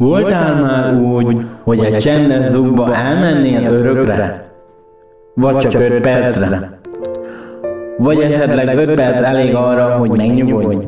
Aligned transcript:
Voltál 0.00 0.54
már 0.54 0.94
úgy, 0.94 1.36
hogy 1.62 1.78
egy 1.78 1.96
csendes 1.96 2.48
zugba 2.48 2.94
elmennél 2.94 3.72
örökre? 3.72 4.44
Vagy 5.34 5.56
csak 5.56 5.74
öt 5.74 6.00
percre? 6.00 6.78
Vagy 7.98 8.20
esetleg 8.20 8.76
öt 8.76 8.94
perc 8.94 9.22
elég 9.22 9.54
arra, 9.54 9.96
hogy 9.98 10.10
megnyugodj? 10.10 10.86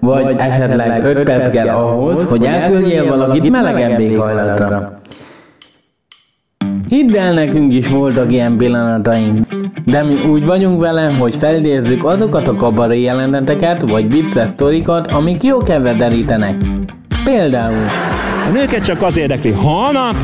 Vagy 0.00 0.34
esetleg 0.38 1.04
öt 1.04 1.22
perc 1.22 1.48
kell 1.48 1.68
ahhoz, 1.68 2.24
hogy 2.24 2.44
elküldjél 2.44 3.08
valakit 3.08 3.50
melegebb 3.50 4.00
éghajlatra? 4.00 4.98
Hidd 6.88 7.16
el, 7.16 7.32
nekünk 7.32 7.72
is 7.72 7.88
voltak 7.88 8.32
ilyen 8.32 8.56
pillanataink, 8.56 9.38
de 9.84 10.02
mi 10.02 10.14
úgy 10.30 10.44
vagyunk 10.44 10.80
vele, 10.80 11.12
hogy 11.18 11.34
felidézzük 11.34 12.04
azokat 12.04 12.48
a 12.48 12.54
kabaré 12.56 13.00
jeleneteket 13.00 13.90
vagy 13.90 14.10
vicces 14.10 14.48
sztorikat, 14.48 15.12
amik 15.12 15.42
jó 15.42 15.56
kedvet 15.58 15.96
derítenek. 15.96 16.56
Például 17.24 17.86
A 18.46 18.50
nőket 18.52 18.84
csak 18.84 19.02
az 19.02 19.16
érdekli, 19.16 19.50
holnap 19.50 20.16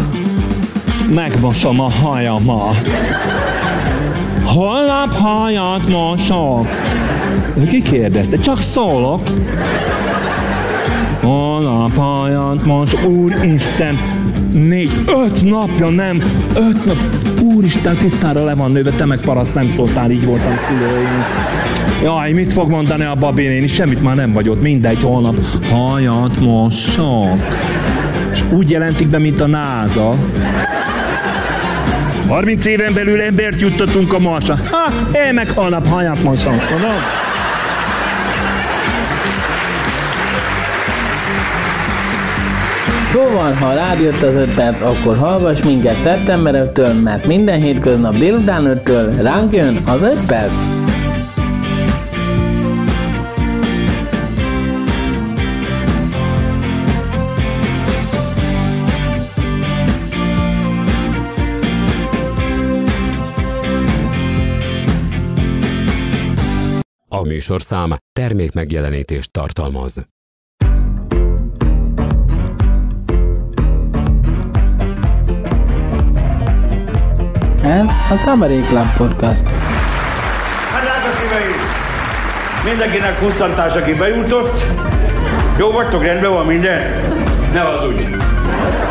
megmosom 1.14 1.80
a 1.80 1.90
hajamat. 1.90 2.88
Holnap 4.44 5.14
hajat 5.14 5.88
mosok. 5.88 6.68
Ki 7.68 7.82
kérdezte? 7.82 8.38
Csak 8.38 8.58
szólok. 8.58 9.30
Holnap 11.24 11.96
hajat 11.96 12.64
mosok. 12.64 13.04
Úristen, 13.04 13.98
négy, 14.52 14.92
öt 15.06 15.42
napja 15.42 15.88
nem, 15.88 16.22
öt 16.54 16.84
nap. 16.84 16.96
Úristen, 17.42 17.96
tisztára 17.96 18.44
le 18.44 18.54
van 18.54 18.72
nőve, 18.72 18.90
te 18.90 19.04
meg 19.04 19.20
paraszt 19.20 19.54
nem 19.54 19.68
szóltál, 19.68 20.10
így 20.10 20.24
voltam 20.24 20.56
szülőim. 20.58 21.24
Jaj, 22.02 22.32
mit 22.32 22.52
fog 22.52 22.70
mondani 22.70 23.04
a 23.04 23.14
Babi 23.14 23.46
néni? 23.46 23.66
Semmit 23.66 24.02
már 24.02 24.14
nem 24.14 24.32
vagy 24.32 24.48
ott, 24.48 24.62
mindegy, 24.62 25.02
holnap 25.02 25.36
hajat 25.70 26.40
mosok. 26.40 27.46
És 28.32 28.44
úgy 28.52 28.70
jelentik 28.70 29.08
be, 29.08 29.18
mint 29.18 29.40
a 29.40 29.46
NASA. 29.46 30.14
30 32.28 32.64
éven 32.66 32.94
belül 32.94 33.20
embert 33.20 33.60
juttatunk 33.60 34.12
a 34.12 34.18
Marsra. 34.18 34.58
Ha, 34.70 34.92
én 35.26 35.34
meg 35.34 35.50
holnap 35.50 35.88
hajat 35.88 36.22
mosok, 36.22 36.66
tudod? 36.66 37.23
Szóval, 43.14 43.52
ha 43.52 43.74
rád 43.74 44.00
jött 44.00 44.22
az 44.22 44.34
5 44.34 44.54
perc, 44.54 44.80
akkor 44.80 45.16
hallgass 45.16 45.62
minket 45.62 45.98
szeptember 45.98 46.70
5-től, 46.72 47.02
mert 47.02 47.26
minden 47.26 47.60
hétköznap 47.60 48.14
délután 48.14 48.80
5-től 48.84 49.18
ránk 49.22 49.52
jön 49.52 49.76
az 49.76 50.02
5 50.02 50.26
perc. 50.26 50.52
A 67.08 67.22
műsorszám 67.22 67.94
termék 68.12 68.52
megjelenítést 68.52 69.32
tartalmaz. 69.32 70.13
Ez 77.64 77.86
a 78.10 78.14
Cabaret 78.24 78.66
Club 78.68 78.96
Podcast. 78.96 79.42
Hát 80.72 80.82
drága 80.82 81.14
szíveim! 81.18 81.60
Mindenkinek 82.64 83.18
kusztantás, 83.18 83.74
aki 83.74 83.94
bejutott. 83.94 84.64
Jó 85.58 85.70
vagytok, 85.70 86.04
rendben 86.04 86.30
van 86.30 86.46
minden? 86.46 87.00
Ne 87.52 87.60
hazudj! 87.60 88.02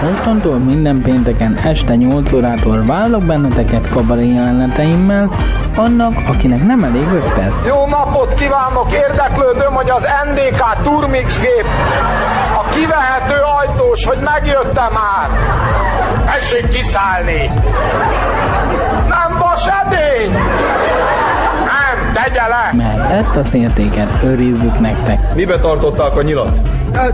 Mostantól 0.02 0.58
minden 0.58 1.02
pénteken 1.02 1.60
este 1.64 1.96
8 1.96 2.32
órától 2.32 2.84
várlak 2.86 3.24
benneteket 3.24 3.88
kabaré 3.88 4.34
jeleneteimmel, 4.34 5.30
annak, 5.76 6.14
akinek 6.28 6.66
nem 6.66 6.84
elég 6.84 7.08
5 7.12 7.34
perc. 7.34 7.66
Jó 7.66 7.86
napot 7.86 8.34
kívánok! 8.34 8.92
Érdeklődöm, 8.92 9.74
hogy 9.74 9.90
az 9.90 10.08
NDK 10.30 10.82
Turmix 10.84 11.40
gép 11.40 11.66
a 12.66 12.70
kivehető 12.70 13.36
ajtós, 13.60 14.06
hogy 14.06 14.20
megjött-e 14.20 14.90
már? 14.94 15.30
Tessék 16.26 16.68
kiszállni! 16.68 17.52
Edény! 19.68 20.32
Nem, 21.66 22.14
tegye 22.14 22.48
le! 22.48 22.70
Mert 22.74 23.12
ezt 23.12 23.36
a 23.36 23.44
szértéket 23.44 24.10
őrizzük 24.24 24.80
nektek. 24.80 25.34
Mibe 25.36 25.60
tartották 25.60 26.16
a 26.16 26.22
nyilat? 26.22 26.58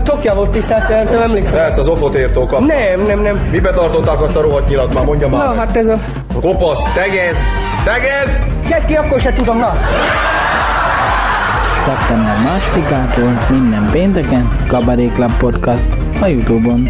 Tokja 0.04 0.34
volt 0.34 0.50
tisztelt, 0.50 1.10
nem 1.10 1.22
emlékszem. 1.22 1.58
Persze, 1.58 1.80
az 1.80 1.88
ofotértól 1.88 2.46
kapta. 2.46 2.64
Nem, 2.64 3.06
nem, 3.06 3.20
nem. 3.20 3.48
Mibe 3.50 3.70
tartották 3.70 4.20
azt 4.20 4.36
a 4.36 4.40
rohadt 4.40 4.68
nyilat? 4.68 4.94
Már 4.94 5.04
mondja 5.04 5.28
már 5.28 5.42
Na, 5.44 5.48
meg. 5.48 5.58
hát 5.58 5.76
ez 5.76 5.88
a... 5.88 5.98
Kopasz, 6.40 6.92
tegez! 6.92 7.36
Tegez! 7.84 8.42
Cseszki, 8.68 8.94
akkor 8.94 9.20
se 9.20 9.32
tudom, 9.32 9.58
na. 9.58 9.72
Szeptember 11.84 12.36
másodikától 12.44 13.38
minden 13.50 13.88
pénteken 13.92 14.50
Club 14.68 15.32
Podcast 15.38 15.88
a 16.22 16.26
Youtube-on. 16.26 16.88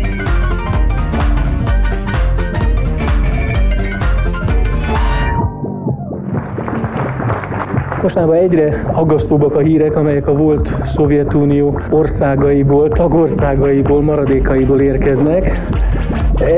Mostanában 8.03 8.37
egyre 8.37 8.91
aggasztóbbak 8.93 9.55
a 9.55 9.59
hírek, 9.59 9.97
amelyek 9.97 10.27
a 10.27 10.33
volt 10.33 10.71
Szovjetunió 10.87 11.81
országaiból, 11.91 12.88
tagországaiból, 12.88 14.03
maradékaiból 14.03 14.81
érkeznek. 14.81 15.69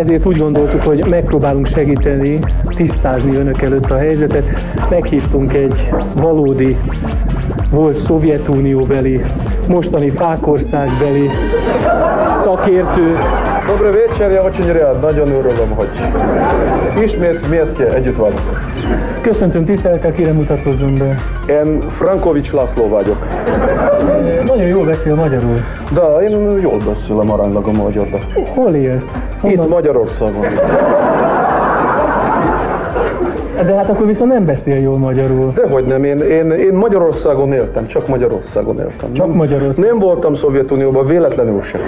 Ezért 0.00 0.26
úgy 0.26 0.36
gondoltuk, 0.36 0.82
hogy 0.82 1.06
megpróbálunk 1.08 1.66
segíteni, 1.66 2.38
tisztázni 2.64 3.36
önök 3.36 3.62
előtt 3.62 3.90
a 3.90 3.96
helyzetet. 3.96 4.44
Meghívtunk 4.90 5.52
egy 5.52 5.88
valódi 6.16 6.76
volt 7.71 7.99
Szovjetunióbeli, 7.99 9.21
mostani 9.67 10.09
Fákországbeli 10.09 11.29
szakértő, 12.43 13.17
Добрый 13.67 13.91
вечер, 13.91 14.31
я 14.31 14.43
очень 14.43 14.71
рад. 14.71 15.01
Nagyon 15.01 15.31
örülöm, 15.31 15.69
hogy 15.75 15.89
ismét 17.03 17.45
вместе 17.47 17.93
együtt 17.93 18.15
vagyunk. 18.15 18.41
Köszöntöm 19.21 19.65
tisztelettel, 19.65 20.11
kérem 20.11 20.35
mutatkozzon 20.35 20.93
be. 20.93 21.15
Én 21.53 21.81
Frankovics 21.87 22.51
László 22.51 22.87
vagyok. 22.87 23.25
Nagyon 24.45 24.67
jól 24.67 24.85
beszél 24.85 25.15
magyarul. 25.15 25.59
De 25.93 26.01
én 26.01 26.57
jól 26.57 26.77
beszélem 26.77 27.31
aránylag 27.31 27.67
a 27.67 27.71
magyarra. 27.71 28.17
Hol 28.55 28.73
él? 28.75 29.03
Itt 29.43 29.69
Magyarországon. 29.69 30.45
De 33.66 33.74
hát 33.74 33.88
akkor 33.88 34.06
viszont 34.06 34.32
nem 34.32 34.44
beszél 34.44 34.76
jól 34.76 34.98
magyarul. 34.98 35.50
Dehogy 35.54 35.84
nem, 35.84 36.04
én, 36.04 36.18
én, 36.18 36.50
én 36.50 36.74
Magyarországon 36.74 37.52
éltem, 37.52 37.86
csak 37.86 38.08
Magyarországon 38.08 38.76
éltem. 38.76 39.12
Csak 39.12 39.26
nem, 39.26 39.36
Magyarországon. 39.36 39.90
Nem 39.90 39.98
voltam 39.98 40.34
Szovjetunióban, 40.34 41.06
véletlenül 41.06 41.62
sem. 41.62 41.80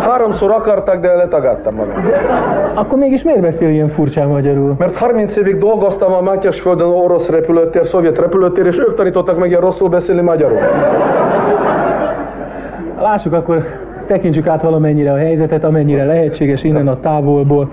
Háromszor 0.00 0.50
akartak, 0.50 1.00
de 1.00 1.14
letagadtam 1.14 1.74
magam. 1.74 1.94
Akkor 2.74 2.98
mégis 2.98 3.22
miért 3.22 3.40
beszél 3.40 3.68
ilyen 3.68 3.88
furcsán 3.88 4.28
magyarul? 4.28 4.74
Mert 4.78 4.96
30 4.96 5.36
évig 5.36 5.58
dolgoztam 5.58 6.12
a 6.12 6.20
Mátyásföldön 6.20 6.88
orosz 6.88 7.28
repülőtér, 7.28 7.86
szovjet 7.86 8.18
repülőtér, 8.18 8.66
és 8.66 8.78
ők 8.78 8.94
tanítottak 8.94 9.38
meg 9.38 9.48
ilyen 9.48 9.60
rosszul 9.60 9.88
beszélni 9.88 10.20
magyarul. 10.20 10.58
Lássuk 13.00 13.32
akkor, 13.32 13.64
tekintsük 14.06 14.46
át 14.46 14.62
valamennyire 14.62 15.12
a 15.12 15.16
helyzetet, 15.16 15.64
amennyire 15.64 16.04
lehetséges 16.04 16.62
innen 16.62 16.88
a 16.88 17.00
távolból. 17.00 17.68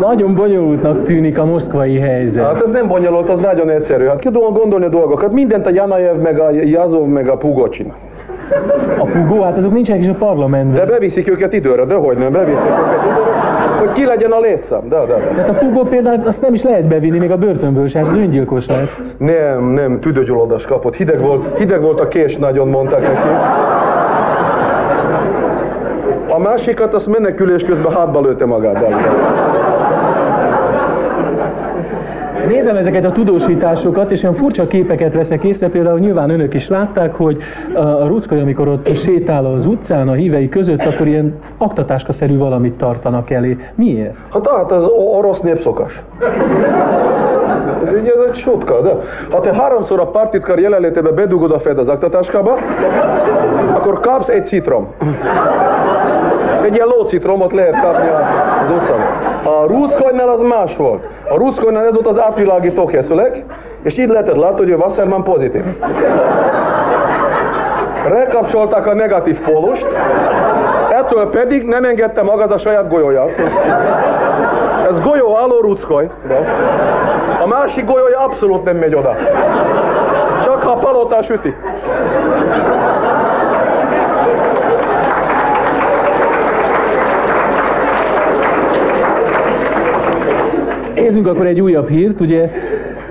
Nagyon 0.00 0.34
bonyolultnak 0.34 1.04
tűnik 1.04 1.38
a 1.38 1.44
moszkvai 1.44 1.98
helyzet. 1.98 2.44
Hát 2.44 2.62
ez 2.62 2.70
nem 2.72 2.88
bonyolult, 2.88 3.28
az 3.28 3.40
nagyon 3.40 3.70
egyszerű. 3.70 4.04
Hát 4.04 4.18
ki 4.18 4.30
tudom 4.30 4.52
gondolni 4.52 4.84
a 4.84 4.88
dolgokat. 4.88 5.32
Mindent 5.32 5.66
a 5.66 5.70
Janajev, 5.70 6.16
meg 6.16 6.38
a 6.38 6.50
Jazov, 6.50 7.06
meg 7.06 7.28
a 7.28 7.36
Pugo 7.36 7.68
csinál. 7.68 7.96
A 8.98 9.04
pugó, 9.04 9.42
hát 9.42 9.56
azok 9.56 9.72
nincsenek 9.72 10.02
is 10.02 10.08
a 10.08 10.14
parlamentben. 10.14 10.86
De 10.86 10.92
beviszik 10.92 11.28
őket 11.28 11.52
időre, 11.52 11.84
de 11.84 11.94
hogy 11.94 12.16
nem, 12.16 12.32
beviszik 12.32 12.70
őket 12.70 13.02
időre, 13.10 13.78
hogy 13.78 13.92
ki 13.92 14.04
legyen 14.04 14.30
a 14.30 14.40
létszám. 14.40 14.88
De, 14.88 14.96
de. 15.06 15.14
Tehát 15.34 15.48
a 15.48 15.52
pugó 15.52 15.82
például 15.82 16.20
azt 16.26 16.42
nem 16.42 16.54
is 16.54 16.62
lehet 16.62 16.84
bevinni 16.84 17.18
még 17.18 17.30
a 17.30 17.36
börtönből 17.36 17.86
se, 17.86 17.98
hát 17.98 18.08
az 18.08 18.16
öngyilkos 18.16 18.66
lehet. 18.66 19.00
Nem, 19.16 19.64
nem, 19.64 20.00
tüdőgyulladás 20.00 20.64
kapott. 20.64 20.94
Hideg 20.94 21.20
volt, 21.20 21.58
hideg 21.58 21.80
volt 21.80 22.00
a 22.00 22.08
kés, 22.08 22.36
nagyon 22.36 22.68
mondták 22.68 23.00
neki. 23.00 23.28
A 26.34 26.38
másikat 26.38 26.94
azt 26.94 27.06
menekülés 27.06 27.64
közben 27.64 27.92
hátba 27.92 28.20
lőtte 28.20 28.46
magát. 28.46 28.84
Nézem 32.48 32.76
ezeket 32.76 33.04
a 33.04 33.12
tudósításokat, 33.12 34.10
és 34.10 34.22
olyan 34.22 34.34
furcsa 34.34 34.66
képeket 34.66 35.14
veszek 35.14 35.44
észre, 35.44 35.68
például 35.68 35.98
nyilván 35.98 36.30
önök 36.30 36.54
is 36.54 36.68
látták, 36.68 37.14
hogy 37.14 37.38
a 37.74 38.06
Ruckaj, 38.06 38.40
amikor 38.40 38.68
ott 38.68 38.96
sétál 38.96 39.44
az 39.44 39.66
utcán 39.66 40.08
a 40.08 40.12
hívei 40.12 40.48
között, 40.48 40.84
akkor 40.84 41.06
ilyen 41.06 41.34
aktatáskaszerű 41.58 42.38
valamit 42.38 42.74
tartanak 42.74 43.30
elé. 43.30 43.58
Miért? 43.74 44.14
Hát, 44.32 44.50
hát 44.50 44.72
ez 44.72 44.82
orosz 45.16 45.40
népszokás. 45.40 46.02
Így 47.98 48.06
ez 48.06 48.24
egy 48.28 48.34
sotka, 48.34 48.80
de 48.80 48.90
ha 49.30 49.40
te 49.40 49.54
háromszor 49.54 50.00
a 50.00 50.06
pártitkár 50.06 50.58
jelenlétébe 50.58 51.10
bedugod 51.10 51.50
a 51.50 51.60
fejed 51.60 51.78
az 51.78 51.88
aktatáskába, 51.88 52.58
akkor 53.82 54.00
kapsz 54.00 54.28
egy 54.28 54.46
citrom. 54.46 54.94
Egy 56.62 56.74
ilyen 56.74 56.86
lócitromot 56.86 57.52
lehet 57.52 57.80
kapni 57.80 58.08
az 58.08 58.74
utcán. 58.76 59.00
A 59.44 59.66
Ruszkojnál 59.66 60.28
az 60.28 60.40
más 60.40 60.76
volt. 60.76 61.04
A 61.28 61.36
Ruszkojnál 61.36 61.84
ez 61.84 61.94
volt 61.94 62.06
az 62.06 62.20
átvilágító 62.20 62.86
készülék, 62.86 63.44
és 63.82 63.98
így 63.98 64.08
lehetett 64.08 64.36
látni, 64.36 64.58
hogy 64.58 64.70
ő 64.70 64.76
Wasserman 64.76 65.22
pozitív. 65.22 65.62
Rekapcsolták 68.08 68.86
a 68.86 68.94
negatív 68.94 69.40
pólust, 69.40 69.86
ettől 70.90 71.30
pedig 71.30 71.66
nem 71.66 71.84
engedte 71.84 72.22
maga 72.22 72.44
a 72.44 72.58
saját 72.58 72.88
golyóját. 72.88 73.30
Ez 74.90 75.00
golyó 75.00 75.36
álló 75.36 75.60
ruckoj. 75.60 76.10
A 77.42 77.46
másik 77.46 77.84
golyója 77.84 78.18
abszolút 78.18 78.64
nem 78.64 78.76
megy 78.76 78.94
oda. 78.94 79.16
Csak 80.42 80.62
ha 80.62 80.74
palotás 80.74 81.30
üti. 81.30 81.54
Nézzünk 91.12 91.30
akkor 91.30 91.46
egy 91.46 91.60
újabb 91.60 91.88
hírt, 91.88 92.20
ugye 92.20 92.50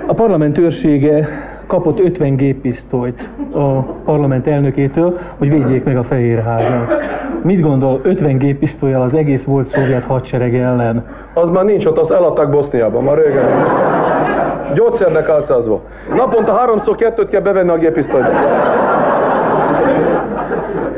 a 0.06 0.14
parlament 0.14 0.58
őrsége 0.58 1.28
kapott 1.66 2.00
50 2.00 2.36
géppisztolyt 2.36 3.28
a 3.52 3.82
parlament 3.82 4.46
elnökétől, 4.46 5.18
hogy 5.38 5.50
védjék 5.50 5.84
meg 5.84 5.96
a 5.96 6.02
Fehérházat. 6.02 6.92
Mit 7.42 7.60
gondol 7.60 8.00
50 8.02 8.38
géppisztolyjal 8.38 9.02
az 9.02 9.14
egész 9.14 9.44
volt 9.44 9.68
szovjet 9.68 10.04
hadsereg 10.04 10.56
ellen? 10.56 11.04
Az 11.34 11.50
már 11.50 11.64
nincs 11.64 11.86
ott, 11.86 11.98
azt 11.98 12.10
eladták 12.10 12.50
Boszniában, 12.50 13.04
már 13.04 13.16
régen. 13.16 13.44
Gyógyszernek 14.74 15.28
álcázva. 15.28 15.80
Naponta 16.16 16.52
háromszor 16.52 16.96
kettőt 16.96 17.28
kell 17.28 17.40
bevenni 17.40 17.70
a 17.70 17.78
gépisztolyt. 17.78 18.24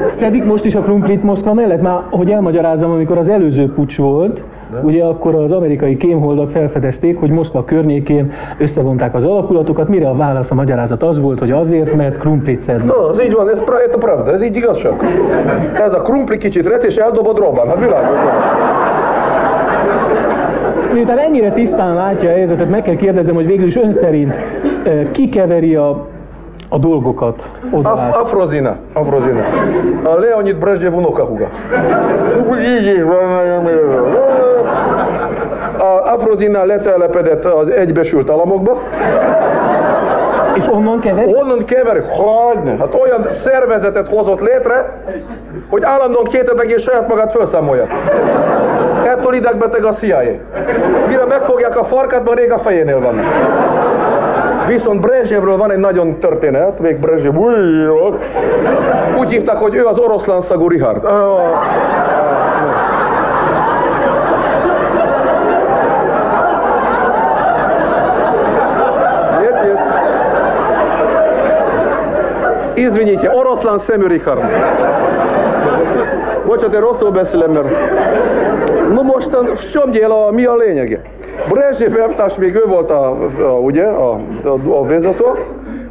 Szedik 0.08 0.44
most 0.44 0.64
is 0.64 0.74
a 0.74 0.80
krumplit 0.80 1.22
Moszkva 1.22 1.54
mellett? 1.54 1.80
Már, 1.80 2.00
hogy 2.10 2.30
elmagyarázom, 2.30 2.90
amikor 2.90 3.18
az 3.18 3.28
előző 3.28 3.72
pucs 3.72 3.96
volt, 3.96 4.42
Ugye 4.82 5.04
akkor 5.04 5.34
az 5.34 5.52
amerikai 5.52 5.96
kémholdak 5.96 6.50
felfedezték, 6.50 7.18
hogy 7.18 7.30
Moszkva 7.30 7.64
környékén 7.64 8.32
összevonták 8.58 9.14
az 9.14 9.24
alakulatokat, 9.24 9.88
mire 9.88 10.08
a 10.08 10.16
válasz, 10.16 10.50
a 10.50 10.54
magyarázat 10.54 11.02
az 11.02 11.20
volt, 11.20 11.38
hogy 11.38 11.50
azért, 11.50 11.96
mert 11.96 12.18
krumplit 12.18 12.62
szednek. 12.62 12.86
No, 12.86 13.10
ez 13.10 13.20
így 13.20 13.32
van, 13.32 13.50
ez, 13.50 13.58
ez 13.58 13.98
pravda, 13.98 14.32
ez 14.32 14.42
így 14.42 14.56
igazság. 14.56 14.92
Ez 15.74 15.94
a 15.94 16.02
krumpli 16.02 16.38
kicsit 16.38 16.66
ret, 16.66 16.84
és 16.84 16.96
eldobod 16.96 17.38
robban, 17.38 17.68
hát 17.68 17.78
világos. 17.78 18.18
Miután 20.92 21.18
ennyire 21.18 21.52
tisztán 21.52 21.94
látja 21.94 22.28
a 22.30 22.32
helyzetet, 22.32 22.70
meg 22.70 22.82
kell 22.82 22.96
kérdezem, 22.96 23.34
hogy 23.34 23.46
végül 23.46 23.66
is 23.66 23.76
ön 23.76 23.92
szerint 23.92 24.34
eh, 24.84 25.06
ki 25.12 25.28
keveri 25.28 25.74
a, 25.74 26.06
a 26.69 26.78
dolgokat 26.78 27.49
oda 27.70 27.90
Af-? 27.90 28.16
Afrozina, 28.16 28.76
Afrozina. 28.93 29.44
A 30.02 30.19
Leonid 30.19 30.56
Brezsnyev 30.56 30.94
unokahuga. 30.94 31.49
A 35.78 36.12
Afrozina 36.12 36.64
letelepedett 36.64 37.44
az 37.44 37.69
egybesült 37.69 38.31
államokba. 38.31 38.81
És 40.55 40.69
onnan 40.69 41.00
keveri? 41.00 41.32
Honnan 41.32 41.64
keveri? 41.64 42.00
Hogyne. 42.08 42.76
Hát 42.78 42.94
olyan 43.02 43.26
szervezetet 43.34 44.08
hozott 44.08 44.40
létre, 44.40 44.93
hogy 45.69 45.82
állandóan 45.82 46.25
kétetek 46.25 46.72
és 46.72 46.82
saját 46.82 47.08
magát 47.08 47.32
felszámolja. 47.32 47.87
Ettől 49.05 49.34
idegbeteg 49.34 49.84
a 49.84 49.93
CIA. 49.93 50.20
Mire 51.08 51.25
megfogják 51.25 51.78
a 51.78 51.84
farkát, 51.84 52.25
már 52.25 52.37
rég 52.37 52.52
a 52.52 52.58
fejénél 52.58 53.00
vannak. 53.00 53.25
Viszont 54.67 55.01
Brezsnyevről 55.01 55.57
van 55.57 55.71
egy 55.71 55.77
nagyon 55.77 56.19
történet, 56.19 56.79
még 56.79 57.00
Brezsnyev 57.00 57.35
újról. 57.35 58.19
Úgy 59.19 59.29
hívták, 59.29 59.57
hogy 59.57 59.75
ő 59.75 59.85
az 59.85 59.97
oroszlán 59.97 60.41
szagú 60.41 60.67
Richard. 60.67 61.03
Ah, 61.03 61.39
Нет, 69.39 69.63
нет. 69.63 69.77
Извините, 72.73 73.31
oroszlán 73.33 73.79
szemű 73.79 74.07
Richard. 74.07 74.41
Bocsánat, 76.45 76.73
én 76.73 76.79
rosszul 76.79 77.11
beszélem, 77.11 77.51
mert... 77.51 77.67
No 78.94 79.03
mostan, 79.03 79.45
в 79.56 79.71
чем 79.71 79.91
дело, 79.91 80.31
mi 80.31 80.45
a 80.45 80.56
lényege? 80.56 81.01
Brezsnyev 81.50 82.00
elvtárs 82.00 82.35
még 82.35 82.56
ő 82.56 82.63
volt 82.67 82.89
a, 82.89 83.17
a 83.39 83.59
ugye, 83.59 83.85
a, 83.85 84.19
a, 84.44 84.79
a 84.79 84.83
vezető, 84.83 85.25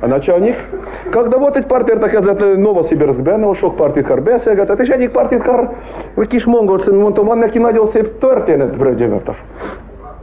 a 0.00 0.06
начальник. 0.06 0.68
Когда 1.10 1.38
volt 1.38 1.56
egy 1.56 1.66
pártértekezlet 1.66 2.56
Novosibirskben, 2.56 3.42
ahol 3.42 3.54
sok 3.54 3.76
pártitkár 3.76 4.22
beszélgetett, 4.22 4.80
és 4.80 4.88
egyik 4.88 5.10
pártitkár, 5.10 5.70
egy 6.16 6.26
kis 6.26 6.44
mongol 6.44 6.78
szemű, 6.78 6.98
mondtam, 6.98 7.26
van 7.26 7.38
neki 7.38 7.58
nagyon 7.58 7.88
szép 7.88 8.18
történet 8.18 8.76
Brezsnyev 8.76 9.12
elvtárs. 9.12 9.42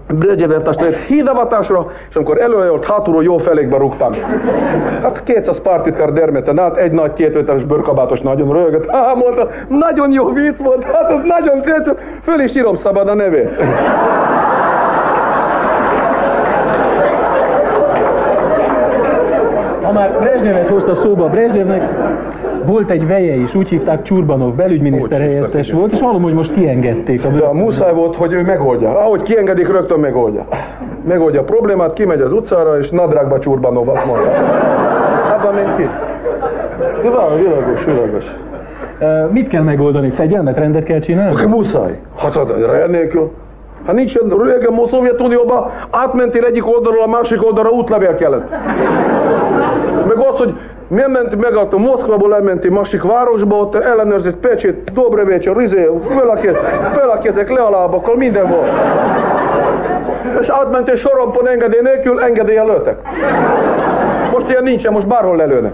Brezsnyev 0.07 0.51
elvtárs 0.51 0.77
lett 0.77 0.95
hídavatásra, 0.95 1.91
és 2.09 2.15
amikor 2.15 2.41
előjött 2.41 2.85
hátulról 2.85 3.23
jó 3.23 3.37
felékbe 3.37 3.77
rúgtam. 3.77 4.13
Hát 5.01 5.23
200 5.23 5.59
pártitkár 5.61 6.13
dermeten 6.13 6.59
át, 6.59 6.77
egy 6.77 6.91
nagy 6.91 7.13
két 7.13 7.33
méteres 7.33 7.63
bőrkabátos 7.63 8.21
nagyon 8.21 8.53
röhögött. 8.53 8.89
Há, 8.89 9.13
mondta, 9.13 9.49
nagyon 9.67 10.11
jó 10.11 10.33
vicc 10.33 10.57
volt, 10.57 10.83
hát 10.83 11.11
ez 11.11 11.19
nagyon 11.23 11.61
tetszett, 11.61 11.99
föl 12.23 12.39
is 12.39 12.55
írom 12.55 12.75
szabad 12.75 13.07
a 13.07 13.13
nevét. 13.13 13.49
Ha 19.90 19.96
már 19.96 20.18
Brezsnyevet 20.18 20.68
hozta 20.68 20.94
szóba, 20.94 21.28
Brezsnyevnek 21.28 21.82
volt 22.64 22.90
egy 22.90 23.06
veje 23.06 23.34
is, 23.34 23.54
úgy 23.54 23.68
hívták 23.68 24.02
Csurbanov, 24.02 24.54
belügyminiszter 24.54 25.20
helyettes 25.20 25.72
volt, 25.72 25.92
és 25.92 26.00
hallom, 26.00 26.22
hogy 26.22 26.32
most 26.32 26.52
kiengedték 26.52 27.24
a 27.24 27.28
De 27.28 27.44
a 27.44 27.52
muszáj 27.52 27.94
volt, 27.94 28.16
hogy 28.16 28.32
ő 28.32 28.42
megoldja. 28.42 28.98
Ahogy 28.98 29.22
kiengedik, 29.22 29.68
rögtön 29.68 30.00
megoldja. 30.00 30.46
Megoldja 31.04 31.40
a 31.40 31.44
problémát, 31.44 31.92
kimegy 31.92 32.20
az 32.20 32.32
utcára, 32.32 32.78
és 32.78 32.90
nadrágba 32.90 33.38
csurbanov, 33.38 33.88
azt 33.88 34.06
mondta. 34.06 34.28
Abban 35.38 35.54
ment 35.54 35.76
ki. 35.76 35.88
De 37.02 37.10
van, 37.10 37.36
világos, 37.36 37.84
világos. 37.84 38.24
Mit 39.30 39.48
kell 39.48 39.62
megoldani? 39.62 40.10
Fegyelmet, 40.10 40.58
rendet 40.58 40.84
kell 40.84 41.00
csinálni? 41.00 41.34
Akkor 41.34 41.46
muszáj. 41.46 41.98
Hát 42.16 42.36
a 42.36 42.46
rend 42.72 42.90
nélkül. 42.90 43.30
Hát 43.86 43.94
nincs 43.94 44.14
régen 44.46 44.86
Szovjetunióban 44.90 45.70
átmentél 45.90 46.44
egyik 46.44 46.66
oldalról 46.66 47.02
a 47.02 47.08
másik 47.08 47.44
oldalra 47.44 47.70
útlevél 47.70 48.14
kellett. 48.14 48.48
Meg 50.20 50.28
az, 50.28 50.38
hogy 50.38 50.54
nem 50.88 51.10
ment 51.10 51.40
meg 51.40 51.56
a 51.56 51.78
Moszkvából 51.78 52.34
elmenti 52.34 52.68
másik 52.68 53.02
városba, 53.02 53.56
ott 53.56 53.74
ellenőrzött 53.74 54.36
pecsét, 54.36 54.92
dobre 54.92 55.24
večer, 55.24 55.56
rizé, 55.56 55.90
fel 56.94 57.10
a 57.10 57.18
kezek, 57.18 57.50
le 57.50 57.60
a 57.60 57.70
lábakkal, 57.70 58.16
minden 58.16 58.48
volt. 58.48 58.70
És 60.40 60.48
átmentél 60.48 60.96
sorompon 60.96 61.48
engedély 61.48 61.80
nélkül, 61.82 62.20
engedélye 62.20 62.62
lőttek. 62.62 62.96
Most 64.32 64.48
ilyen 64.48 64.62
nincsen, 64.62 64.92
most 64.92 65.06
bárhol 65.06 65.36
lelőnek. 65.36 65.72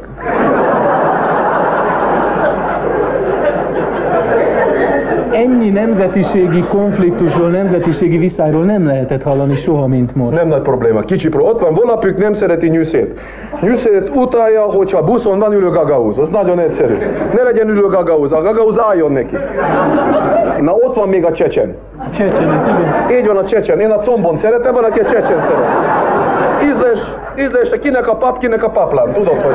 Ennyi 5.37 5.71
nemzetiségi 5.71 6.61
konfliktusról, 6.61 7.49
nemzetiségi 7.49 8.16
viszályról 8.16 8.64
nem 8.64 8.87
lehetett 8.87 9.23
hallani 9.23 9.57
soha, 9.57 9.87
mint 9.87 10.14
most. 10.14 10.37
Nem 10.37 10.49
nagy 10.49 10.62
probléma, 10.62 11.00
kicsi 11.00 11.28
probléma. 11.28 11.52
Ott 11.52 11.61
van 11.61 11.75
volapük, 11.75 12.19
nem 12.19 12.35
szereti 12.35 12.69
nyűszét. 12.69 13.21
Nyűszét 13.61 14.11
utálja, 14.14 14.62
hogyha 14.62 15.05
buszon 15.05 15.38
van 15.38 15.52
ülő 15.52 15.71
gagauz. 15.71 16.19
Az 16.19 16.28
nagyon 16.28 16.59
egyszerű. 16.59 16.95
Ne 17.35 17.43
legyen 17.43 17.69
ülő 17.69 17.87
gagauz, 17.87 18.33
a 18.33 18.43
gagauz 18.43 18.81
álljon 18.81 19.12
neki. 19.12 19.37
Na 20.61 20.73
ott 20.73 20.95
van 20.95 21.09
még 21.09 21.25
a 21.25 21.33
csecsen. 21.33 21.76
Csecsenek, 22.14 22.66
igen. 22.66 23.19
Így 23.19 23.26
van 23.26 23.37
a 23.37 23.45
csecsen. 23.45 23.81
Én 23.81 23.90
a 23.90 23.99
combon 23.99 24.37
szeretem, 24.38 24.75
van, 24.75 24.85
aki 24.85 25.00
a 25.00 25.05
csecsen 25.05 25.43
szeret. 25.43 25.69
Ízles, 26.64 27.00
ízles, 27.38 27.69
de 27.69 27.78
kinek 27.78 28.09
a 28.09 28.14
pap, 28.14 28.38
kinek 28.38 28.64
a 28.64 28.69
paplán. 28.69 29.12
Tudod, 29.12 29.40
hogy. 29.43 29.55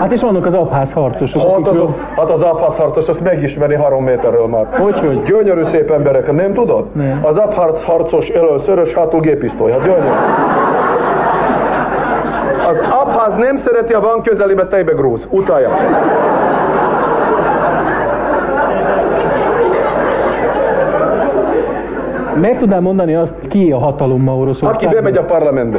Hát 0.00 0.12
és 0.12 0.20
vannak 0.20 0.46
az 0.46 0.54
abház 0.54 0.92
harcosok, 0.92 1.40
Hát 1.42 1.50
az, 1.50 1.56
akikről... 1.66 1.94
hát 2.16 2.30
az 2.30 2.42
Abház 2.42 2.76
harcos, 2.76 3.08
azt 3.08 3.20
megismeri 3.20 3.74
három 3.76 4.04
méterről 4.04 4.46
már. 4.46 4.66
Hogy, 4.80 5.00
hogy? 5.00 5.22
Gyönyörű 5.22 5.64
szép 5.64 5.90
emberek, 5.90 6.32
nem 6.32 6.52
tudod? 6.52 6.84
Nem. 6.92 7.18
Az 7.22 7.36
Abház 7.38 7.82
harcos 7.84 8.28
előszörös 8.28 8.92
hátul 8.94 9.20
gépisztoly, 9.20 9.70
hát 9.70 9.80
gyönyörű. 9.82 10.06
Az 12.68 12.76
Abház 13.02 13.34
nem 13.38 13.56
szereti, 13.56 13.92
ha 13.92 14.00
van 14.00 14.22
közelébe 14.22 14.66
tejbe 14.66 14.92
grúz. 14.92 15.26
Utálja. 15.30 15.68
Meg 22.40 22.56
tudnám 22.56 22.82
mondani 22.82 23.14
azt, 23.14 23.34
ki 23.48 23.72
a 23.72 23.78
hatalom 23.78 24.22
ma 24.22 24.32
Aki 24.32 24.40
Oroszországban? 24.40 24.92
bemegy 24.94 25.16
a 25.16 25.22
parlamentbe 25.22 25.78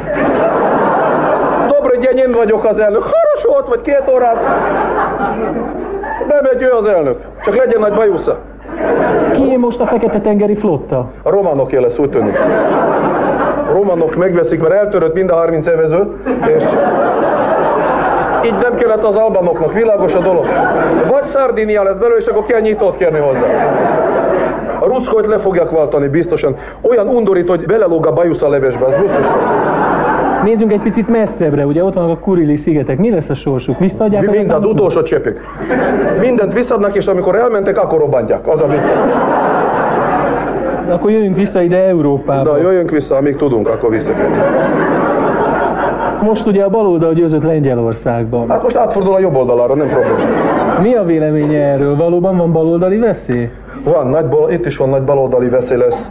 hogy 2.05 2.17
én, 2.17 2.31
vagyok 2.31 2.65
az 2.65 2.79
elnök. 2.79 3.03
Harasolt 3.03 3.67
vagy 3.67 3.81
két 3.81 4.03
órán. 4.13 4.37
Bemegy 6.27 6.61
ő 6.61 6.71
az 6.71 6.85
elnök. 6.85 7.17
Csak 7.43 7.55
legyen 7.55 7.79
nagy 7.79 7.93
bajusza. 7.93 8.37
Ki 9.33 9.57
most 9.57 9.79
a 9.79 9.85
Fekete-tengeri 9.85 10.55
flotta? 10.55 11.05
A 11.23 11.29
romanoké 11.29 11.77
lesz, 11.77 11.97
úgy 11.97 12.09
tűnik. 12.09 12.39
A 13.69 13.71
romanok 13.71 14.15
megveszik, 14.15 14.61
mert 14.61 14.73
eltörött 14.73 15.13
mind 15.13 15.29
a 15.29 15.35
30 15.35 15.67
evező, 15.67 16.07
és 16.47 16.63
így 18.45 18.55
nem 18.61 18.75
kellett 18.75 19.03
az 19.03 19.15
albanoknak, 19.15 19.73
világos 19.73 20.13
a 20.13 20.19
dolog. 20.19 20.45
Vagy 21.09 21.25
Szardinia 21.25 21.83
lesz 21.83 21.97
belőle, 21.97 22.19
és 22.19 22.25
akkor 22.25 22.45
kell 22.45 22.59
nyitót 22.59 22.97
kérni 22.97 23.19
hozzá. 23.19 23.47
A 24.79 24.85
ruckot 24.85 25.25
le 25.25 25.37
fogják 25.37 25.69
váltani, 25.69 26.07
biztosan. 26.07 26.57
Olyan 26.81 27.07
undorít, 27.07 27.49
hogy 27.49 27.65
belelóg 27.65 28.05
a 28.05 28.13
bajusz 28.13 28.41
a 28.41 28.49
levesbe, 28.49 28.85
az 28.85 28.93
biztos. 29.01 29.25
Nézzünk 30.43 30.71
egy 30.71 30.81
picit 30.81 31.07
messzebbre, 31.09 31.65
ugye 31.65 31.83
ott 31.83 31.93
vannak 31.93 32.17
a 32.17 32.19
Kurili 32.19 32.55
szigetek. 32.57 32.97
Mi 32.97 33.09
lesz 33.09 33.29
a 33.29 33.35
sorsuk? 33.35 33.79
Visszaadják? 33.79 34.21
a 34.21 34.25
Mindent, 34.25 34.47
japánoknak? 34.47 34.73
utolsó 34.77 35.01
csepig. 35.01 35.33
Mindent 36.19 36.53
visszadnak, 36.53 36.95
és 36.95 37.05
amikor 37.07 37.35
elmentek, 37.35 37.77
akkor 37.83 37.99
robbantják. 37.99 38.47
Az 38.47 38.59
a. 38.61 38.65
Akkor 40.91 41.11
jöjjünk 41.11 41.35
vissza 41.35 41.61
ide 41.61 41.77
Európába. 41.77 42.51
De 42.53 42.61
jöjjünk 42.61 42.91
vissza, 42.91 43.15
amíg 43.15 43.35
tudunk, 43.35 43.67
akkor 43.67 43.89
visszatérünk. 43.89 44.35
Most 46.21 46.45
ugye 46.45 46.63
a 46.63 46.69
baloldal 46.69 47.13
győzött 47.13 47.43
Lengyelországban. 47.43 48.49
Hát 48.49 48.63
most 48.63 48.75
átfordul 48.75 49.13
a 49.13 49.19
jobb 49.19 49.35
oldalára, 49.35 49.75
nem 49.75 49.87
probléma. 49.87 50.17
Mi 50.81 50.95
a 50.95 51.03
véleménye 51.03 51.59
erről? 51.59 51.95
Valóban 51.95 52.37
van 52.37 52.51
baloldali 52.51 52.97
veszély? 52.97 53.49
Van, 53.83 54.07
nagy 54.07 54.25
bal, 54.25 54.51
itt 54.51 54.65
is 54.65 54.77
van 54.77 54.89
nagy 54.89 55.01
baloldali 55.03 55.49
veszély 55.49 55.77
lesz. 55.77 56.01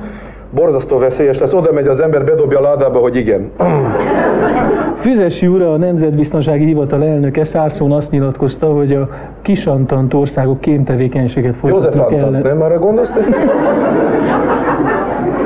Borzasztó 0.51 0.99
veszélyes 0.99 1.39
lesz. 1.39 1.53
Oda 1.53 1.73
megy 1.73 1.87
az 1.87 2.01
ember, 2.01 2.25
bedobja 2.25 2.59
a 2.59 2.63
ládába, 2.63 2.99
hogy 2.99 3.17
igen. 3.17 3.51
Füzesi 5.01 5.47
ura, 5.47 5.73
a 5.73 5.77
Nemzetbiztonsági 5.77 6.65
Hivatal 6.65 7.05
elnöke 7.05 7.45
Szárszón 7.45 7.93
azt 7.93 8.11
nyilatkozta, 8.11 8.67
hogy 8.67 8.93
a 8.93 9.09
kisantant 9.43 10.15
országok 10.15 10.61
kémtevékenységet 10.61 11.55
József 11.63 11.81
folytatnak 11.81 12.11
Antal, 12.11 12.27
ellen. 12.27 12.43
nem 12.43 12.63
arra 12.63 12.79
gondolsz? 12.79 13.13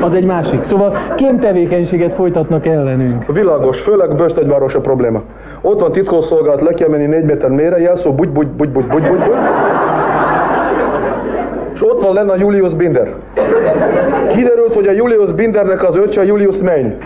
Az 0.01 0.15
egy 0.15 0.25
másik. 0.25 0.63
Szóval 0.63 0.97
kémtevékenységet 1.15 2.13
folytatnak 2.13 2.65
ellenünk. 2.65 3.25
Világos, 3.33 3.79
főleg 3.81 4.15
Böstegyváros 4.15 4.75
a 4.75 4.79
probléma. 4.81 5.21
Ott 5.61 5.79
van 5.79 5.91
titkosszolgálat, 5.91 6.61
le 6.61 6.73
kell 6.73 6.89
menni 6.89 7.05
négy 7.05 7.23
méter 7.23 7.49
mélyre, 7.49 7.79
jelszó 7.79 8.13
bugy, 8.13 8.29
bugy, 8.29 8.47
bugy, 8.47 8.69
bugy, 8.69 8.85
bugy, 8.87 9.01
bugy, 9.01 9.17
bugy. 9.17 9.35
És 11.73 11.81
ott 11.81 12.01
van 12.01 12.13
lenne 12.13 12.31
a 12.31 12.35
Julius 12.37 12.73
Binder. 12.73 13.13
Kiderült, 14.27 14.73
hogy 14.73 14.87
a 14.87 14.91
Julius 14.91 15.31
Bindernek 15.31 15.83
az 15.83 15.95
öccse 15.95 16.19
a 16.21 16.23
Julius 16.23 16.57
Main. 16.57 16.97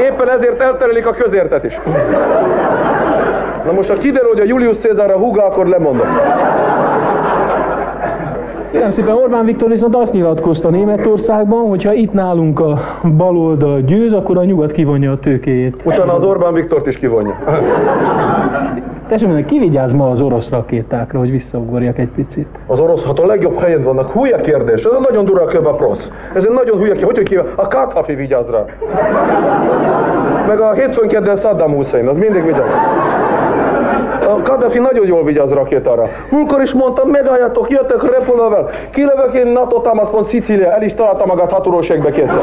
Éppen 0.00 0.30
ezért 0.30 0.60
elterelik 0.60 1.06
a 1.06 1.10
közértet 1.10 1.64
is. 1.64 1.80
Na 3.64 3.72
most, 3.72 3.88
ha 3.88 3.96
kiderül, 3.96 4.28
hogy 4.28 4.40
a 4.40 4.44
Julius 4.44 4.76
Cézár 4.78 5.10
a 5.10 5.16
húga, 5.16 5.44
akkor 5.44 5.66
lemondom. 5.66 6.06
Nem 8.72 8.90
szépen 8.90 9.14
Orbán 9.14 9.44
Viktor 9.44 9.68
viszont 9.68 9.96
azt 9.96 10.12
nyilatkozta 10.12 10.68
Németországban, 10.68 11.68
hogy 11.68 11.84
ha 11.84 11.92
itt 11.92 12.12
nálunk 12.12 12.60
a 12.60 12.78
baloldal 13.16 13.80
győz, 13.80 14.12
akkor 14.12 14.38
a 14.38 14.44
nyugat 14.44 14.72
kivonja 14.72 15.12
a 15.12 15.18
tőkéjét. 15.18 15.74
Utána 15.84 16.14
az 16.14 16.22
Orbán 16.22 16.54
Viktort 16.54 16.86
is 16.86 16.98
kivonja. 16.98 17.34
Tessék 19.08 19.28
meg, 19.28 19.44
ki 19.44 19.58
vigyáz 19.58 19.92
ma 19.92 20.10
az 20.10 20.20
orosz 20.20 20.50
rakétákra, 20.50 21.18
hogy 21.18 21.30
visszaugorjak 21.30 21.98
egy 21.98 22.08
picit? 22.14 22.46
Az 22.66 22.78
orosz, 22.78 23.04
hát 23.04 23.18
a 23.18 23.26
legjobb 23.26 23.58
helyen 23.58 23.82
vannak. 23.82 24.12
Hülye 24.12 24.40
kérdés. 24.40 24.82
Ez 24.84 24.92
egy 24.92 25.06
nagyon 25.08 25.24
durva 25.24 25.44
köbaprosz. 25.44 26.10
Ez 26.34 26.44
egy 26.44 26.52
nagyon 26.52 26.78
hülye 26.78 26.94
kérdés. 26.94 27.04
Hogy, 27.04 27.16
hogy 27.16 27.28
hívja? 27.28 27.44
A 27.54 27.68
Kadhafi 27.68 28.14
vigyáz 28.14 28.50
rá. 28.50 28.64
Meg 30.46 30.60
a 30.60 30.72
hétfőn 30.72 31.08
kedden 31.08 31.36
Saddam 31.36 31.74
Hussein, 31.74 32.06
az 32.06 32.16
mindig 32.16 32.44
vigyáz. 32.44 32.68
A 34.26 34.42
Kadhafi 34.42 34.78
nagyon 34.78 35.06
jól 35.06 35.24
vigyáz 35.24 35.52
rakétára. 35.52 36.08
Múlkor 36.30 36.62
is 36.62 36.72
mondtam, 36.72 37.08
megálljatok, 37.08 37.70
jöttek 37.70 38.02
repülővel. 38.02 38.70
Kilövök 38.90 39.34
én 39.34 39.46
NATO 39.46 39.80
támaszpont 39.80 40.26
Szicília, 40.26 40.72
el 40.72 40.82
is 40.82 40.94
találta 40.94 41.26
magát 41.26 41.50
haturóségbe 41.50 42.10
kétszer. 42.10 42.42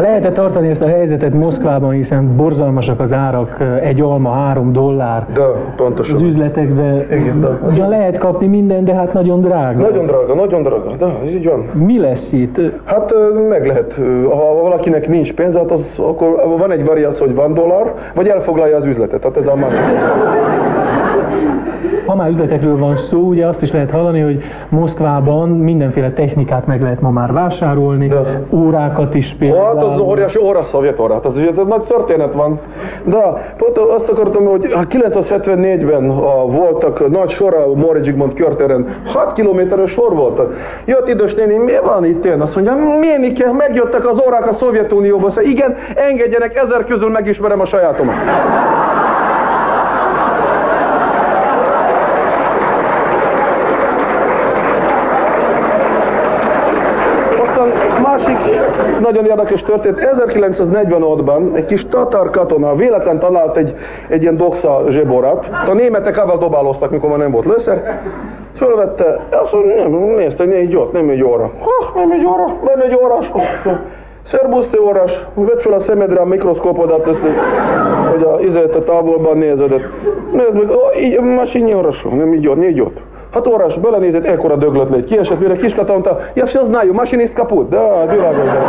Lehet-e 0.00 0.32
tartani 0.32 0.68
ezt 0.68 0.80
a 0.80 0.86
helyzetet 0.86 1.34
Moszkvában, 1.34 1.90
hiszen 1.90 2.36
borzalmasak 2.36 3.00
az 3.00 3.12
árak, 3.12 3.56
egy 3.82 4.00
alma 4.00 4.30
három 4.30 4.72
dollár 4.72 5.26
De, 5.34 5.42
pontosan. 5.76 6.14
az 6.14 6.20
üzletekben. 6.22 7.06
Igen, 7.10 7.40
de- 7.40 7.58
Ugyan 7.70 7.88
lehet 7.88 8.18
kapni 8.18 8.46
minden, 8.46 8.84
de 8.84 8.94
hát 8.94 9.12
nagyon 9.12 9.40
drága. 9.40 9.80
Nagyon 9.80 10.06
drága, 10.06 10.34
nagyon 10.34 10.62
drága. 10.62 10.92
De, 10.98 11.06
ez 11.24 11.30
így 11.30 11.44
van. 11.48 11.64
Mi 11.72 11.98
lesz 12.00 12.32
itt? 12.32 12.60
Hát 12.84 13.12
ö, 13.12 13.46
meg 13.48 13.66
lehet, 13.66 13.94
ö, 13.98 14.22
ha 14.24 14.54
valakinek 14.62 15.08
nincs 15.08 15.32
pénz, 15.34 15.56
hát 15.56 15.70
az, 15.70 15.94
akkor 15.98 16.42
van 16.58 16.70
egy 16.70 16.84
variáció, 16.84 17.26
hogy 17.26 17.34
van 17.34 17.54
dollár, 17.54 17.92
vagy 18.14 18.28
elfoglalja 18.28 18.76
az 18.76 18.84
üzletet. 18.84 19.22
Hát 19.22 19.36
ez 19.36 19.46
a 19.46 19.54
másik. 19.56 19.78
Ha 22.06 22.14
már 22.14 22.28
üzletekről 22.28 22.78
van 22.78 22.96
szó, 22.96 23.18
ugye 23.18 23.46
azt 23.46 23.62
is 23.62 23.72
lehet 23.72 23.90
hallani, 23.90 24.20
hogy 24.20 24.42
Moszkvában 24.68 25.48
mindenféle 25.48 26.10
technikát 26.10 26.66
meg 26.66 26.82
lehet 26.82 27.00
ma 27.00 27.10
már 27.10 27.32
vásárolni, 27.32 28.06
De. 28.08 28.42
órákat 28.50 29.14
is 29.14 29.36
Hát 29.40 29.40
az 29.40 29.48
például. 29.48 30.00
óriási 30.00 30.38
óra, 30.42 30.64
szovjet 30.64 30.98
óra, 31.00 31.20
az 31.22 31.36
ugye 31.36 31.50
nagy 31.66 31.82
történet 31.82 32.32
van. 32.32 32.60
De 33.04 33.52
pont 33.56 33.78
azt 33.78 34.08
akartam, 34.08 34.44
hogy 34.44 34.72
ha 34.72 34.82
974-ben 34.88 36.10
a, 36.10 36.46
voltak 36.46 37.10
nagy 37.10 37.30
sor 37.30 37.54
a 37.54 37.74
Mori 37.74 38.02
Zsigmond 38.02 38.34
körtéren, 38.34 38.86
6 39.06 39.32
kilométeres 39.32 39.90
sor 39.90 40.14
voltak. 40.14 40.54
Jött 40.84 41.08
idős 41.08 41.34
néni, 41.34 41.56
mi 41.56 41.72
van 41.84 42.04
itt 42.04 42.24
én? 42.24 42.40
Azt 42.40 42.54
mondja, 42.54 42.74
kell, 43.36 43.52
megjöttek 43.52 44.08
az 44.08 44.20
órák 44.26 44.46
a 44.48 44.52
Szovjetunióba. 44.52 45.28
Szóval 45.28 45.44
igen, 45.44 45.76
engedjenek, 45.94 46.56
ezer 46.56 46.84
közül 46.84 47.10
megismerem 47.10 47.60
a 47.60 47.64
sajátomat. 47.66 48.14
Aztán 57.42 57.72
másik 58.02 58.38
nagyon 59.06 59.24
érdekes 59.24 59.62
történet, 59.62 60.10
1946-ban 60.14 61.56
egy 61.56 61.66
kis 61.66 61.86
tatár 61.86 62.30
katona 62.30 62.74
véletlen 62.74 63.18
talált 63.18 63.56
egy, 63.56 63.74
egy 64.08 64.22
ilyen 64.22 64.36
doxa 64.36 64.84
zseborát. 64.88 65.50
A 65.68 65.72
németek 65.72 66.18
avval 66.18 66.38
dobáloztak, 66.38 66.90
mikor 66.90 67.08
már 67.08 67.18
nem 67.18 67.30
volt 67.30 67.46
lőszer. 67.46 68.00
Fölvette, 68.56 69.20
azt 69.30 69.52
mondja, 69.52 69.88
nem, 69.88 69.90
nézte, 69.92 70.44
négy 70.44 70.70
jót, 70.70 70.92
nem 70.92 71.08
egy 71.08 71.22
óra. 71.22 71.50
Ha, 71.60 71.98
nem 71.98 72.10
egy 72.10 72.24
óra, 72.24 72.44
nem 72.64 72.80
egy 72.80 72.94
órás. 73.02 73.30
Szerbusz, 74.22 74.66
te 74.70 74.80
órás, 74.80 75.26
vedd 75.34 75.58
fel 75.58 75.72
a 75.72 75.80
szemedre 75.80 76.20
a 76.20 76.24
mikroszkópodat, 76.24 77.08
ezt, 77.08 77.22
hogy 78.10 78.22
a 78.22 78.38
izét 78.40 78.74
a 78.74 78.84
távolban 78.84 79.38
nézed. 79.38 79.70
Nézd 80.32 80.54
meg, 80.54 80.70
ó, 80.70 80.98
így, 81.00 81.20
másik 81.20 81.76
órás, 81.76 82.02
nem 82.02 82.34
így 82.34 82.42
jót, 82.42 82.56
négy 82.56 82.76
jót. 82.76 83.00
Hát 83.35 83.47
órás 83.47 83.77
belenézett, 83.77 84.25
ekkora 84.25 84.55
döglött 84.55 84.89
le, 84.89 85.03
kiesett, 85.03 85.39
mire 85.39 85.55
kiskata 85.55 85.91
mondta, 85.91 86.19
ja 86.33 86.45
все 86.45 86.63
знаю, 86.63 86.93
машинист 86.93 87.33
kaput, 87.33 87.69
de 87.69 88.05
világos. 88.09 88.43
De. 88.43 88.59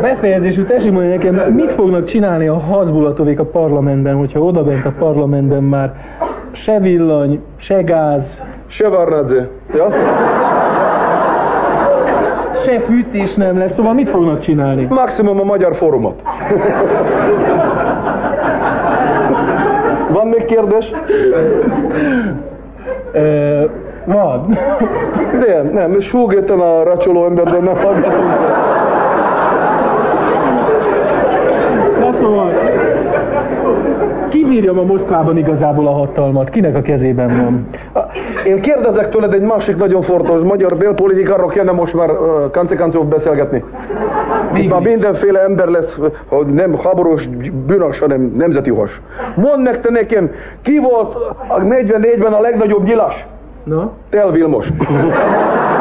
Befejezésül 0.00 0.66
tessék 0.66 0.92
mondani 0.92 1.14
nekem, 1.14 1.34
mit 1.34 1.72
fognak 1.72 2.04
csinálni 2.04 2.46
a 2.46 2.58
hazbulatovék 2.58 3.40
a 3.40 3.44
parlamentben, 3.44 4.14
hogyha 4.14 4.40
odabent 4.40 4.84
a 4.84 4.92
parlamentben 4.98 5.62
már 5.62 5.94
se 6.52 6.78
villany, 6.78 7.40
se 7.56 7.82
gáz, 7.82 8.42
Se 8.68 8.88
Varnadze. 8.88 9.48
Ja? 9.74 9.88
Se 12.63 12.79
fűtés 12.79 13.35
nem 13.35 13.57
lesz, 13.57 13.73
szóval 13.73 13.93
mit 13.93 14.09
fognak 14.09 14.39
csinálni? 14.39 14.87
Maximum 14.89 15.39
a 15.39 15.43
magyar 15.43 15.75
fórumot. 15.75 16.21
Van 20.09 20.27
még 20.27 20.45
kérdés? 20.45 20.91
Ö, 23.11 23.63
van. 24.05 24.57
De 25.39 25.61
nem, 25.73 25.99
súgéten 25.99 26.59
a 26.59 26.83
racsoló 26.83 27.25
ember, 27.25 27.43
de 27.43 27.59
nem 27.59 27.75
hallgatom. 27.77 28.25
Na 31.99 32.11
szóval, 32.11 32.51
ki 34.31 34.45
bírja 34.45 34.73
ma 34.73 34.83
Moszkvában 34.83 35.37
igazából 35.37 35.87
a 35.87 35.91
hatalmat? 35.91 36.49
Kinek 36.49 36.75
a 36.75 36.81
kezében 36.81 37.27
van? 37.27 37.69
Én 38.45 38.61
kérdezek 38.61 39.09
tőled 39.09 39.33
egy 39.33 39.41
másik 39.41 39.75
nagyon 39.75 40.01
fontos 40.01 40.41
magyar 40.41 40.77
belpolitikáról 40.77 41.49
kéne 41.49 41.71
most 41.71 41.93
már 41.93 42.09
uh, 42.09 42.51
kancekancov 42.51 43.05
beszélgetni. 43.05 43.63
Itt 44.53 44.69
már 44.69 44.81
mindenféle 44.81 45.39
ember 45.39 45.67
lesz, 45.67 45.97
hogy 46.27 46.45
nem 46.45 46.79
háborús 46.83 47.29
bűnös, 47.65 47.99
hanem 47.99 48.33
nemzeti 48.37 48.69
has. 48.69 49.01
Mondd 49.35 49.61
meg 49.61 49.81
te 49.81 49.91
nekem, 49.91 50.31
ki 50.61 50.79
volt 50.79 51.15
a 51.47 51.59
44-ben 51.59 52.33
a 52.33 52.39
legnagyobb 52.39 52.83
nyilas? 52.83 53.25
Na? 53.63 53.91
Tel 54.09 54.31
Vilmos. 54.31 54.67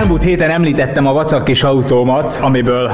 elmúlt 0.00 0.22
héten 0.22 0.50
említettem 0.50 1.06
a 1.06 1.12
vacak 1.12 1.44
kis 1.44 1.62
autómat, 1.62 2.38
amiből 2.42 2.90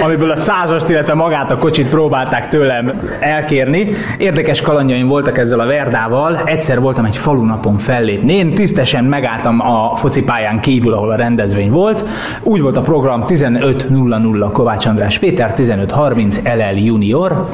amiből 0.00 0.30
a 0.30 0.36
százast, 0.36 0.88
illetve 0.88 1.14
magát 1.14 1.50
a 1.50 1.58
kocsit 1.58 1.88
próbálták 1.88 2.48
tőlem 2.48 3.10
elkérni. 3.20 3.90
Érdekes 4.18 4.60
kalandjaim 4.60 5.08
voltak 5.08 5.38
ezzel 5.38 5.60
a 5.60 5.66
Verdával. 5.66 6.42
Egyszer 6.44 6.80
voltam 6.80 7.04
egy 7.04 7.16
falunapon 7.16 7.78
fellépni. 7.78 8.32
Én 8.32 8.54
tisztesen 8.54 9.04
megálltam 9.04 9.60
a 9.60 9.94
focipályán 9.94 10.60
kívül, 10.60 10.92
ahol 10.92 11.10
a 11.10 11.16
rendezvény 11.16 11.70
volt. 11.70 12.04
Úgy 12.42 12.60
volt 12.60 12.76
a 12.76 12.80
program 12.80 13.24
15.00 13.26 14.48
Kovács 14.52 14.86
András 14.86 15.18
Péter, 15.18 15.52
15.30 15.56 16.54
LL 16.56 16.78
Junior. 16.78 17.46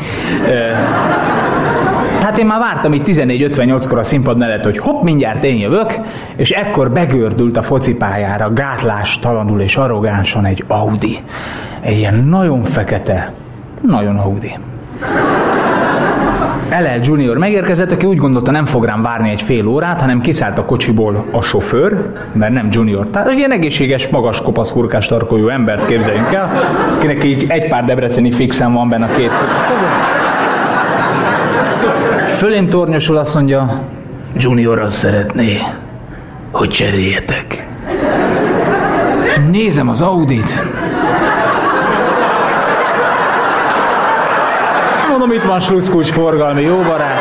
Ö, 0.49 0.73
Hát 2.23 2.39
én 2.39 2.47
már 2.47 2.59
vártam 2.59 2.93
itt 2.93 3.07
14.58-kor 3.07 3.99
a 3.99 4.03
színpad 4.03 4.39
mellett, 4.39 4.65
hogy 4.65 4.79
hopp, 4.79 5.03
mindjárt 5.03 5.45
én 5.45 5.57
jövök, 5.57 5.95
és 6.37 6.51
ekkor 6.51 6.91
begördült 6.91 7.57
a 7.57 7.63
focipályára 7.63 8.53
gátlástalanul 8.53 9.61
és 9.61 9.77
arrogánsan 9.77 10.45
egy 10.45 10.65
Audi. 10.67 11.19
Egy 11.81 11.99
ilyen 11.99 12.15
nagyon 12.15 12.63
fekete, 12.63 13.33
nagyon 13.81 14.19
Audi. 14.19 14.55
LL 16.71 17.01
Junior 17.03 17.39
megérkezett, 17.39 17.93
aki 17.93 18.07
úgy 18.07 18.17
gondolta 18.17 18.51
nem 18.51 18.67
fog 18.67 18.85
rám 18.85 19.03
várni 19.03 19.31
egy 19.31 19.43
fél 19.43 19.67
órát, 19.67 20.01
hanem 20.01 20.21
kiszállt 20.21 20.59
a 20.59 20.65
kocsiból 20.65 21.25
a 21.31 21.41
sofőr, 21.41 22.13
mert 22.33 22.53
nem 22.53 22.69
Junior. 22.71 23.07
Tehát 23.07 23.29
egy 23.29 23.39
ilyen 23.39 23.53
egészséges, 23.53 24.09
magas, 24.09 24.43
kopasz, 24.43 24.71
hurkás 24.71 25.07
tarkoljú 25.07 25.49
embert 25.49 25.87
képzeljünk 25.87 26.33
el, 26.33 26.51
akinek 26.97 27.25
így 27.25 27.45
egy 27.49 27.69
pár 27.69 27.85
debreceni 27.85 28.31
fixen 28.31 28.73
van 28.73 28.89
benne 28.89 29.05
a 29.05 29.13
két 29.17 29.31
Fölém 32.43 32.69
tornyosul 32.69 33.17
azt 33.17 33.35
mondja, 33.35 33.83
Junior 34.37 34.79
azt 34.79 34.97
szeretné, 34.97 35.59
hogy 36.51 36.69
cseréljetek. 36.69 37.67
Nézem 39.51 39.89
az 39.89 40.03
Audit. 40.03 40.63
Mondom, 45.09 45.33
itt 45.33 45.43
van 45.43 45.61
sluszkus 45.61 46.11
forgalmi, 46.11 46.63
jó 46.63 46.77
barát. 46.77 47.21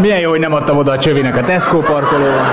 Milyen 0.00 0.18
jó, 0.18 0.30
hogy 0.30 0.40
nem 0.40 0.52
adtam 0.52 0.76
oda 0.78 0.92
a 0.92 0.98
csövinek 0.98 1.36
a 1.36 1.42
Tesco 1.42 1.78
parkolóban. 1.78 2.46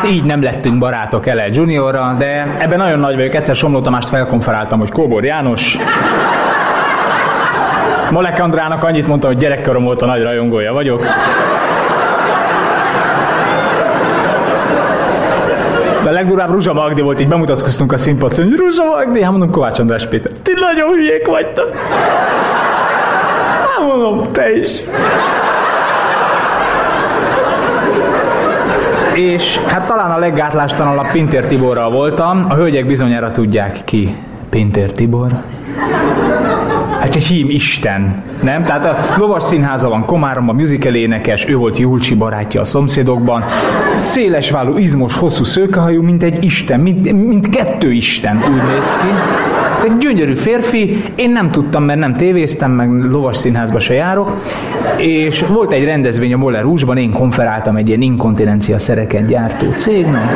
Hát 0.00 0.10
így 0.10 0.24
nem 0.24 0.42
lettünk 0.42 0.78
barátok 0.78 1.26
ele 1.26 1.48
Juniorra, 1.52 2.14
de 2.18 2.56
ebben 2.58 2.78
nagyon 2.78 2.98
nagy 2.98 3.14
vagyok. 3.14 3.34
Egyszer 3.34 3.54
Somló 3.54 3.80
Tamást 3.80 4.08
felkonferáltam, 4.08 4.78
hogy 4.78 4.90
Kóbor 4.90 5.24
János. 5.24 5.78
Molek 8.10 8.40
Andrának 8.40 8.84
annyit 8.84 9.06
mondtam, 9.06 9.30
hogy 9.30 9.40
gyerekkorom 9.40 9.86
óta 9.86 10.06
nagy 10.06 10.22
rajongója 10.22 10.72
vagyok. 10.72 11.02
De 16.02 16.08
a 16.08 16.12
legdurább 16.12 16.50
Ruzsa 16.50 16.72
Magdi 16.72 17.00
volt, 17.00 17.20
így 17.20 17.28
bemutatkoztunk 17.28 17.92
a 17.92 17.96
színpadon, 17.96 18.44
hogy 18.44 18.56
Ruzsa 18.56 18.84
Magdi, 18.84 19.22
hát 19.22 19.30
mondom 19.30 19.50
Kovács 19.50 19.78
András 19.78 20.06
Péter. 20.06 20.32
Ti 20.42 20.52
nagyon 20.60 20.88
hülyék 20.88 21.26
vagytok. 21.26 21.72
Hát 23.58 23.86
mondom, 23.86 24.32
te 24.32 24.52
is. 24.52 24.70
És 29.14 29.58
hát 29.58 29.86
talán 29.86 30.10
a 30.10 30.18
leggátlástalanabb 30.18 31.10
Pintér 31.12 31.46
Tiborral 31.46 31.90
voltam. 31.90 32.46
A 32.48 32.54
hölgyek 32.54 32.86
bizonyára 32.86 33.30
tudják 33.30 33.84
ki 33.84 34.16
Pintér 34.50 34.92
Tibor. 34.92 35.30
Hát 37.00 37.14
egy 37.14 37.24
hím 37.24 37.50
Isten, 37.50 38.22
nem? 38.42 38.64
Tehát 38.64 38.84
a 38.84 38.96
Lovas 39.18 39.42
Színháza 39.42 39.88
van 39.88 40.04
Komáromban, 40.04 40.54
musical 40.54 40.94
énekes, 40.94 41.48
ő 41.48 41.56
volt 41.56 41.78
Julcsi 41.78 42.14
barátja 42.14 42.60
a 42.60 42.64
szomszédokban. 42.64 43.44
Szélesvállú, 43.94 44.76
izmos, 44.76 45.16
hosszú 45.16 45.44
szőkehajú, 45.44 46.02
mint 46.02 46.22
egy 46.22 46.44
Isten, 46.44 46.80
mint, 46.80 47.12
mint 47.12 47.48
kettő 47.48 47.92
Isten, 47.92 48.36
úgy 48.36 48.62
néz 48.72 48.96
ki. 49.00 49.08
Egy 49.88 49.96
gyönyörű 49.96 50.34
férfi, 50.34 51.04
én 51.14 51.30
nem 51.30 51.50
tudtam, 51.50 51.82
mert 51.82 51.98
nem 51.98 52.14
tévéztem, 52.14 52.70
meg 52.70 52.90
lovas 52.90 53.36
színházba 53.36 53.78
se 53.78 53.94
járok, 53.94 54.36
és 54.96 55.44
volt 55.52 55.72
egy 55.72 55.84
rendezvény 55.84 56.32
a 56.32 56.36
Moller 56.36 56.62
Rúzsban, 56.62 56.96
én 56.96 57.12
konferáltam 57.12 57.76
egy 57.76 57.88
ilyen 57.88 58.00
inkontinencia 58.00 58.78
szereket 58.78 59.26
gyártó 59.26 59.66
cégnek. 59.76 60.30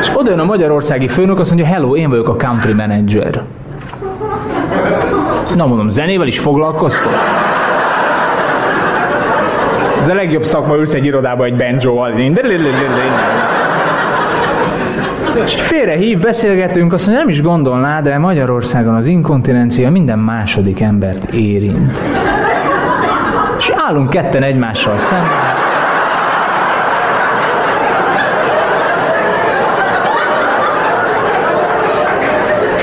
És 0.00 0.10
oda 0.14 0.30
jön 0.30 0.38
a 0.38 0.44
magyarországi 0.44 1.08
főnök, 1.08 1.38
azt 1.38 1.50
mondja, 1.50 1.72
hello, 1.72 1.96
én 1.96 2.08
vagyok 2.08 2.28
a 2.28 2.36
country 2.36 2.72
manager. 2.72 3.42
Na 5.54 5.66
mondom, 5.66 5.88
zenével 5.88 6.26
is 6.26 6.38
foglalkoztok? 6.38 7.12
Ez 10.00 10.08
a 10.08 10.14
legjobb 10.14 10.44
szakma, 10.44 10.76
ülsz 10.76 10.94
egy 10.94 11.04
irodába 11.04 11.44
egy 11.44 11.56
banjo-val. 11.56 12.12
És 15.44 15.54
félre 15.54 15.96
hív, 15.96 16.18
beszélgetünk, 16.18 16.92
azt 16.92 17.06
mondja, 17.06 17.24
nem 17.24 17.32
is 17.32 17.42
gondolná, 17.42 18.00
de 18.00 18.18
Magyarországon 18.18 18.94
az 18.94 19.06
inkontinencia 19.06 19.90
minden 19.90 20.18
második 20.18 20.80
embert 20.80 21.32
érint. 21.32 22.00
És 23.58 23.72
állunk 23.76 24.10
ketten 24.10 24.42
egymással 24.42 24.98
szemben. 24.98 25.28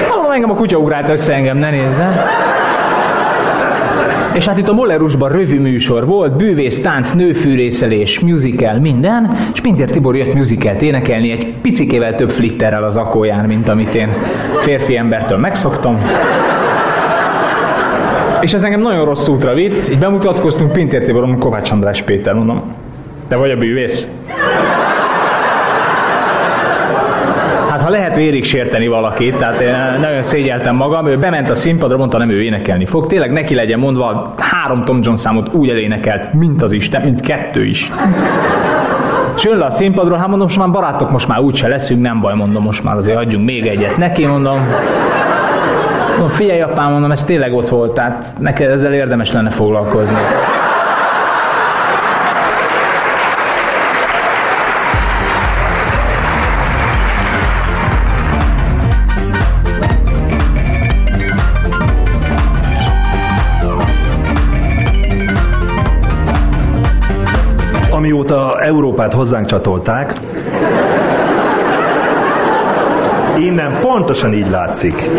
Mondom, 0.10 0.29
engem 0.40 0.56
a 0.56 0.60
kutya 0.60 0.78
ugrált 0.78 1.10
össze 1.10 1.34
engem, 1.34 1.58
ne 1.58 1.70
nézzen. 1.70 2.14
És 4.34 4.48
hát 4.48 4.58
itt 4.58 4.70
a 4.70 4.74
Mollerusban 4.74 5.32
rövű 5.32 5.60
műsor 5.60 6.06
volt, 6.06 6.36
bűvész, 6.36 6.82
tánc, 6.82 7.12
nőfűrészelés, 7.12 8.20
musical, 8.20 8.80
minden, 8.80 9.38
és 9.54 9.62
Pintér 9.62 9.90
Tibor 9.90 10.16
jött 10.16 10.34
musicalt 10.34 10.82
énekelni 10.82 11.32
egy 11.32 11.54
picikével 11.62 12.16
több 12.16 12.30
flitterrel 12.30 12.84
az 12.84 12.98
akóján, 12.98 13.46
mint 13.46 13.70
amit 13.70 13.96
én 13.96 14.10
férfi 14.58 14.98
embertől 14.98 15.38
megszoktam. 15.38 16.02
És 18.42 18.54
ez 18.54 18.64
engem 18.64 18.82
nagyon 18.82 19.06
rossz 19.06 19.28
útra 19.28 19.54
vitt, 19.54 19.90
így 19.90 20.00
bemutatkoztunk 20.00 20.72
Pintér 20.72 21.04
Tibor, 21.04 21.22
mondom, 21.22 21.40
Kovács 21.40 21.72
András 21.72 22.02
Péter, 22.02 22.34
mondom, 22.34 22.62
te 23.28 23.36
vagy 23.36 23.52
a 23.52 23.58
bűvész? 23.58 24.08
Hát 27.70 27.79
ha 27.90 27.96
lehet 27.96 28.16
vérig 28.16 28.44
sérteni 28.44 28.88
valakit, 28.88 29.36
tehát 29.36 29.60
én 29.60 29.76
nagyon 30.02 30.22
szégyeltem 30.22 30.76
magam, 30.76 31.08
ő 31.08 31.18
bement 31.18 31.50
a 31.50 31.56
színpadra, 31.56 31.98
mondta 31.98 32.18
nem 32.18 32.30
ő 32.30 32.42
énekelni 32.44 32.86
fog. 32.86 33.08
Tényleg 33.08 33.32
neki 33.32 33.56
legyen 33.56 33.80
mondva, 33.80 34.34
három 34.38 34.86
Tom 34.86 35.00
Jones 35.02 35.20
számot 35.20 35.54
úgy 35.54 35.70
elénekelt, 35.70 36.34
mint 36.34 36.62
az 36.62 36.72
Isten, 36.72 37.02
mint 37.02 37.22
kettő 37.22 37.66
is. 37.66 37.92
És 39.36 39.44
jön 39.44 39.58
le 39.58 39.66
a 39.66 39.70
színpadról, 39.70 40.18
hát 40.18 40.28
mondom, 40.28 40.48
most 40.48 40.58
már 40.58 40.70
barátok, 40.70 41.12
most 41.12 41.28
már 41.28 41.40
úgyse 41.40 41.68
leszünk, 41.68 42.02
nem 42.02 42.22
baj, 42.22 42.34
mondom, 42.34 42.64
most 42.64 42.84
már 42.84 42.96
azért 42.96 43.18
adjunk 43.18 43.46
még 43.46 43.68
egyet 43.68 43.98
neki, 43.98 44.26
mondom. 44.26 44.60
Mondom, 46.10 46.30
figyelj 46.30 46.62
apám, 46.62 46.92
mondom, 46.92 47.12
ez 47.12 47.24
tényleg 47.24 47.54
ott 47.54 47.70
volt, 47.70 47.94
tehát 47.94 48.34
neked 48.40 48.72
ezzel 48.72 48.94
érdemes 48.94 49.32
lenne 49.32 49.50
foglalkozni. 49.50 50.20
Amióta 68.10 68.60
Európát 68.60 69.14
hozzánk 69.14 69.46
csatolták, 69.46 70.14
innen 73.40 73.78
pontosan 73.82 74.34
így 74.34 74.50
látszik. 74.50 75.10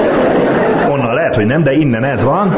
Onnan 0.88 1.14
lehet, 1.14 1.34
hogy 1.34 1.46
nem, 1.46 1.62
de 1.62 1.72
innen 1.72 2.04
ez 2.04 2.24
van. 2.24 2.54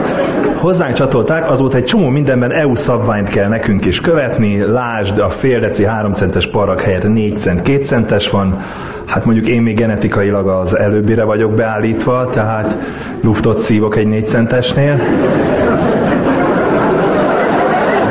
Hozzánk 0.57 0.93
csatolták, 0.93 1.51
azóta 1.51 1.77
egy 1.77 1.85
csomó 1.85 2.09
mindenben 2.09 2.53
EU 2.53 2.75
szabványt 2.75 3.29
kell 3.29 3.49
nekünk 3.49 3.85
is 3.85 4.01
követni. 4.01 4.59
Lásd, 4.59 5.19
a 5.19 5.31
fél 5.31 5.61
deci 5.61 5.85
3 5.85 6.15
centes 6.15 6.47
parag 6.47 6.81
helyett 6.81 7.09
4 7.09 7.39
cent, 7.39 7.63
2 7.63 7.85
centes 7.85 8.31
van. 8.31 8.59
Hát 9.07 9.25
mondjuk 9.25 9.49
én 9.49 9.63
még 9.63 9.77
genetikailag 9.77 10.49
az 10.49 10.77
előbbire 10.77 11.25
vagyok 11.25 11.53
beállítva, 11.55 12.29
tehát 12.29 12.77
luftot 13.23 13.59
szívok 13.59 13.97
egy 13.97 14.07
4 14.07 14.27
centesnél. 14.29 15.01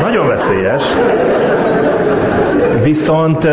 Nagyon 0.01 0.27
veszélyes. 0.27 0.83
Viszont 2.83 3.47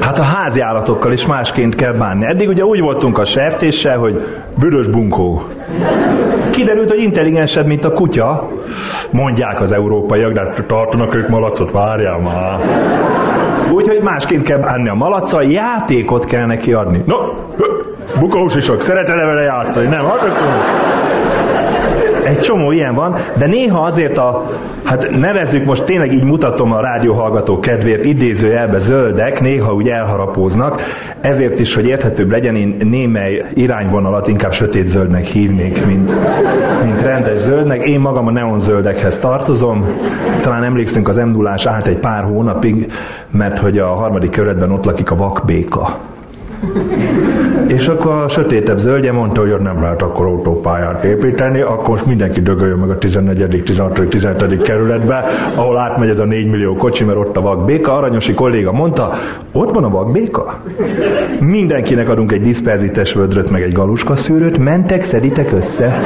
hát 0.00 0.18
a 0.18 0.22
házi 0.22 0.60
állatokkal 0.60 1.12
is 1.12 1.26
másként 1.26 1.74
kell 1.74 1.92
bánni. 1.92 2.26
Eddig 2.26 2.48
ugye 2.48 2.64
úgy 2.64 2.80
voltunk 2.80 3.18
a 3.18 3.24
sertéssel, 3.24 3.98
hogy 3.98 4.26
büdös 4.58 4.86
bunkó. 4.88 5.42
Kiderült, 6.50 6.90
hogy 6.90 7.02
intelligensebb, 7.02 7.66
mint 7.66 7.84
a 7.84 7.92
kutya. 7.92 8.48
Mondják 9.10 9.60
az 9.60 9.72
európaiak, 9.72 10.32
de 10.32 10.40
hát 10.40 10.64
tartanak 10.66 11.14
ők 11.14 11.28
malacot, 11.28 11.70
várjál 11.70 12.18
már. 12.18 12.58
Úgyhogy 13.72 14.00
másként 14.02 14.42
kell 14.42 14.58
bánni 14.58 14.88
a 14.88 14.94
malaccal, 14.94 15.42
játékot 15.42 16.24
kell 16.24 16.46
neki 16.46 16.72
adni. 16.72 17.02
No, 17.06 17.16
bukós 18.20 18.54
isok, 18.56 18.82
szeretel 18.82 19.26
vele 19.26 19.42
játszani? 19.42 19.86
Nem, 19.86 20.04
hát 20.04 20.20
akkor... 20.20 20.32
Egy 22.32 22.40
csomó 22.40 22.70
ilyen 22.70 22.94
van, 22.94 23.14
de 23.38 23.46
néha 23.46 23.80
azért 23.80 24.18
a, 24.18 24.50
hát 24.84 25.18
nevezzük 25.18 25.64
most 25.64 25.84
tényleg 25.84 26.12
így 26.12 26.24
mutatom 26.24 26.72
a 26.72 26.80
rádióhallgató 26.80 27.58
kedvéért, 27.58 28.04
idézőjelbe 28.04 28.78
zöldek, 28.78 29.40
néha 29.40 29.74
úgy 29.74 29.88
elharapóznak, 29.88 30.82
ezért 31.20 31.60
is, 31.60 31.74
hogy 31.74 31.86
érthetőbb 31.86 32.30
legyen, 32.30 32.56
én 32.56 32.76
némely 32.78 33.44
irányvonalat 33.54 34.28
inkább 34.28 34.52
sötét 34.52 34.86
zöldnek 34.86 35.24
hívnék, 35.24 35.86
mint, 35.86 36.10
mint 36.84 37.02
rendes 37.02 37.38
zöldnek. 37.38 37.86
Én 37.86 38.00
magam 38.00 38.26
a 38.26 38.30
neonzöldekhez 38.30 39.18
tartozom, 39.18 39.86
talán 40.40 40.64
emlékszünk 40.64 41.08
az 41.08 41.16
m 41.16 41.46
állt 41.64 41.86
egy 41.86 41.98
pár 41.98 42.24
hónapig, 42.24 42.92
mert 43.30 43.58
hogy 43.58 43.78
a 43.78 43.86
harmadik 43.86 44.30
körödben 44.30 44.70
ott 44.70 44.84
lakik 44.84 45.10
a 45.10 45.16
vakbéka. 45.16 45.98
És 47.66 47.88
akkor 47.88 48.12
a 48.12 48.28
sötétebb 48.28 48.78
zöldje 48.78 49.12
mondta, 49.12 49.40
hogy 49.40 49.60
nem 49.60 49.82
lehet 49.82 50.02
akkor 50.02 50.26
autópályát 50.26 51.04
építeni, 51.04 51.60
akkor 51.60 51.88
most 51.88 52.06
mindenki 52.06 52.40
dögöljön 52.40 52.78
meg 52.78 52.90
a 52.90 52.98
14., 52.98 53.62
16., 53.64 54.08
17. 54.08 54.62
kerületbe, 54.62 55.24
ahol 55.54 55.78
átmegy 55.78 56.08
ez 56.08 56.18
a 56.18 56.24
4 56.24 56.46
millió 56.46 56.76
kocsi, 56.76 57.04
mert 57.04 57.18
ott 57.18 57.36
a 57.36 57.40
vakbéka. 57.40 57.92
Aranyosi 57.92 58.34
kolléga 58.34 58.72
mondta, 58.72 59.12
ott 59.52 59.70
van 59.70 59.84
a 59.84 59.88
vakbéka? 59.88 60.62
Mindenkinek 61.40 62.08
adunk 62.08 62.32
egy 62.32 62.42
diszperzites 62.42 63.12
vödröt, 63.12 63.50
meg 63.50 63.62
egy 63.62 63.72
galuska 63.72 64.16
szűrőt, 64.16 64.58
mentek, 64.58 65.02
szeditek 65.02 65.52
össze. 65.52 66.00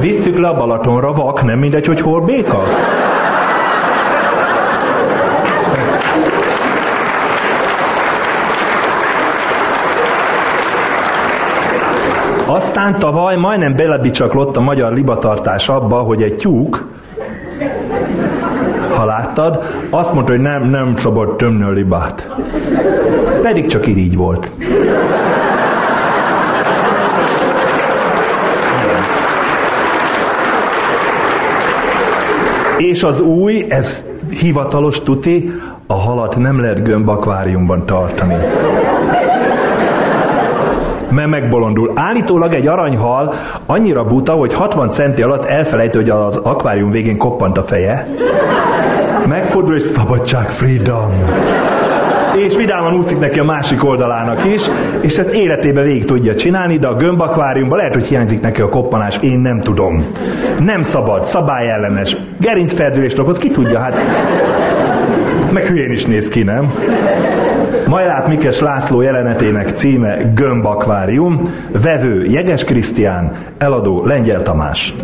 Visszük 0.00 0.38
le 0.38 0.48
a 0.48 0.56
Balatonra, 0.56 1.12
vak, 1.12 1.44
nem 1.44 1.58
mindegy, 1.58 1.86
hogy 1.86 2.00
hol 2.00 2.20
béka? 2.20 2.62
Aztán 12.52 12.98
tavaly 12.98 13.36
majdnem 13.36 13.76
belebicsaklott 13.76 14.56
a 14.56 14.60
magyar 14.60 14.92
libatartás 14.92 15.68
abba, 15.68 15.96
hogy 15.96 16.22
egy 16.22 16.36
tyúk, 16.36 16.88
ha 18.94 19.04
láttad, 19.04 19.64
azt 19.90 20.12
mondta, 20.12 20.32
hogy 20.32 20.40
nem, 20.40 20.70
nem 20.70 20.96
szabad 20.96 21.36
tömni 21.36 21.62
a 21.62 21.70
libát. 21.70 22.28
Pedig 23.42 23.66
csak 23.66 23.86
irigy 23.86 24.16
volt. 24.16 24.52
És 32.78 33.02
az 33.02 33.20
új, 33.20 33.66
ez 33.68 34.04
hivatalos 34.40 35.02
tuti, 35.02 35.50
a 35.86 35.94
halat 35.94 36.36
nem 36.36 36.60
lehet 36.60 36.82
gömbakváriumban 36.82 37.86
tartani 37.86 38.36
mert 41.10 41.28
megbolondul. 41.28 41.92
Állítólag 41.94 42.54
egy 42.54 42.66
aranyhal 42.66 43.34
annyira 43.66 44.04
buta, 44.04 44.32
hogy 44.32 44.54
60 44.54 44.90
centi 44.90 45.22
alatt 45.22 45.44
elfelejtő, 45.44 45.98
hogy 45.98 46.10
az 46.10 46.36
akvárium 46.36 46.90
végén 46.90 47.18
koppant 47.18 47.58
a 47.58 47.62
feje. 47.62 48.08
Megfordul, 49.26 49.74
és 49.74 49.82
szabadság, 49.82 50.50
freedom 50.50 51.12
és 52.36 52.56
vidáman 52.56 52.94
úszik 52.94 53.18
neki 53.18 53.38
a 53.38 53.44
másik 53.44 53.84
oldalának 53.84 54.44
is, 54.44 54.62
és 55.00 55.18
ezt 55.18 55.30
életébe 55.30 55.82
végig 55.82 56.04
tudja 56.04 56.34
csinálni, 56.34 56.78
de 56.78 56.86
a 56.86 56.94
gömbakváriumban 56.94 57.78
lehet, 57.78 57.94
hogy 57.94 58.06
hiányzik 58.06 58.40
neki 58.40 58.60
a 58.60 58.68
koppanás, 58.68 59.18
én 59.20 59.38
nem 59.38 59.60
tudom. 59.60 60.06
Nem 60.60 60.82
szabad, 60.82 61.24
szabályellenes, 61.24 62.16
gerincferdülést 62.40 63.18
okoz, 63.18 63.38
ki 63.38 63.50
tudja, 63.50 63.78
hát 63.78 63.94
meg 65.52 65.62
hülyén 65.62 65.90
is 65.90 66.04
néz 66.04 66.28
ki, 66.28 66.42
nem? 66.42 66.72
Majlát 67.90 68.26
Mikes 68.26 68.60
László 68.60 69.00
jelenetének 69.00 69.68
címe 69.76 70.16
Gömbakvárium, 70.34 71.54
vevő 71.82 72.24
Jeges 72.24 72.64
Krisztián, 72.64 73.32
eladó 73.58 74.04
Lengyel 74.04 74.42
Tamás. 74.42 74.94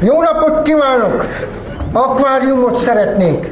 Jó 0.00 0.22
napot 0.22 0.62
kívánok! 0.62 1.26
Akváriumot 1.92 2.76
szeretnék. 2.76 3.50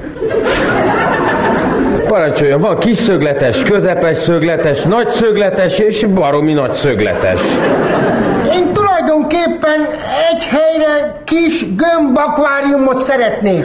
Parancsoljon, 2.09 2.61
van 2.61 2.79
kis 2.79 2.97
szögletes, 2.97 3.63
közepes 3.63 4.19
szögletes, 4.19 4.83
nagy 4.83 5.09
szögletes 5.09 5.79
és 5.79 6.05
baromi 6.05 6.53
nagy 6.53 6.73
szögletes. 6.73 7.41
Én 8.55 8.73
tulajdonképpen 8.73 9.81
egy 10.33 10.45
helyre 10.45 11.21
kis 11.25 11.65
gömb 11.75 12.19
akváriumot 12.19 12.99
szeretnék. 12.99 13.65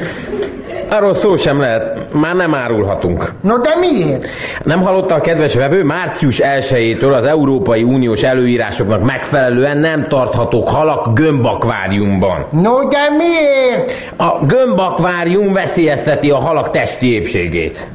Arról 0.93 1.13
szó 1.13 1.35
sem 1.35 1.59
lehet, 1.59 2.13
már 2.13 2.35
nem 2.35 2.55
árulhatunk. 2.55 3.31
No 3.41 3.57
de 3.57 3.75
miért? 3.79 4.27
Nem 4.63 4.81
hallotta 4.81 5.15
a 5.15 5.19
kedves 5.19 5.55
vevő, 5.55 5.83
március 5.83 6.39
1-től 6.43 7.13
az 7.17 7.25
Európai 7.25 7.83
Uniós 7.83 8.21
előírásoknak 8.21 9.03
megfelelően 9.03 9.77
nem 9.77 10.07
tarthatók 10.07 10.69
halak 10.69 11.13
gömbakváriumban. 11.13 12.45
No 12.49 12.87
de 12.87 13.09
miért? 13.17 14.11
A 14.17 14.45
gömbakvárium 14.45 15.53
veszélyezteti 15.53 16.29
a 16.29 16.39
halak 16.39 16.69
testi 16.69 17.13
épségét. 17.13 17.87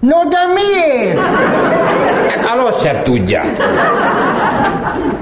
No 0.00 0.16
de 0.28 0.38
miért? 0.54 1.18
Hát 2.28 2.58
a 2.58 2.72
sem 2.82 3.02
tudja. 3.02 3.42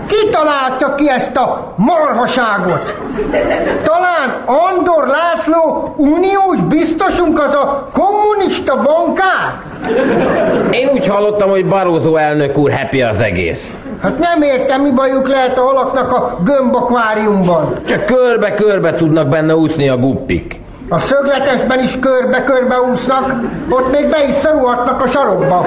Ki 0.07 0.29
találta 0.31 0.95
ki 0.95 1.11
ezt 1.11 1.37
a 1.37 1.73
marhaságot? 1.77 2.97
Talán 3.85 4.43
Andor 4.47 5.07
László 5.07 5.95
uniós 5.97 6.61
biztosunk 6.61 7.41
az 7.41 7.55
a 7.55 7.89
kommunista 7.93 8.83
bankár? 8.83 9.61
Én 10.71 10.89
úgy 10.93 11.07
hallottam, 11.07 11.49
hogy 11.49 11.67
Barózó 11.67 12.17
elnök 12.17 12.59
úr 12.59 12.73
happy 12.73 13.03
az 13.03 13.21
egész. 13.21 13.75
Hát 14.03 14.19
nem 14.19 14.43
értem, 14.43 14.83
mi 14.83 14.91
bajuk 14.91 15.29
lehet 15.29 15.59
a 15.59 15.63
halaknak 15.63 16.13
a 16.13 16.39
gömbakváriumban. 16.45 17.81
Csak 17.87 18.05
körbe-körbe 18.05 18.95
tudnak 18.95 19.29
benne 19.29 19.57
úszni 19.57 19.89
a 19.89 19.97
guppik. 19.97 20.61
A 20.89 20.99
szögletesben 20.99 21.81
is 21.81 21.99
körbe-körbe 22.01 22.81
úsznak, 22.81 23.35
ott 23.69 23.91
még 23.91 24.09
be 24.09 24.27
is 24.29 24.35
szorulhatnak 24.35 25.03
a 25.03 25.09
sarokba. 25.09 25.67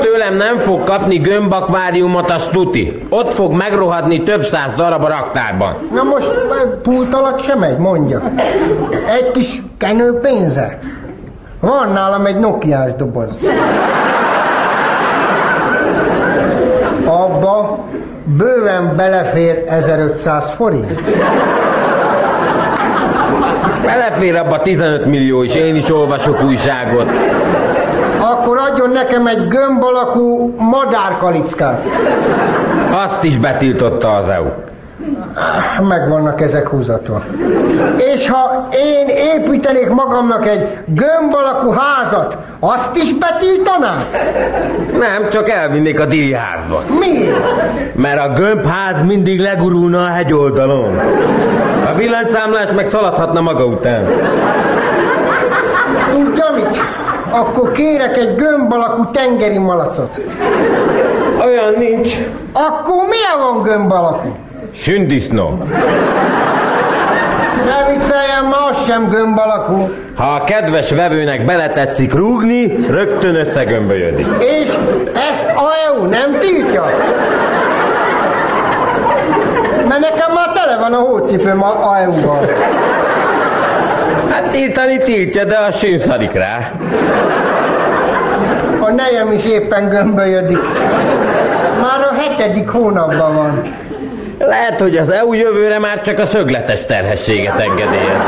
Tőlem 0.00 0.34
nem 0.36 0.58
fog 0.58 0.84
kapni 0.84 1.16
gömbakváriumot, 1.16 2.30
a 2.30 2.48
tuti. 2.50 3.06
Ott 3.10 3.32
fog 3.32 3.52
megrohadni 3.52 4.22
több 4.22 4.42
száz 4.44 4.70
darab 4.76 5.04
a 5.04 5.08
raktárban. 5.08 5.76
Na 5.94 6.02
most 6.02 6.30
pult 6.82 7.14
alatt 7.14 7.40
sem 7.40 7.58
megy, 7.58 7.78
mondja. 7.78 8.22
Egy 9.08 9.30
kis 9.30 9.62
kenő 9.78 10.18
pénze. 10.20 10.78
Van 11.60 11.92
nálam 11.92 12.26
egy 12.26 12.38
Nokiás 12.38 12.90
doboz. 12.96 13.28
Abba 17.04 17.78
bőven 18.24 18.96
belefér 18.96 19.64
1500 19.68 20.50
forint. 20.50 21.00
Belefér 23.82 24.36
abba 24.36 24.62
15 24.62 25.06
millió 25.06 25.42
is, 25.42 25.54
én 25.54 25.76
is 25.76 25.90
olvasok 25.90 26.42
újságot. 26.42 27.06
Akkor 28.30 28.58
adjon 28.70 28.90
nekem 28.90 29.26
egy 29.26 29.48
gömb 29.48 29.82
alakú 29.82 30.54
madárkalickát. 30.58 31.84
Azt 32.90 33.24
is 33.24 33.36
betiltotta 33.36 34.08
az 34.08 34.28
EU. 34.28 34.46
Megvannak 35.88 36.40
ezek 36.40 36.68
húzatva. 36.68 37.22
És 38.14 38.28
ha 38.28 38.68
én 38.70 39.08
építenék 39.08 39.88
magamnak 39.88 40.46
egy 40.46 40.68
gömb 40.86 41.34
alakú 41.34 41.70
házat, 41.70 42.38
azt 42.60 42.96
is 42.96 43.14
betiltanák? 43.14 44.06
Nem, 44.98 45.28
csak 45.30 45.48
elvinnék 45.48 46.00
a 46.00 46.06
díjházba. 46.06 46.82
Miért? 46.98 47.94
Mert 47.94 48.20
a 48.20 48.32
gömbház 48.32 49.06
mindig 49.06 49.40
legurulna 49.40 50.04
a 50.04 50.08
hegyoldalon. 50.08 50.98
A 51.86 51.94
villanyszámlás 51.94 52.68
meg 52.76 52.90
szaladhatna 52.90 53.40
maga 53.40 53.64
után. 53.64 54.04
Tudja? 56.12 56.47
Akkor 57.30 57.72
kérek 57.72 58.16
egy 58.16 58.34
gömb 58.34 58.72
alakú 58.72 59.10
tengeri 59.10 59.58
malacot. 59.58 60.20
Olyan 61.46 61.74
nincs. 61.78 62.16
Akkor 62.52 62.94
milyen 62.94 63.38
van 63.52 63.62
gömb 63.62 63.92
alakú? 63.92 64.32
Sündisznó. 64.72 65.62
Ne 67.64 67.92
vicceljen, 67.92 68.44
ma 68.44 68.66
az 68.70 68.84
sem 68.86 69.08
gömb 69.08 69.38
alakú. 69.38 69.90
Ha 70.16 70.24
a 70.24 70.44
kedves 70.44 70.90
vevőnek 70.90 71.44
beletetszik 71.44 72.14
rúgni, 72.14 72.86
rögtön 72.90 73.34
összegömbölyödik. 73.34 74.26
És 74.38 74.78
ezt 75.30 75.44
a 75.44 75.68
EU 75.86 76.04
nem 76.04 76.38
tiltja? 76.38 76.86
Mert 79.88 80.00
nekem 80.00 80.32
már 80.34 80.52
tele 80.54 80.78
van 80.80 80.92
a 80.92 80.98
hócipőm 80.98 81.62
a 81.62 81.98
EU-val. 81.98 82.48
Hát 84.30 84.50
tiltani 84.50 84.96
tiltja, 84.96 85.44
de 85.44 85.56
a 85.56 85.72
sűnszadik 85.72 86.32
rá. 86.32 86.72
A 88.80 88.90
nejem 88.90 89.32
is 89.32 89.44
éppen 89.44 89.88
gömbölyödik. 89.88 90.58
Már 91.80 92.00
a 92.10 92.14
hetedik 92.14 92.68
hónapban 92.68 93.34
van. 93.34 93.76
Lehet, 94.38 94.80
hogy 94.80 94.96
az 94.96 95.10
EU 95.10 95.32
jövőre 95.32 95.78
már 95.78 96.00
csak 96.00 96.18
a 96.18 96.26
szögletes 96.26 96.86
terhességet 96.86 97.58
engedélyez. 97.60 98.20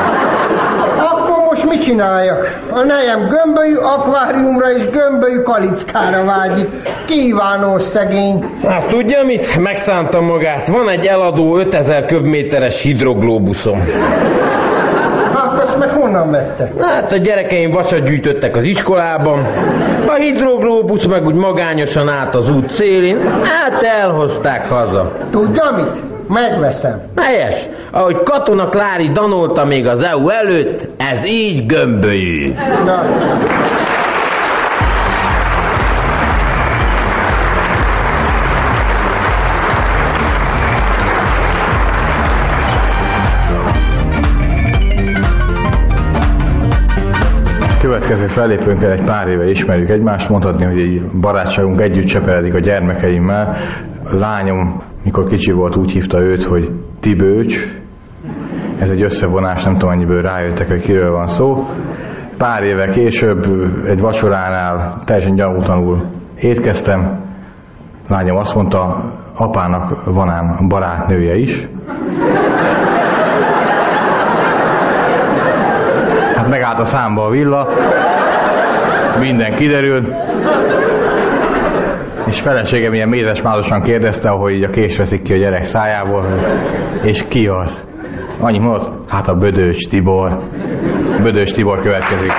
Akkor 0.97 1.45
most 1.49 1.69
mit 1.69 1.83
csináljak? 1.83 2.61
A 2.71 2.83
nejem 2.83 3.29
gömbölyű 3.29 3.75
akváriumra 3.75 4.73
és 4.73 4.89
gömbölyű 4.91 5.43
kalickára 5.43 6.25
vágyik. 6.25 6.69
Kívános 7.07 7.83
szegény. 7.83 8.45
Hát 8.67 8.87
tudja 8.87 9.25
mit? 9.25 9.57
Megszánta 9.59 10.21
magát. 10.21 10.67
Van 10.67 10.89
egy 10.89 11.07
eladó 11.07 11.57
5000 11.57 12.05
köbméteres 12.05 12.83
hidroglóbuszom. 12.83 13.83
Hát 15.61 15.69
azt 15.69 15.79
meg 15.79 15.91
honnan 15.91 16.31
vette? 16.31 16.73
Hát 16.81 17.13
a 17.13 17.17
gyerekeim 17.17 17.71
vasat 17.71 18.05
gyűjtöttek 18.05 18.57
az 18.57 18.63
iskolában. 18.63 19.47
A 20.07 20.13
hidroglóbusz 20.13 21.05
meg 21.05 21.27
úgy 21.27 21.35
magányosan 21.35 22.09
állt 22.09 22.35
az 22.35 22.51
út 22.51 22.73
szélén. 22.73 23.19
Hát 23.45 23.83
elhozták 23.83 24.69
haza. 24.69 25.13
Tudja 25.31 25.65
mit? 25.77 26.03
Megveszem. 26.29 27.01
Helyes. 27.17 27.69
Ahogy 27.91 28.23
Katona 28.23 28.69
Klári 28.69 29.09
danolta 29.09 29.65
még 29.65 29.87
az 29.87 30.03
EU 30.03 30.29
előtt, 30.29 30.87
ez 30.97 31.25
így 31.27 31.67
gömbölyű. 31.67 32.55
Na, 32.85 33.03
Következő 48.11 48.41
fellépőnkkel 48.41 48.91
egy 48.91 49.05
pár 49.05 49.29
éve 49.29 49.49
ismerjük 49.49 49.89
egymást, 49.89 50.29
mondhatni, 50.29 50.65
hogy 50.65 50.81
egy 50.81 51.03
barátságunk 51.21 51.81
együtt 51.81 52.05
cseperedik 52.05 52.55
a 52.55 52.59
gyermekeimmel. 52.59 53.57
A 54.05 54.15
lányom, 54.15 54.83
mikor 55.05 55.27
kicsi 55.27 55.53
volt, 55.53 55.77
úgy 55.77 55.91
hívta 55.91 56.21
őt, 56.21 56.43
hogy 56.45 56.71
Tibőcs. 57.01 57.67
Ez 58.79 58.91
egy 58.91 59.03
összevonás, 59.03 59.65
nem 59.65 59.73
tudom, 59.73 59.89
annyiből 59.91 60.23
rájöttek, 60.23 60.69
hogy 60.69 60.81
kiről 60.81 61.11
van 61.11 61.27
szó. 61.27 61.67
Pár 62.39 62.63
éve 62.63 62.89
később 62.89 63.47
egy 63.87 64.01
vacsoránál 64.01 65.03
teljesen 65.05 65.35
gyanútlanul 65.35 66.07
étkeztem. 66.41 67.21
Lányom 68.09 68.37
azt 68.37 68.55
mondta, 68.55 69.13
apának 69.37 70.05
van 70.05 70.29
ám 70.31 70.69
barátnője 70.69 71.37
is. 71.37 71.69
Megállt 76.51 76.79
a 76.79 76.85
számba 76.85 77.25
a 77.25 77.31
villa, 77.31 77.69
minden 79.21 79.55
kiderült, 79.55 80.09
és 82.27 82.41
feleségem 82.41 82.93
ilyen 82.95 83.09
mézesmázosan 83.09 83.81
kérdezte, 83.81 84.29
ahogy 84.29 84.53
így 84.53 84.65
a 84.65 84.71
kés 84.71 84.97
veszik 84.97 85.23
ki 85.23 85.33
a 85.33 85.37
gyerek 85.37 85.65
szájából, 85.65 86.27
és 87.03 87.25
ki 87.29 87.47
az? 87.47 87.85
Annyi 88.41 88.59
mondott, 88.59 89.11
hát 89.11 89.29
a 89.29 89.35
Bödös 89.35 89.77
Tibor. 89.77 90.43
Bödös 91.23 91.53
Tibor 91.53 91.81
következik. 91.81 92.33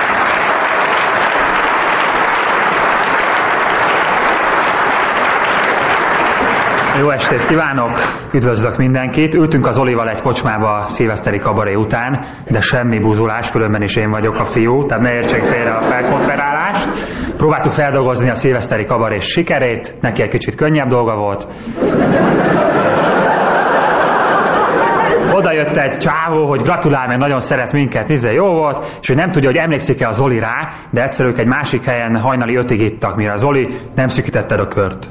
Jó 7.02 7.10
estét 7.10 7.46
kívánok, 7.46 7.90
üdvözlök 8.32 8.76
mindenkit. 8.76 9.34
Ültünk 9.34 9.66
az 9.66 9.78
Olival 9.78 10.08
egy 10.08 10.20
kocsmába 10.20 10.78
a 10.78 10.88
szilveszteri 10.88 11.38
kabaré 11.38 11.74
után, 11.74 12.24
de 12.50 12.60
semmi 12.60 12.98
buzulás, 12.98 13.50
különben 13.50 13.82
is 13.82 13.96
én 13.96 14.10
vagyok 14.10 14.38
a 14.38 14.44
fiú, 14.44 14.86
tehát 14.86 15.02
ne 15.02 15.12
értsék 15.12 15.42
félre 15.42 15.70
a 15.70 15.90
felkonferálást. 15.90 16.88
Próbáltuk 17.36 17.72
feldolgozni 17.72 18.30
a 18.30 18.34
szilveszteri 18.34 18.84
kabaré 18.84 19.18
sikerét, 19.18 19.94
neki 20.00 20.22
egy 20.22 20.28
kicsit 20.28 20.54
könnyebb 20.54 20.88
dolga 20.88 21.16
volt. 21.16 21.46
Oda 25.32 25.52
jött 25.52 25.76
egy 25.76 25.96
csávó, 25.96 26.46
hogy 26.46 26.62
gratulál, 26.62 27.06
meg 27.06 27.18
nagyon 27.18 27.40
szeret 27.40 27.72
minket, 27.72 28.08
izé 28.08 28.32
jó 28.32 28.46
volt, 28.46 28.98
és 29.00 29.06
hogy 29.06 29.16
nem 29.16 29.30
tudja, 29.30 29.50
hogy 29.50 29.60
emlékszik-e 29.60 30.08
az 30.08 30.16
Zoli 30.16 30.38
rá, 30.38 30.72
de 30.90 31.02
egyszer 31.02 31.26
ők 31.26 31.38
egy 31.38 31.46
másik 31.46 31.84
helyen 31.84 32.20
hajnali 32.20 32.56
ötig 32.56 32.80
ittak, 32.80 33.16
mire 33.16 33.32
az 33.32 33.40
Zoli 33.40 33.68
nem 33.94 34.08
szűkítette 34.08 34.54
a 34.54 34.66
kört 34.66 35.08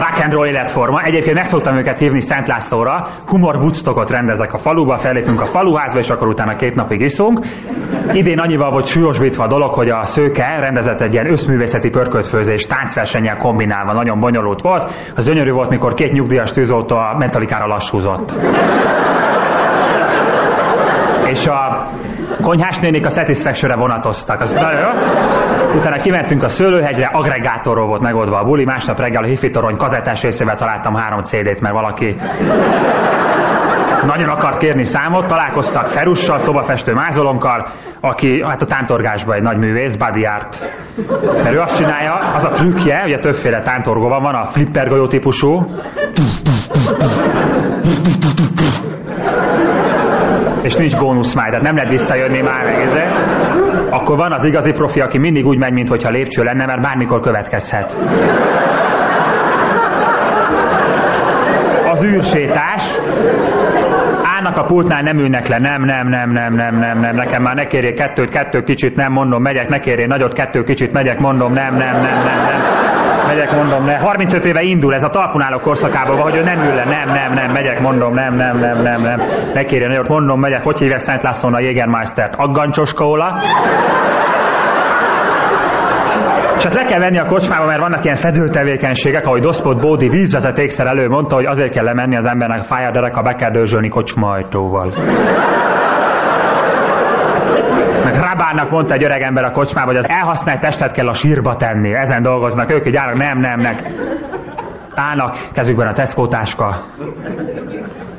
rock 0.00 0.22
and 0.24 0.32
roll 0.32 0.46
életforma. 0.46 1.00
Egyébként 1.02 1.34
meg 1.34 1.44
szoktam 1.44 1.76
őket 1.76 1.98
hívni 1.98 2.20
Szent 2.20 2.46
Lászlóra. 2.46 3.08
Humor 3.26 3.56
Woodstockot 3.56 4.10
rendezek 4.10 4.52
a 4.52 4.58
faluba, 4.58 4.96
fellépünk 4.96 5.40
a 5.40 5.46
faluházba, 5.46 5.98
és 5.98 6.08
akkor 6.08 6.28
utána 6.28 6.56
két 6.56 6.74
napig 6.74 7.00
iszunk. 7.00 7.46
Idén 8.12 8.38
annyival 8.38 8.70
volt 8.70 8.86
súlyosbítva 8.86 9.44
a 9.44 9.48
dolog, 9.48 9.74
hogy 9.74 9.88
a 9.88 10.04
szőke 10.04 10.58
rendezett 10.60 11.00
egy 11.00 11.12
ilyen 11.12 11.30
összművészeti 11.30 11.88
pörköltfőzés 11.90 12.66
táncversennyel 12.66 13.36
kombinálva. 13.36 13.92
Nagyon 13.92 14.20
bonyolult 14.20 14.60
volt. 14.60 15.12
Az 15.16 15.26
gyönyörű 15.26 15.50
volt, 15.50 15.70
mikor 15.70 15.94
két 15.94 16.12
nyugdíjas 16.12 16.50
tűzoltó 16.50 16.96
a 16.96 17.14
mentalikára 17.18 17.66
lassúzott. 17.66 18.34
És 21.30 21.46
a 21.46 21.88
konyhás 22.42 22.78
nénik 22.78 23.06
a 23.06 23.10
Satisfaction-re 23.10 23.76
vonatoztak. 23.76 24.40
Az 24.40 24.54
nagyon 24.54 24.80
jó. 24.80 24.88
Utána 25.74 26.02
kimentünk 26.02 26.42
a 26.42 26.48
szőlőhegyre, 26.48 27.10
agregátorról 27.12 27.86
volt 27.86 28.02
megoldva 28.02 28.38
a 28.38 28.44
buli, 28.44 28.64
másnap 28.64 28.98
reggel 28.98 29.22
a 29.22 29.26
hifi 29.26 29.50
torony 29.50 29.76
kazettás 29.76 30.22
részével 30.22 30.54
találtam 30.54 30.94
három 30.94 31.22
CD-t, 31.22 31.60
mert 31.60 31.74
valaki 31.74 32.16
nagyon 34.06 34.28
akart 34.28 34.56
kérni 34.56 34.84
számot, 34.84 35.26
találkoztak 35.26 35.88
Ferussal, 35.88 36.38
szobafestő 36.38 36.92
mázolonkkal, 36.92 37.68
aki 38.00 38.42
hát 38.42 38.62
a 38.62 38.66
tántorgásban 38.66 39.36
egy 39.36 39.42
nagy 39.42 39.58
művész, 39.58 39.94
Buddy 39.96 40.24
Art. 40.24 40.60
Mert 41.42 41.54
ő 41.54 41.58
azt 41.58 41.76
csinálja, 41.76 42.14
az 42.14 42.44
a 42.44 42.50
trükkje, 42.50 43.02
ugye 43.04 43.18
többféle 43.18 43.62
tántorgó 43.62 44.08
van, 44.08 44.22
van 44.22 44.34
a 44.34 44.46
flipper 44.46 44.88
golyó 44.88 45.06
típusú, 45.06 45.66
és 50.62 50.74
nincs 50.74 50.96
bónusz 50.96 51.34
már, 51.34 51.48
tehát 51.48 51.64
nem 51.64 51.74
lehet 51.74 51.90
visszajönni 51.90 52.40
már 52.40 52.64
meg 52.64 52.80
ezzel. 52.80 53.08
Akkor 54.10 54.22
van 54.22 54.32
az 54.32 54.44
igazi 54.44 54.72
profi, 54.72 55.00
aki 55.00 55.18
mindig 55.18 55.46
úgy 55.46 55.58
megy, 55.58 55.72
mintha 55.72 56.10
lépcső 56.10 56.42
lenne, 56.42 56.66
mert 56.66 56.80
bármikor 56.80 57.20
következhet. 57.20 57.96
Az 61.92 62.02
űrsétás, 62.02 62.98
állnak 64.40 64.56
a 64.56 64.66
pultnál, 64.66 65.00
nem 65.00 65.18
ülnek 65.18 65.48
le, 65.48 65.58
nem, 65.58 65.82
nem, 65.82 66.08
nem, 66.08 66.30
nem, 66.30 66.54
nem, 66.54 66.76
nem, 66.76 66.98
nem, 66.98 67.14
nekem 67.14 67.42
már 67.42 67.54
ne 67.54 67.66
kérjék 67.66 67.94
kettőt, 67.94 68.30
kettő 68.30 68.60
kicsit, 68.62 68.96
nem, 68.96 69.12
mondom, 69.12 69.42
megyek, 69.42 69.68
ne 69.68 69.78
kérjék 69.78 70.08
nagyot, 70.08 70.32
kettő 70.32 70.62
kicsit, 70.62 70.92
megyek, 70.92 71.18
mondom, 71.18 71.52
nem, 71.52 71.74
nem, 71.74 71.94
nem, 71.94 72.24
nem, 72.24 72.42
nem. 72.42 72.60
Megyek, 73.26 73.54
mondom, 73.54 73.84
ne. 73.84 73.98
35 73.98 74.44
éve 74.44 74.62
indul 74.62 74.94
ez 74.94 75.02
a 75.02 75.08
talpon 75.08 75.42
álló 75.42 75.58
korszakában, 75.58 76.20
hogy 76.20 76.36
ő 76.36 76.42
nem 76.42 76.58
ül 76.58 76.74
le, 76.74 76.84
nem, 76.84 77.08
nem, 77.08 77.32
nem, 77.32 77.50
megyek, 77.52 77.80
mondom, 77.80 78.14
nem, 78.14 78.34
nem, 78.34 78.58
nem, 78.58 78.82
nem, 78.82 79.02
nem. 79.02 79.20
Ne 79.54 79.62
kérjen 79.62 79.88
nagyot, 79.88 80.08
mondom, 80.08 80.40
megyek, 80.40 80.62
hogy 80.62 80.78
hívják 80.78 81.00
Szent 81.00 81.22
Lászlón 81.22 81.54
a 81.54 81.60
Jägermeistert? 81.60 82.34
Aggancsos 82.36 82.92
kóla. 82.92 83.38
Csak 86.60 86.72
le 86.72 86.84
kell 86.84 86.98
venni 86.98 87.18
a 87.18 87.24
kocsmába, 87.24 87.66
mert 87.66 87.80
vannak 87.80 88.04
ilyen 88.04 88.16
fedőtevékenységek, 88.16 89.26
ahogy 89.26 89.40
Doszpot 89.40 89.80
Bódi 89.80 90.08
vízvezetékszer 90.08 90.86
elő 90.86 91.08
mondta, 91.08 91.34
hogy 91.34 91.44
azért 91.44 91.72
kell 91.72 91.84
lemenni 91.84 92.16
az 92.16 92.26
embernek 92.26 92.60
a 92.60 92.64
fája 92.64 92.90
dereka, 92.90 93.22
be 93.22 93.34
kell 93.34 93.50
dörzsölni 93.50 93.88
kocsmajtóval. 93.88 94.92
Meg 98.04 98.14
Rabának 98.14 98.70
mondta 98.70 98.94
egy 98.94 99.04
öreg 99.04 99.22
ember 99.22 99.44
a 99.44 99.50
kocsmába, 99.50 99.86
hogy 99.86 99.96
az 99.96 100.08
elhasznált 100.08 100.60
testet 100.60 100.92
kell 100.92 101.08
a 101.08 101.14
sírba 101.14 101.56
tenni. 101.56 101.94
Ezen 101.94 102.22
dolgoznak 102.22 102.72
ők, 102.72 102.82
hogy 102.82 102.92
gyárak, 102.92 103.16
nem, 103.16 103.38
nem, 103.38 103.60
nem. 103.60 103.76
Állnak, 104.94 105.50
kezükben 105.52 105.86
a 105.86 105.92
Tesco 105.92 106.26
táska. 106.26 106.84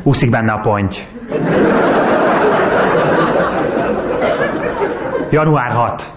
Úszik 0.03 0.29
benne 0.29 0.53
a 0.53 0.59
ponty. 0.59 0.95
Január 5.29 5.71
6. 5.71 6.13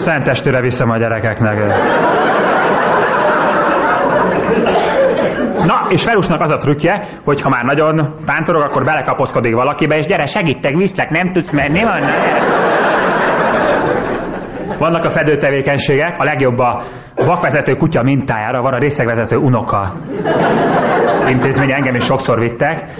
Szentestőre 0.00 0.60
viszem 0.60 0.90
a 0.90 0.98
gyerekeknek. 0.98 1.58
Na, 5.64 5.86
és 5.88 6.02
Ferusnak 6.02 6.40
az 6.40 6.50
a 6.50 6.56
trükkje, 6.56 7.08
hogy 7.24 7.40
ha 7.40 7.48
már 7.48 7.64
nagyon 7.64 8.14
tántorog, 8.26 8.62
akkor 8.62 8.84
belekapaszkodik 8.84 9.54
valakibe, 9.54 9.96
és 9.96 10.06
gyere, 10.06 10.26
segítek, 10.26 10.76
viszlek, 10.76 11.10
nem 11.10 11.32
tudsz 11.32 11.52
menni, 11.52 11.82
van? 11.82 12.00
Vannak 14.78 15.04
a 15.04 15.10
fedőtevékenységek, 15.10 16.14
a 16.18 16.24
legjobb 16.24 16.58
a 16.58 16.82
vakvezető 17.14 17.74
kutya 17.74 18.02
mintájára 18.02 18.62
van 18.62 18.72
a 18.72 18.78
részegvezető 18.78 19.36
unoka. 19.36 19.94
Intézmény 21.26 21.72
engem 21.72 21.94
is 21.94 22.04
sokszor 22.04 22.38
vittek. 22.38 22.90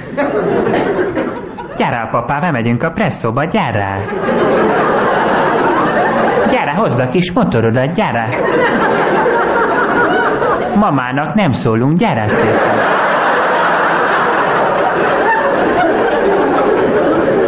Gyere, 1.76 2.08
papá, 2.10 2.38
bemegyünk 2.38 2.82
a 2.82 2.90
presszóba, 2.90 3.44
gyere! 3.44 4.04
Gyere, 6.50 6.74
hozd 6.74 7.00
a 7.00 7.08
kis 7.08 7.32
motorodat, 7.32 7.94
gyere! 7.94 8.38
Mamának 10.74 11.34
nem 11.34 11.50
szólunk, 11.50 11.98
gyere 11.98 12.26
szépen! 12.26 12.98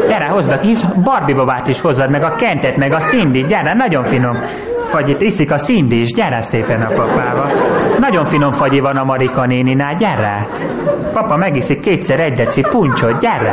Gyere, 0.08 0.28
hozd 0.28 0.50
a 0.50 0.58
kis 0.58 0.78
Barbie 1.04 1.34
babát 1.34 1.68
is 1.68 1.80
hozzad, 1.80 2.10
meg 2.10 2.22
a 2.22 2.30
Kentet, 2.30 2.76
meg 2.76 2.92
a 2.92 2.98
Cindy, 2.98 3.44
gyere, 3.44 3.74
nagyon 3.74 4.04
finom. 4.04 4.40
Fagyit 4.84 5.20
iszik 5.20 5.52
a 5.52 5.56
Cindy 5.56 5.98
is, 6.00 6.12
gyere 6.12 6.40
szépen 6.40 6.82
a 6.82 6.94
papába. 6.94 7.46
Nagyon 7.98 8.24
finom 8.24 8.52
fagyi 8.52 8.80
van 8.80 8.96
a 8.96 9.04
Marika 9.04 9.46
néninál, 9.46 9.94
gyere! 9.94 10.46
Papa 11.12 11.36
megiszik 11.36 11.80
kétszer 11.80 12.20
egy 12.20 12.32
deci 12.32 12.60
puncsot, 12.70 13.18
gyere! 13.18 13.52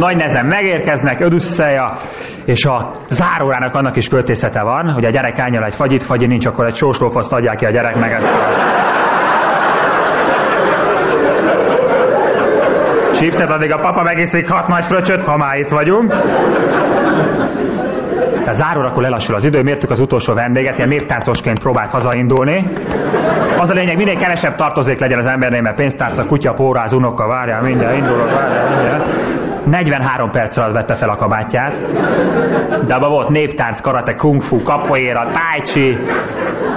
Nagy 0.00 0.16
nehezen 0.16 0.46
megérkeznek, 0.46 1.20
Ödüsszeja, 1.20 1.96
és 2.44 2.64
a 2.64 2.92
zárórának 3.08 3.74
annak 3.74 3.96
is 3.96 4.08
költészete 4.08 4.62
van, 4.62 4.92
hogy 4.92 5.04
a 5.04 5.10
gyerek 5.10 5.38
álljon 5.38 5.64
egy 5.64 5.74
fagyit, 5.74 6.02
fagyi 6.02 6.26
nincs, 6.26 6.46
akkor 6.46 6.66
egy 6.66 6.74
sóslófaszt 6.74 7.32
adják 7.32 7.56
ki 7.56 7.64
a 7.64 7.70
gyerek 7.70 7.96
meg 7.96 8.12
ezt 8.12 8.28
a 8.28 8.38
Chipset 13.12 13.50
addig 13.50 13.72
a 13.72 13.78
papa 13.78 14.02
megiszik 14.02 14.48
hat 14.48 14.66
nagy 14.66 14.84
fröccsöt, 14.84 15.24
ha 15.24 15.36
már 15.36 15.56
itt 15.56 15.68
vagyunk. 15.68 16.10
Tehát 18.30 18.54
zárórakor 18.54 19.02
lelassul 19.02 19.34
az 19.34 19.44
idő, 19.44 19.62
mértük 19.62 19.90
az 19.90 20.00
utolsó 20.00 20.34
vendéget, 20.34 20.76
ilyen 20.76 20.88
néptárcosként 20.88 21.58
próbált 21.58 21.90
hazaindulni. 21.90 22.66
Az 23.58 23.70
a 23.70 23.74
lényeg, 23.74 23.96
minél 23.96 24.18
kevesebb 24.18 24.54
tartozék 24.54 25.00
legyen 25.00 25.18
az 25.18 25.26
embernél, 25.26 25.60
mert 25.60 25.76
pénztárca, 25.76 26.26
kutya, 26.26 26.52
póráz, 26.52 26.92
unoka, 26.92 27.26
várjál, 27.26 27.62
mindjárt 27.62 27.96
indulok, 27.96 28.30
várjál, 28.30 28.68
mindjárt. 28.68 29.39
43 29.70 30.30
perc 30.30 30.56
alatt 30.56 30.72
vette 30.72 30.94
fel 30.94 31.08
a 31.08 31.16
kabátját, 31.16 31.76
de 32.86 32.94
abban 32.94 33.10
volt 33.10 33.28
néptánc, 33.28 33.80
karate, 33.80 34.14
kung 34.14 34.42
fu, 34.42 34.62
capoeira, 34.62 35.22
tai 35.22 35.60
chi, 35.62 35.98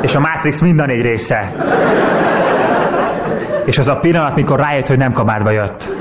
és 0.01 0.15
a 0.15 0.19
Matrix 0.19 0.61
minden 0.61 0.89
egy 0.89 1.01
része. 1.01 1.53
És 3.65 3.77
az 3.77 3.87
a 3.87 3.95
pillanat, 3.95 4.35
mikor 4.35 4.59
rájött, 4.59 4.87
hogy 4.87 4.97
nem 4.97 5.11
kabátba 5.11 5.51
jött. 5.51 5.91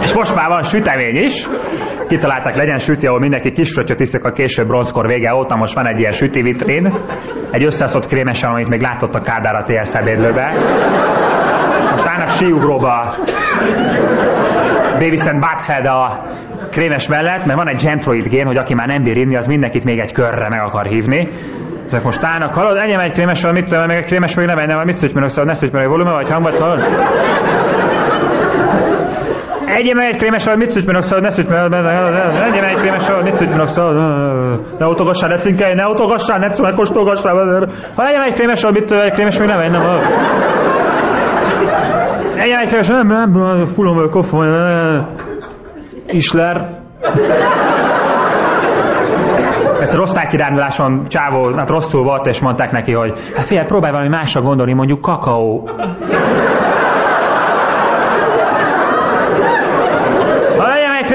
És 0.00 0.14
most 0.14 0.34
már 0.34 0.48
van 0.48 0.62
sütemény 0.62 1.16
is. 1.16 1.48
Kitalálták, 2.14 2.56
legyen 2.56 2.78
süti, 2.78 3.06
ahol 3.06 3.20
mindenki 3.20 3.52
kisfröccsöt 3.52 4.00
iszik 4.00 4.24
a 4.24 4.32
később 4.32 4.66
bronzkor 4.66 5.06
vége 5.06 5.34
óta. 5.34 5.56
Most 5.56 5.74
van 5.74 5.88
egy 5.88 5.98
ilyen 5.98 6.12
süti 6.12 6.42
vitrin. 6.42 6.94
Egy 7.50 7.64
összeszott 7.64 8.06
krémesen, 8.06 8.50
amit 8.50 8.68
még 8.68 8.80
látott 8.80 9.14
a 9.14 9.20
Kádár 9.20 9.54
a 9.54 9.62
TS 9.62 9.94
ebédlőbe. 9.94 10.52
Most 11.90 12.06
állnak 12.06 12.28
síugróba 12.28 13.16
Davis 14.98 15.26
and 15.26 15.40
Butthead 15.40 15.86
a 15.86 16.24
krémes 16.70 17.08
mellett, 17.08 17.46
mert 17.46 17.58
van 17.58 17.68
egy 17.68 17.82
gentroid 17.82 18.28
gén, 18.28 18.46
hogy 18.46 18.56
aki 18.56 18.74
már 18.74 18.86
nem 18.86 19.02
bír 19.02 19.16
inni, 19.16 19.36
az 19.36 19.46
mindenkit 19.46 19.84
még 19.84 19.98
egy 19.98 20.12
körre 20.12 20.48
meg 20.48 20.60
akar 20.60 20.86
hívni. 20.86 21.28
Ezek 21.86 22.02
most 22.02 22.24
állnak, 22.24 22.54
hallod, 22.54 22.76
egyem 22.76 22.98
egy 22.98 23.12
krémesről, 23.12 23.52
mit 23.52 23.64
tudom, 23.64 23.86
meg 23.86 23.96
egy 23.96 24.04
krémes 24.04 24.34
még 24.34 24.46
nem 24.46 24.58
ennem, 24.58 24.84
mit 24.84 24.96
szügy, 24.96 25.10
szóval 25.10 25.44
ne 25.44 25.54
szügy, 25.54 25.72
mert 25.72 25.86
volume 25.86 26.10
vagy 26.10 26.28
hangbat, 26.28 26.58
hallod? 26.58 26.80
Egyem 29.74 29.98
egy 29.98 30.16
krémesről, 30.16 30.56
mit 30.56 30.70
szügy, 30.70 30.84
szóval 31.00 31.20
ne 31.20 31.30
szügy, 31.30 31.46
egyem 31.46 32.64
egy 32.64 32.76
krémesről, 32.76 33.22
mit 33.22 33.36
szügy, 33.36 33.66
szóval 33.66 34.60
ne 34.78 34.86
utogassál, 34.86 35.28
ne 35.28 35.36
cinkelj, 35.36 35.74
ne 35.74 35.86
utogassál, 35.86 36.38
ne 36.38 36.52
szügy, 36.52 36.74
kóstolgassál, 36.74 37.68
ha 37.94 38.06
egyem 38.06 38.20
egy 38.20 38.32
krémesről, 38.32 38.72
mit 38.72 38.92
egy 38.92 39.12
krémes 39.12 39.38
még 39.38 39.48
nem 39.48 39.58
ennem, 39.58 39.82
hallod? 39.82 40.02
Egyem 42.36 42.60
egy 42.60 42.66
krémesről, 42.66 42.98
nem, 43.02 43.30
nem, 43.30 43.66
fullon 43.66 43.96
vagy 43.96 44.10
kofon, 44.10 44.46
Isler. 46.06 46.68
Egyszer 49.80 50.00
osztálykiránduláson 50.00 51.06
csávó, 51.08 51.54
hát 51.56 51.70
rosszul 51.70 52.02
volt, 52.02 52.26
és 52.26 52.40
mondták 52.40 52.70
neki, 52.70 52.92
hogy 52.92 53.12
hát 53.36 53.46
figyelj, 53.46 53.66
próbálj 53.66 53.92
valami 53.92 54.10
másra 54.10 54.40
gondolni, 54.40 54.72
mondjuk 54.72 55.00
kakaó. 55.00 55.68
Ha 60.58 60.68
legyen 60.68 60.94
egy 61.00 61.06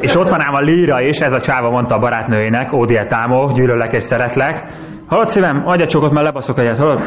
és 0.00 0.16
ott 0.16 0.28
van 0.28 0.40
ám 0.42 0.54
a 0.54 0.60
líra 0.60 1.00
is, 1.00 1.18
ez 1.18 1.32
a 1.32 1.40
csáva 1.40 1.70
mondta 1.70 1.94
a 1.94 1.98
barátnőjének, 1.98 2.72
Ódiel 2.72 3.06
Támó, 3.06 3.50
gyűlöllek 3.52 3.92
és 3.92 4.02
szeretlek. 4.02 4.64
Hallod 5.08 5.26
szívem, 5.26 5.62
adj 5.66 5.82
egy 5.82 5.88
csokot, 5.88 6.12
mert 6.12 6.26
lebaszok 6.26 6.58
egyet, 6.58 6.78
hallod? 6.78 6.98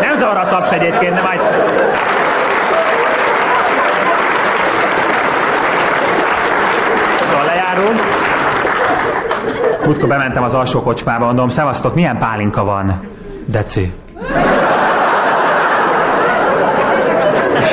Nem 0.00 0.14
zavar 0.14 0.36
a 0.36 0.44
taps 0.44 0.70
egyébként, 0.70 1.22
majd... 1.22 1.40
Szóval 7.18 7.44
lejárunk. 7.44 8.00
Múltkor 9.84 10.08
bementem 10.08 10.42
az 10.42 10.54
alsó 10.54 10.80
kocsmába, 10.80 11.24
mondom, 11.24 11.48
szevasztok, 11.48 11.94
milyen 11.94 12.18
pálinka 12.18 12.64
van? 12.64 13.00
Deci. 13.46 14.03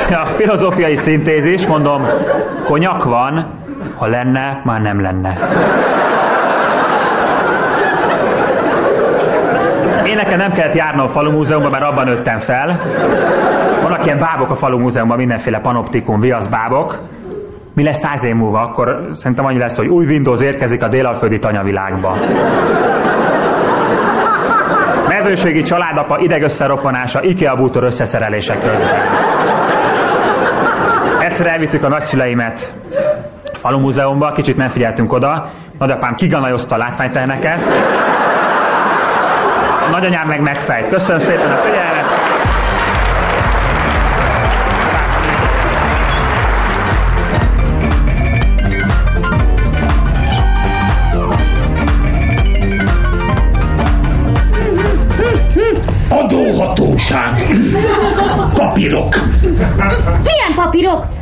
a 0.24 0.26
filozófiai 0.26 0.96
szintézis, 0.96 1.66
mondom, 1.66 2.02
konyak 2.64 3.04
van, 3.04 3.60
ha 3.96 4.06
lenne, 4.06 4.60
már 4.64 4.80
nem 4.80 5.00
lenne. 5.00 5.36
Én 10.04 10.14
nekem 10.14 10.38
nem 10.38 10.50
kellett 10.50 10.74
járnom 10.74 11.04
a 11.04 11.08
falu 11.08 11.58
mert 11.70 11.82
abban 11.82 12.04
nőttem 12.04 12.38
fel. 12.38 12.80
Vannak 13.82 14.04
ilyen 14.04 14.18
bábok 14.18 14.50
a 14.50 14.54
falu 14.54 14.90
mindenféle 15.16 15.60
panoptikum, 15.60 16.20
viaszbábok. 16.20 16.98
Mi 17.74 17.84
lesz 17.84 17.98
száz 17.98 18.24
év 18.24 18.34
múlva? 18.34 18.60
Akkor 18.60 19.06
szerintem 19.10 19.44
annyi 19.44 19.58
lesz, 19.58 19.76
hogy 19.76 19.88
új 19.88 20.06
Windows 20.06 20.40
érkezik 20.40 20.82
a 20.82 20.88
délalföldi 20.88 21.38
tanyavilágba. 21.38 22.16
Mezőségi 25.08 25.62
családapa 25.62 26.18
idegösszeroppanása, 26.18 27.22
IKEA 27.22 27.54
bútor 27.54 27.84
összeszerelések 27.84 28.58
közben. 28.58 29.00
Egyszer 31.32 31.46
elvittük 31.46 31.82
a 31.82 31.88
nagyszüleimet 31.88 32.72
falu 33.52 33.78
múzeumba, 33.78 34.32
kicsit 34.32 34.56
nem 34.56 34.68
figyeltünk 34.68 35.12
oda. 35.12 35.50
Nagyapám 35.78 36.14
kiganajozta 36.14 36.74
a 36.74 36.78
látványteheneket. 36.78 37.58
Nagyanyám 39.90 40.26
meg 40.26 40.40
megfejt. 40.40 40.88
Köszönöm 40.88 41.20
szépen 41.20 41.50
a 41.50 41.56
figyelmet! 41.56 42.06
Adóhatóság. 56.08 57.46
Papírok. 58.54 59.14
Milyen 60.22 60.54
papírok? 60.54 61.20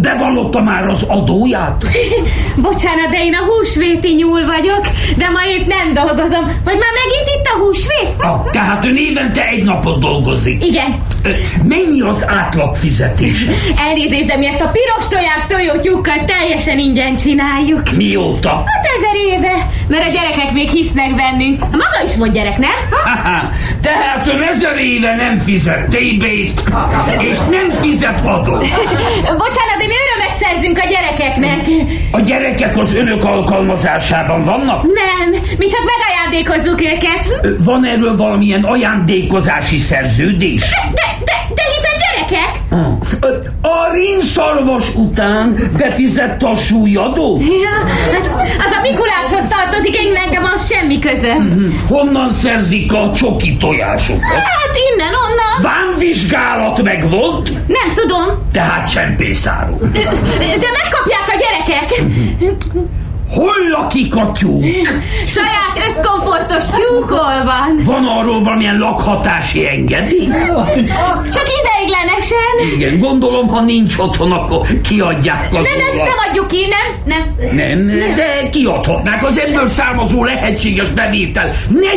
Bevallotta 0.00 0.62
már 0.62 0.88
az 0.88 1.02
adóját? 1.02 1.84
Bocsánat, 2.66 3.10
de 3.10 3.24
én 3.24 3.34
a 3.34 3.44
húsvéti 3.44 4.14
nyúl 4.14 4.46
vagyok, 4.46 4.84
de 5.16 5.28
ma 5.28 5.40
épp 5.46 5.66
nem 5.66 5.92
dolgozom. 5.92 6.44
Vagy 6.64 6.78
már 6.78 6.94
megint 7.02 7.28
itt 7.36 7.43
a 7.54 7.58
húsvét? 7.58 8.14
Ah, 8.18 8.50
tehát 8.50 8.84
ön 8.84 8.96
évente 8.96 9.44
egy 9.46 9.64
napot 9.64 10.00
dolgozik. 10.00 10.64
Igen. 10.64 11.02
Mennyi 11.68 12.00
az 12.00 12.28
átlag 12.28 12.76
fizetése? 12.76 13.52
Elnézést, 13.88 14.26
de 14.26 14.36
mi 14.36 14.46
ezt 14.46 14.60
a 14.60 14.70
piros 14.70 15.08
tojás 15.08 15.46
tojótyúkkal 15.46 16.24
teljesen 16.24 16.78
ingyen 16.78 17.16
csináljuk. 17.16 17.82
Mióta? 17.96 18.48
Hát 18.66 18.86
ezer 18.96 19.36
éve, 19.36 19.68
mert 19.88 20.06
a 20.06 20.10
gyerekek 20.10 20.52
még 20.52 20.68
hisznek 20.68 21.14
bennünk. 21.14 21.62
A 21.62 21.66
maga 21.70 22.02
is 22.04 22.16
volt 22.16 22.32
gyerek, 22.32 22.58
nem? 22.58 22.70
Haha, 23.04 23.50
Tehát 23.80 24.26
ön 24.26 24.42
ezer 24.42 24.76
éve 24.78 25.14
nem 25.14 25.38
fizet 25.38 25.88
TB-t, 25.88 26.62
és 27.18 27.38
nem 27.50 27.70
fizet 27.70 28.18
adót. 28.24 28.66
Bocsánat, 29.42 29.76
de 29.78 29.86
mi 29.86 29.94
örömet 30.04 30.36
szerzünk 30.40 30.78
a 30.78 30.86
gyerekeknek. 30.88 31.60
A 32.10 32.20
gyerekek 32.20 32.78
az 32.78 32.94
önök 32.96 33.24
alkalmazásában 33.24 34.44
vannak? 34.44 34.82
Nem, 34.82 35.42
mi 35.58 35.66
csak 35.66 35.84
megajándékozzuk 36.30 36.80
őket. 36.80 37.38
Ö, 37.42 37.54
Van 37.64 37.84
erről 37.84 38.16
valamilyen 38.16 38.62
ajándékozási 38.64 39.78
szerződés? 39.78 40.60
De, 40.94 41.02
de, 41.24 41.32
de 41.54 41.62
hiszen 41.62 41.98
gyerekek? 41.98 42.62
A 43.62 43.92
rinszarvas 43.92 44.94
után 44.94 45.70
befizette 45.76 46.46
a 46.48 46.56
súlyadót? 46.56 47.40
Ja, 47.42 47.92
hát 48.58 48.66
az 48.66 48.76
a 48.76 48.80
Mikuláshoz 48.82 49.44
tartozik, 49.48 49.96
én 49.96 50.12
nekem 50.12 50.44
az 50.54 50.72
semmi 50.72 50.98
közöm. 50.98 51.74
Honnan 51.88 52.30
szerzik 52.30 52.92
a 52.92 53.10
csoki 53.14 53.56
tojásokat? 53.56 54.22
Hát 54.32 54.76
innen, 54.92 55.08
onnan. 55.14 55.72
Vámvizsgálat 55.72 56.82
meg 56.82 57.10
volt? 57.10 57.48
Nem 57.66 57.94
tudom. 57.94 58.48
Tehát 58.52 58.90
csempészáról. 58.92 59.90
De 60.38 60.68
megkapják 60.82 61.26
a 61.26 61.36
gyerekek. 61.38 62.02
Hol 63.34 63.68
lakik 63.70 64.16
a 64.16 64.32
tyúk? 64.32 64.64
Saját 65.26 65.88
összkomfortos 65.88 66.64
tyúkol 66.66 67.44
van. 67.44 67.80
Van 67.84 68.06
arról 68.06 68.42
valamilyen 68.42 68.78
lakhatási 68.78 69.68
engedély? 69.68 70.28
Csak 71.32 71.46
ideig 71.60 71.73
Ideiglenesen. 71.84 72.74
Igen, 72.74 72.98
gondolom, 72.98 73.48
ha 73.48 73.60
nincs 73.60 73.98
otthon, 73.98 74.32
akkor 74.32 74.66
kiadják 74.88 75.50
Nem, 75.52 75.60
az 75.60 75.66
nem, 75.66 75.96
nem 75.96 76.16
adjuk 76.28 76.46
ki, 76.46 76.66
nem, 76.66 77.16
nem. 77.16 77.56
Nem, 77.56 77.86
de 78.14 78.48
kiadhatnák 78.50 79.24
az 79.24 79.38
ebből 79.38 79.68
származó 79.68 80.24
lehetséges 80.24 80.88
bevétel 80.88 81.52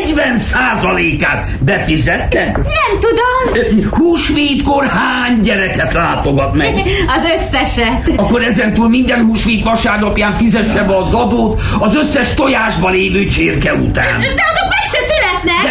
40 0.06 0.38
százalékát. 0.38 1.48
Befizette? 1.60 2.44
Nem 2.54 3.00
tudom. 3.00 3.90
Húsvétkor 3.90 4.86
hány 4.86 5.40
gyereket 5.40 5.94
látogat 5.94 6.54
meg? 6.54 6.74
Az 7.18 7.26
összeset. 7.40 8.12
Akkor 8.16 8.42
ezentúl 8.42 8.90
minden 8.90 9.26
húsvét 9.26 9.64
vasárnapján 9.64 10.34
fizesse 10.34 10.84
be 10.84 10.98
az 10.98 11.14
adót 11.14 11.62
az 11.80 11.96
összes 11.96 12.34
tojásba 12.34 12.90
lévő 12.90 13.26
csirke 13.26 13.74
után. 13.74 14.20
De 14.20 14.44
azok 14.52 14.70
meg 14.70 14.86
se 14.92 15.17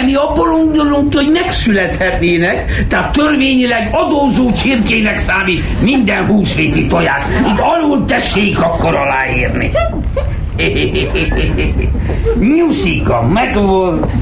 mi 0.05 0.14
abból 0.14 0.49
gondolunk, 0.49 1.14
hogy 1.14 1.30
megszülethetnének, 1.32 2.86
tehát 2.88 3.12
törvényileg 3.12 3.88
adózó 3.92 4.53
csirkének 4.53 5.18
számít 5.18 5.80
minden 5.80 6.26
húsvéti 6.26 6.86
tojás. 6.86 7.22
Itt 7.53 7.61
alul 7.61 8.05
tessék 8.05 8.62
akkor 8.62 8.94
aláírni. 8.94 9.70
Nyuszika 12.38 13.22
megvolt, 13.22 14.12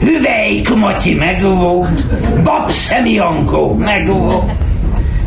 Hüvelyk 0.00 0.74
Matyi 0.74 1.14
megvolt, 1.14 2.06
Babszemi 2.42 3.18
Ankó 3.18 3.74
megvolt. 3.78 4.52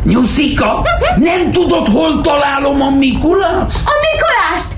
Nyuszika, 0.04 0.86
nem 1.18 1.50
tudod, 1.50 1.88
hol 1.88 2.20
találom 2.20 2.82
a 2.82 2.90
Mikulát? 2.90 3.70
A 3.70 3.92
Mikulást? 4.10 4.77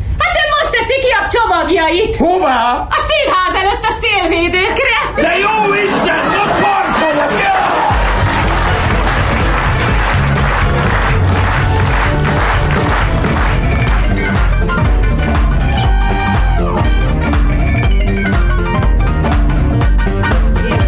Most 0.71 0.83
teszi 0.83 1.01
ki 1.01 1.11
a 1.11 1.29
csomagjait. 1.29 2.17
Hová? 2.17 2.87
A 2.91 2.97
színház 3.09 3.55
előtt 3.55 3.85
a 3.85 3.93
szélvédőkre. 4.01 5.13
De 5.15 5.39
jó 5.39 5.75
Isten, 5.75 6.27
ott 6.27 6.61
parkolok! 6.61 7.41
Ja! 7.43 7.59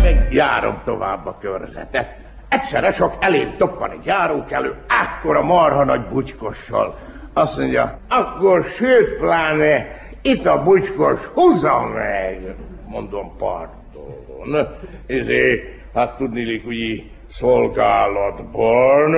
meg 0.03 0.33
járom 0.33 0.81
tovább 0.85 1.27
a 1.27 1.37
körzetet. 1.41 2.09
Egyszerre 2.49 2.93
csak 2.93 3.17
elém 3.21 3.55
toppan 3.59 3.91
egy 3.91 4.05
járókelő, 4.05 4.75
akkora 4.89 5.43
marha 5.43 5.85
nagy 5.85 6.07
bugykossal. 6.07 6.99
Azt 7.35 7.59
mondja, 7.59 7.99
akkor 8.09 8.65
sőt 8.65 9.17
pláne, 9.19 9.87
itt 10.23 10.47
a 10.47 10.63
bucskos, 10.63 11.21
húzza 11.35 11.81
meg! 11.95 12.55
Mondom, 12.87 13.37
pardon. 13.39 14.69
Ezé, 15.07 15.63
hát 15.95 16.17
tudnilik, 16.17 16.67
úgy 16.67 17.11
szolgálatban? 17.29 19.15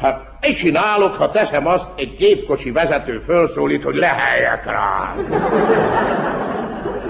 Hát 0.00 0.20
mit 0.40 0.56
csinálok, 0.56 1.14
ha 1.14 1.30
teszem 1.30 1.66
azt, 1.66 1.88
egy 1.96 2.16
gépkocsi 2.16 2.70
vezető 2.70 3.18
felszólít, 3.18 3.82
hogy 3.82 3.94
leheljek 3.94 4.64
rá. 4.64 5.14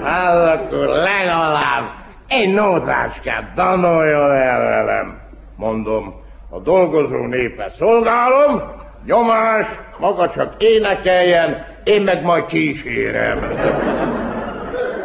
Hát 0.03 0.59
akkor 0.59 0.87
legalább 0.87 1.83
egy 2.27 2.53
nótácskát 2.53 3.53
danoljon 3.55 4.31
el 4.31 4.59
velem. 4.59 5.19
Mondom, 5.55 6.13
a 6.49 6.59
dolgozó 6.59 7.25
népet 7.25 7.73
szolgálom, 7.73 8.61
nyomás, 9.05 9.67
maga 9.99 10.29
csak 10.29 10.53
énekeljen, 10.57 11.65
én 11.83 12.01
meg 12.01 12.23
majd 12.23 12.45
kísérem. 12.45 13.39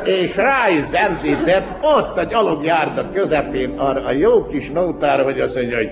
És 0.04 0.36
rá 0.36 0.68
is 0.68 0.84
zendített, 0.84 1.66
ott 1.80 2.18
a 2.18 2.24
gyalogjárda 2.24 3.10
közepén 3.12 3.78
arra 3.78 4.04
a 4.04 4.12
jó 4.12 4.46
kis 4.46 4.70
nótára, 4.70 5.22
hogy 5.22 5.40
azt 5.40 5.54
mondja, 5.54 5.76
hogy 5.76 5.90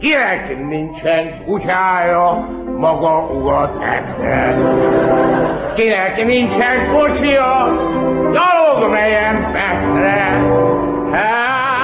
kinek 0.00 0.58
nincsen 0.68 1.44
kutyája, 1.44 2.48
maga 2.76 3.26
ugat 3.32 3.76
egyszer. 3.82 4.54
Kinek 5.74 6.24
nincsen 6.24 6.88
kocsia, 6.92 7.68
gyalog 8.32 8.90
melyen 8.90 9.52
Pestre. 9.52 10.40
Hát, 11.12 11.75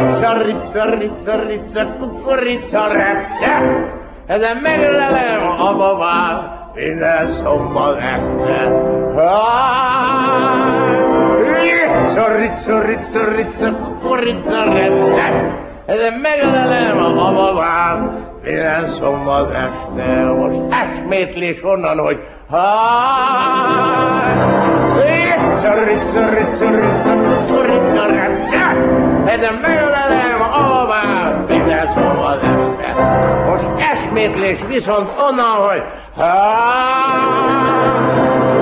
Rica, 0.00 0.32
rica, 0.32 0.84
rica, 0.84 1.34
rica, 1.46 1.96
kukorica, 1.98 2.86
repce. 2.86 3.52
Ezen 4.26 4.56
meglelem 4.56 5.46
a 5.58 5.74
babát, 5.76 6.74
minden 6.74 7.28
szombat 7.28 7.98
este. 7.98 8.72
Rica, 11.60 12.36
rica, 12.36 12.80
rica, 12.80 13.24
rica, 13.34 13.76
kukorica, 13.76 14.64
repce. 14.64 15.52
Ezen 15.86 16.12
meglelem 16.12 16.98
a 16.98 17.32
babát, 17.32 17.98
minden 18.42 18.88
szombat 18.88 19.50
este. 19.50 20.24
Most 20.24 20.60
esmétlés 20.70 21.64
onnan, 21.64 21.98
hogy 21.98 22.18
Rica, 24.96 25.74
rica, 25.84 26.28
rica, 26.28 26.70
rica, 26.70 27.14
kukorica, 27.22 28.06
repce. 28.06 29.09
Meglelem 29.38 30.40
a 30.52 30.68
babát, 30.68 31.48
minden 31.48 31.86
szombat 31.94 32.42
este. 32.80 33.42
Most 33.46 33.64
esmétlés 33.92 34.58
viszont 34.68 35.10
onnan, 35.28 35.68
hogy 35.68 35.82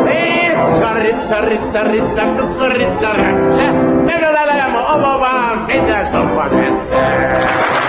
Rica, 0.04 0.92
rica, 0.98 1.44
rica, 1.44 1.82
rica, 1.90 2.34
kukorica, 2.36 3.12
repce. 3.12 3.70
Meglelem 4.04 4.74
a 4.86 4.98
babát, 4.98 5.66
minden 5.66 6.06
szombat 6.06 6.52
este. 6.52 7.87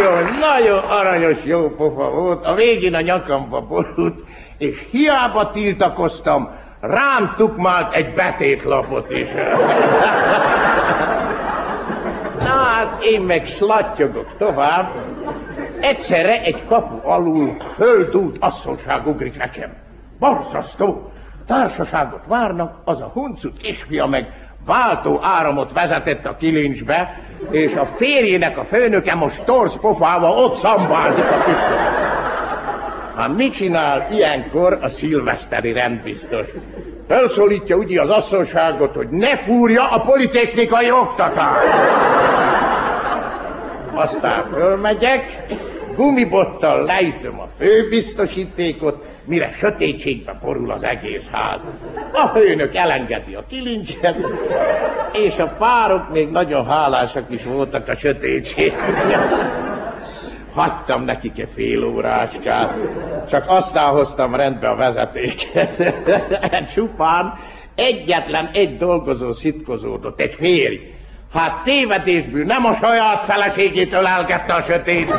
Nagyon, 0.00 0.24
nagyon 0.40 0.78
aranyos 0.78 1.44
jó 1.44 1.68
pofa 1.68 2.10
volt, 2.10 2.46
a 2.46 2.54
végén 2.54 2.94
a 2.94 3.00
nyakamba 3.00 3.60
borult, 3.60 4.24
és 4.58 4.86
hiába 4.90 5.50
tiltakoztam, 5.50 6.50
rám 6.80 7.34
tukmált 7.36 7.94
egy 7.94 8.14
betétlapot 8.14 9.10
is. 9.10 9.28
Na 12.46 12.56
hát 12.56 13.02
én 13.02 13.20
meg 13.20 13.46
slattyogok 13.46 14.36
tovább, 14.38 14.92
egyszerre 15.80 16.42
egy 16.42 16.64
kapu 16.64 17.08
alul 17.08 17.56
földút 17.74 18.36
asszonság 18.40 19.06
ugrik 19.06 19.36
nekem. 19.36 19.72
Borzasztó! 20.18 21.10
Társaságot 21.46 22.26
várnak, 22.26 22.80
az 22.84 23.00
a 23.00 23.10
huncut 23.12 23.56
kisfia 23.58 24.06
meg 24.06 24.49
váltó 24.66 25.20
áramot 25.22 25.72
vezetett 25.72 26.26
a 26.26 26.36
kilincsbe, 26.36 27.20
és 27.50 27.74
a 27.74 27.84
férjének 27.84 28.58
a 28.58 28.64
főnöke 28.64 29.14
most 29.14 29.44
torz 29.44 29.80
pofával 29.80 30.38
ott 30.38 30.54
szambázik 30.54 31.24
a 31.24 31.42
püspök. 31.44 31.78
Hát 33.16 33.36
mit 33.36 33.52
csinál 33.52 34.08
ilyenkor 34.12 34.78
a 34.82 34.88
szilveszteri 34.88 35.72
rendbiztos? 35.72 36.46
Felszólítja 37.08 37.76
ugye 37.76 38.00
az 38.00 38.10
asszonságot, 38.10 38.94
hogy 38.94 39.08
ne 39.08 39.36
fúrja 39.36 39.90
a 39.90 40.00
politechnikai 40.00 40.90
oktatást. 40.90 41.66
Aztán 43.94 44.44
fölmegyek, 44.44 45.42
gumibottal 46.00 46.84
lejtöm 46.84 47.40
a 47.40 47.46
főbiztosítékot, 47.46 49.04
mire 49.24 49.54
sötétségbe 49.58 50.38
borul 50.42 50.70
az 50.70 50.84
egész 50.84 51.28
ház. 51.28 51.60
A 52.12 52.26
főnök 52.26 52.74
elengedi 52.74 53.34
a 53.34 53.44
kilincset, 53.48 54.16
és 55.12 55.38
a 55.38 55.46
párok 55.58 56.12
még 56.12 56.28
nagyon 56.28 56.66
hálásak 56.66 57.30
is 57.30 57.44
voltak 57.44 57.88
a 57.88 57.96
sötétség. 57.96 58.72
Hagytam 60.52 61.02
nekik 61.02 61.38
egy 61.38 61.48
fél 61.54 61.84
óráskát, 61.84 62.74
csak 63.30 63.44
aztán 63.48 63.90
hoztam 63.90 64.34
rendbe 64.34 64.68
a 64.68 64.76
vezetéket. 64.76 65.94
Csupán 66.74 67.34
egyetlen 67.74 68.50
egy 68.52 68.76
dolgozó 68.76 69.32
szitkozódott, 69.32 70.20
egy 70.20 70.34
férj. 70.34 70.98
Hát 71.32 71.62
tévedésből 71.62 72.44
nem 72.44 72.64
a 72.64 72.74
saját 72.74 73.22
feleségétől 73.22 74.06
elkette 74.06 74.54
a 74.54 74.62
sötét. 74.62 75.14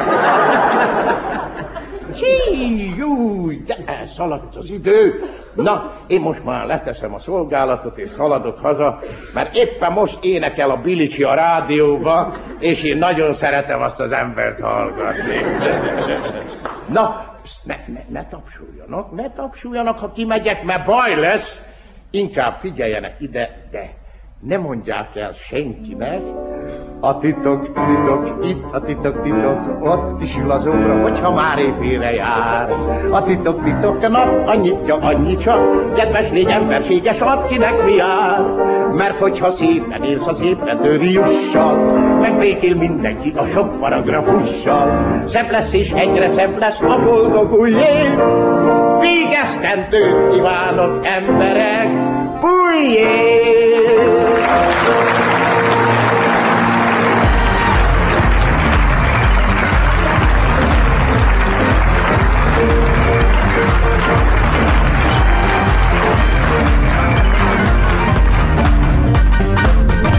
Csí, 2.15 2.93
júj, 2.97 3.61
de 3.65 3.75
elszaladt 3.85 4.55
az 4.55 4.69
idő. 4.69 5.23
Na, 5.55 5.93
én 6.07 6.21
most 6.21 6.43
már 6.43 6.65
leteszem 6.65 7.13
a 7.13 7.19
szolgálatot, 7.19 7.97
és 7.97 8.09
szaladok 8.09 8.59
haza, 8.59 8.99
mert 9.33 9.55
éppen 9.55 9.91
most 9.91 10.23
énekel 10.23 10.69
a 10.69 10.77
Bilicsi 10.77 11.23
a 11.23 11.33
rádióba, 11.33 12.33
és 12.59 12.81
én 12.81 12.97
nagyon 12.97 13.33
szeretem 13.33 13.81
azt 13.81 14.01
az 14.01 14.11
embert 14.11 14.61
hallgatni. 14.61 15.37
Na, 16.87 17.35
pszt, 17.41 17.65
ne, 17.65 17.75
ne, 17.87 17.99
ne 18.09 18.27
tapsuljanak, 18.27 19.11
ne 19.11 19.31
tapsuljanak, 19.31 19.99
ha 19.99 20.11
kimegyek, 20.11 20.63
mert 20.63 20.85
baj 20.85 21.15
lesz. 21.15 21.59
Inkább 22.09 22.57
figyeljenek 22.57 23.15
ide, 23.19 23.67
de 23.71 24.00
ne 24.41 24.57
mondják 24.57 25.15
el 25.15 25.33
senkinek, 25.33 26.21
A 27.03 27.17
titok, 27.17 27.61
titok, 27.61 28.45
itt 28.45 28.73
a 28.73 28.79
titok, 28.79 29.21
titok, 29.21 29.59
ott 29.79 30.21
is 30.21 30.37
ül 30.37 30.51
az 30.51 30.67
óra, 30.67 31.01
hogyha 31.01 31.31
már 31.31 31.57
éjfélre 31.57 32.11
jár. 32.11 32.69
A 33.11 33.23
titok, 33.23 33.63
titok, 33.63 34.03
a 34.03 34.07
nap 34.07 34.47
annyitja, 34.47 34.95
annyi 34.95 35.37
csak, 35.37 35.93
kedves 35.95 36.31
légy 36.31 36.49
emberséges, 36.49 37.19
add 37.19 37.47
kinek 37.47 37.85
mi 37.85 37.95
jár. 37.95 38.41
Mert 38.95 39.17
hogyha 39.17 39.49
szépen 39.49 40.03
élsz 40.03 40.27
az 40.27 40.41
ébredő 40.41 41.03
jussal, 41.03 41.75
megbékél 42.19 42.75
mindenki 42.75 43.29
a 43.29 43.45
sok 43.45 43.79
paragrafussal. 43.79 45.23
Szebb 45.25 45.49
lesz 45.49 45.73
és 45.73 45.91
egyre 45.91 46.29
szebb 46.29 46.57
lesz 46.59 46.81
a 46.81 47.01
boldog 47.03 47.59
új 47.59 47.69
év. 47.69 48.19
Végeztendőt 48.99 50.29
kívánok 50.33 51.05
emberek! 51.05 52.20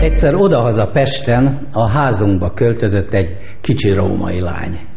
Egyszer 0.00 0.34
odahaza 0.34 0.86
Pesten 0.86 1.66
a 1.72 1.88
házunkba 1.88 2.50
költözött 2.50 3.12
egy 3.12 3.36
kicsi 3.60 3.92
római 3.92 4.40
lány. 4.40 4.91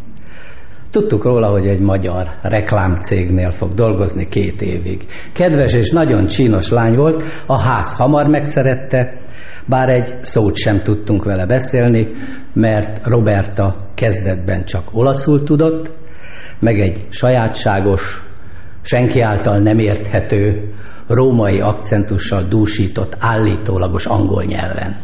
Tudtuk 0.95 1.23
róla, 1.23 1.47
hogy 1.47 1.67
egy 1.67 1.79
magyar 1.79 2.27
reklámcégnél 2.41 3.51
fog 3.51 3.73
dolgozni 3.73 4.27
két 4.27 4.61
évig. 4.61 5.05
Kedves 5.33 5.73
és 5.73 5.89
nagyon 5.89 6.27
csínos 6.27 6.69
lány 6.69 6.95
volt, 6.95 7.23
a 7.45 7.59
ház 7.59 7.93
hamar 7.93 8.27
megszerette, 8.27 9.13
bár 9.65 9.89
egy 9.89 10.13
szót 10.21 10.55
sem 10.55 10.81
tudtunk 10.81 11.23
vele 11.23 11.45
beszélni, 11.45 12.07
mert 12.53 13.07
Roberta 13.07 13.75
kezdetben 13.95 14.65
csak 14.65 14.83
olaszul 14.91 15.43
tudott, 15.43 15.91
meg 16.59 16.79
egy 16.79 17.05
sajátságos, 17.09 18.01
senki 18.81 19.19
által 19.19 19.59
nem 19.59 19.79
érthető, 19.79 20.73
római 21.07 21.59
akcentussal 21.59 22.43
dúsított 22.43 23.15
állítólagos 23.19 24.05
angol 24.05 24.43
nyelven. 24.43 24.95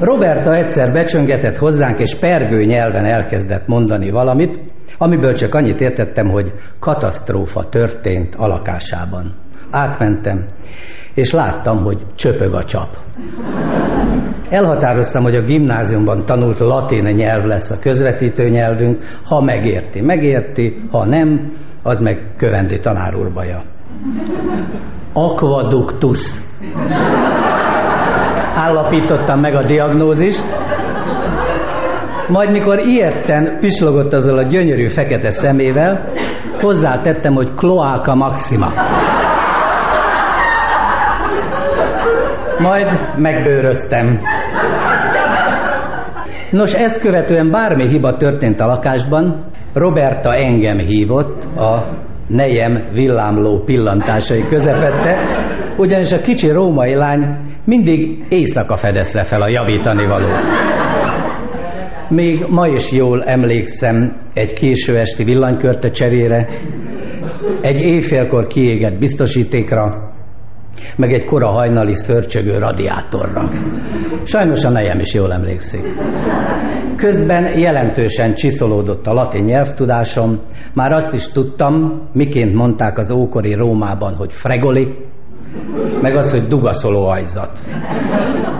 Roberta 0.00 0.54
egyszer 0.54 0.92
becsöngetett 0.92 1.56
hozzánk, 1.56 1.98
és 1.98 2.14
pergő 2.14 2.64
nyelven 2.64 3.04
elkezdett 3.04 3.66
mondani 3.66 4.10
valamit, 4.10 4.58
amiből 4.98 5.34
csak 5.34 5.54
annyit 5.54 5.80
értettem, 5.80 6.28
hogy 6.28 6.52
katasztrófa 6.78 7.68
történt 7.68 8.34
a. 8.34 8.62
Átmentem, 9.70 10.44
és 11.14 11.32
láttam, 11.32 11.82
hogy 11.82 11.98
csöpög 12.14 12.54
a 12.54 12.64
csap. 12.64 12.96
Elhatároztam, 14.48 15.22
hogy 15.22 15.34
a 15.34 15.42
gimnáziumban 15.42 16.24
tanult 16.24 16.58
latin 16.58 17.04
nyelv 17.04 17.44
lesz 17.44 17.70
a 17.70 17.78
közvetítő 17.78 18.48
nyelvünk, 18.48 19.02
ha 19.24 19.40
megérti, 19.40 20.00
megérti, 20.00 20.76
ha 20.90 21.04
nem, 21.04 21.52
az 21.82 22.00
meg 22.00 22.34
kövendi 22.36 22.80
tanár 22.80 23.14
úr. 23.16 23.32
Aquaductus. 25.12 26.30
Állapítottam 28.64 29.40
meg 29.40 29.54
a 29.54 29.64
diagnózist, 29.64 30.44
majd 32.28 32.50
mikor 32.50 32.78
ilyetten 32.78 33.58
pislogott 33.60 34.12
azzal 34.12 34.38
a 34.38 34.42
gyönyörű 34.42 34.88
fekete 34.88 35.30
szemével, 35.30 36.08
hozzátettem, 36.60 37.34
hogy 37.34 37.54
kloáka 37.54 38.14
maxima. 38.14 38.66
Majd 42.58 42.86
megbőröztem. 43.16 44.20
Nos, 46.50 46.74
ezt 46.74 47.00
követően 47.00 47.50
bármi 47.50 47.88
hiba 47.88 48.16
történt 48.16 48.60
a 48.60 48.66
lakásban, 48.66 49.44
Roberta 49.72 50.34
engem 50.34 50.78
hívott 50.78 51.44
a 51.56 51.88
nejem 52.28 52.88
villámló 52.92 53.62
pillantásai 53.64 54.48
közepette, 54.48 55.18
ugyanis 55.76 56.12
a 56.12 56.20
kicsi 56.20 56.50
római 56.50 56.94
lány 56.94 57.52
mindig 57.64 58.24
éjszaka 58.28 58.76
fedezte 58.76 59.24
fel 59.24 59.40
a 59.40 59.48
javítani 59.48 60.06
való. 60.06 60.28
Még 62.08 62.44
ma 62.48 62.66
is 62.66 62.92
jól 62.92 63.24
emlékszem 63.24 64.16
egy 64.34 64.52
késő 64.52 64.98
esti 64.98 65.24
villanykörte 65.24 65.90
cserére, 65.90 66.48
egy 67.60 67.80
éjfélkor 67.80 68.46
kiégett 68.46 68.98
biztosítékra, 68.98 70.12
meg 70.96 71.12
egy 71.12 71.24
kora 71.24 71.48
hajnali 71.48 71.94
szörcsögő 71.94 72.58
radiátorra. 72.58 73.50
Sajnos 74.24 74.64
a 74.64 74.70
nejem 74.70 75.00
is 75.00 75.14
jól 75.14 75.32
emlékszik. 75.32 75.82
Közben 76.96 77.58
jelentősen 77.58 78.34
csiszolódott 78.34 79.06
a 79.06 79.12
latin 79.12 79.44
nyelvtudásom, 79.44 80.40
már 80.74 80.92
azt 80.92 81.12
is 81.12 81.28
tudtam, 81.28 82.02
miként 82.12 82.54
mondták 82.54 82.98
az 82.98 83.10
ókori 83.10 83.54
Rómában, 83.54 84.14
hogy 84.14 84.32
fregoli, 84.32 84.88
meg 86.00 86.16
az, 86.16 86.30
hogy 86.30 86.46
dugaszoló 86.46 87.06
ajzat. 87.06 87.50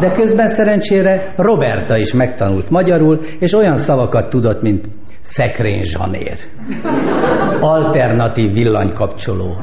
De 0.01 0.13
közben 0.13 0.49
szerencsére 0.49 1.33
Roberta 1.37 1.97
is 1.97 2.13
megtanult 2.13 2.71
magyarul, 2.71 3.21
és 3.39 3.53
olyan 3.53 3.77
szavakat 3.77 4.31
tudott, 4.31 4.63
mint 4.63 4.89
szekrényzsanér, 5.21 6.39
alternatív 7.61 8.53
villanykapcsoló, 8.53 9.57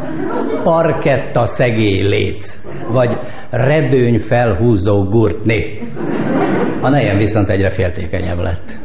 parketta 0.63 1.45
szegély 1.45 2.01
léc, 2.01 2.61
vagy 2.91 3.17
redőny 3.49 4.19
felhúzó 4.19 5.03
gurtné. 5.03 5.81
A 6.81 6.89
nejem 6.89 7.17
viszont 7.17 7.49
egyre 7.49 7.69
féltékenyebb 7.69 8.39
lett. 8.39 8.79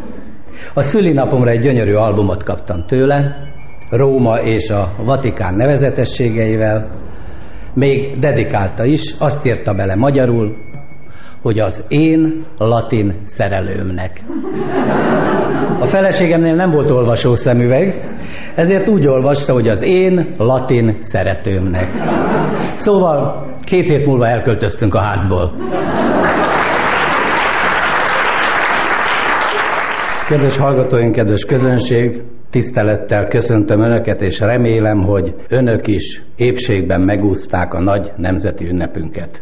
A 0.74 0.82
szülinapomra 0.82 1.50
egy 1.50 1.60
gyönyörű 1.60 1.94
albumot 1.94 2.42
kaptam 2.42 2.84
tőle, 2.86 3.46
Róma 3.90 4.36
és 4.36 4.70
a 4.70 4.92
Vatikán 5.04 5.54
nevezetességeivel, 5.54 7.05
még 7.76 8.18
dedikálta 8.18 8.84
is, 8.84 9.14
azt 9.18 9.46
írta 9.46 9.74
bele 9.74 9.94
magyarul, 9.94 10.56
hogy 11.42 11.58
az 11.58 11.84
én 11.88 12.44
latin 12.58 13.14
szerelőmnek. 13.24 14.24
A 15.80 15.86
feleségemnél 15.86 16.54
nem 16.54 16.70
volt 16.70 16.90
olvasó 16.90 17.34
szemüveg, 17.34 18.16
ezért 18.54 18.88
úgy 18.88 19.06
olvasta, 19.06 19.52
hogy 19.52 19.68
az 19.68 19.82
én 19.82 20.34
latin 20.38 20.96
szeretőmnek. 21.00 21.90
Szóval 22.74 23.46
két 23.64 23.88
hét 23.88 24.06
múlva 24.06 24.28
elköltöztünk 24.28 24.94
a 24.94 25.00
házból. 25.00 25.52
Kedves 30.28 30.56
hallgatóink, 30.56 31.12
kedves 31.12 31.44
közönség, 31.44 32.22
tisztelettel 32.50 33.26
köszöntöm 33.28 33.80
Önöket, 33.80 34.20
és 34.20 34.40
remélem, 34.40 35.02
hogy 35.02 35.34
Önök 35.48 35.86
is 35.86 36.22
épségben 36.36 37.00
megúzták 37.00 37.74
a 37.74 37.80
nagy 37.80 38.12
nemzeti 38.16 38.68
ünnepünket. 38.68 39.40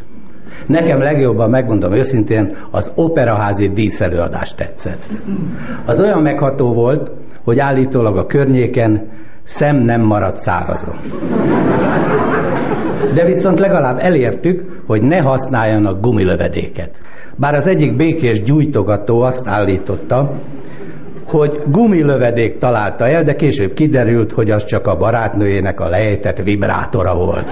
Nekem 0.67 1.01
legjobban, 1.01 1.51
megmondom 1.51 1.93
őszintén, 1.93 2.57
az 2.71 2.93
operaházi 2.95 3.69
díszelőadás 3.69 4.55
tetszett. 4.55 5.07
Az 5.87 6.01
olyan 6.01 6.23
megható 6.23 6.73
volt, 6.73 7.11
hogy 7.45 7.59
állítólag 7.59 8.17
a 8.17 8.27
környéken 8.27 9.09
szem 9.43 9.77
nem 9.77 10.01
maradt 10.01 10.37
szárazon. 10.37 10.97
De 13.15 13.25
viszont 13.25 13.59
legalább 13.59 13.99
elértük, 13.99 14.83
hogy 14.87 15.03
ne 15.03 15.19
használjanak 15.19 16.01
gumilövedéket. 16.01 16.91
Bár 17.37 17.55
az 17.55 17.67
egyik 17.67 17.97
békés 17.97 18.43
gyújtogató 18.43 19.21
azt 19.21 19.49
állította, 19.49 20.33
hogy 21.27 21.63
gumilövedék 21.67 22.59
találta 22.59 23.09
el, 23.09 23.25
de 23.25 23.35
később 23.35 23.75
kiderült, 23.75 24.33
hogy 24.33 24.51
az 24.51 24.65
csak 24.65 24.87
a 24.87 24.97
barátnőjének 24.97 25.81
a 25.81 25.89
lejtett 25.89 26.39
vibrátora 26.43 27.15
volt. 27.15 27.47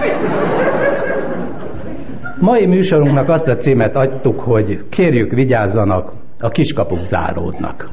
Mai 2.39 2.65
műsorunknak 2.65 3.29
azt 3.29 3.47
a 3.47 3.57
címet 3.57 3.95
adtuk, 3.95 4.39
hogy 4.39 4.83
kérjük 4.89 5.31
vigyázzanak, 5.31 6.11
a 6.39 6.49
kiskapuk 6.49 7.05
záródnak. 7.05 7.89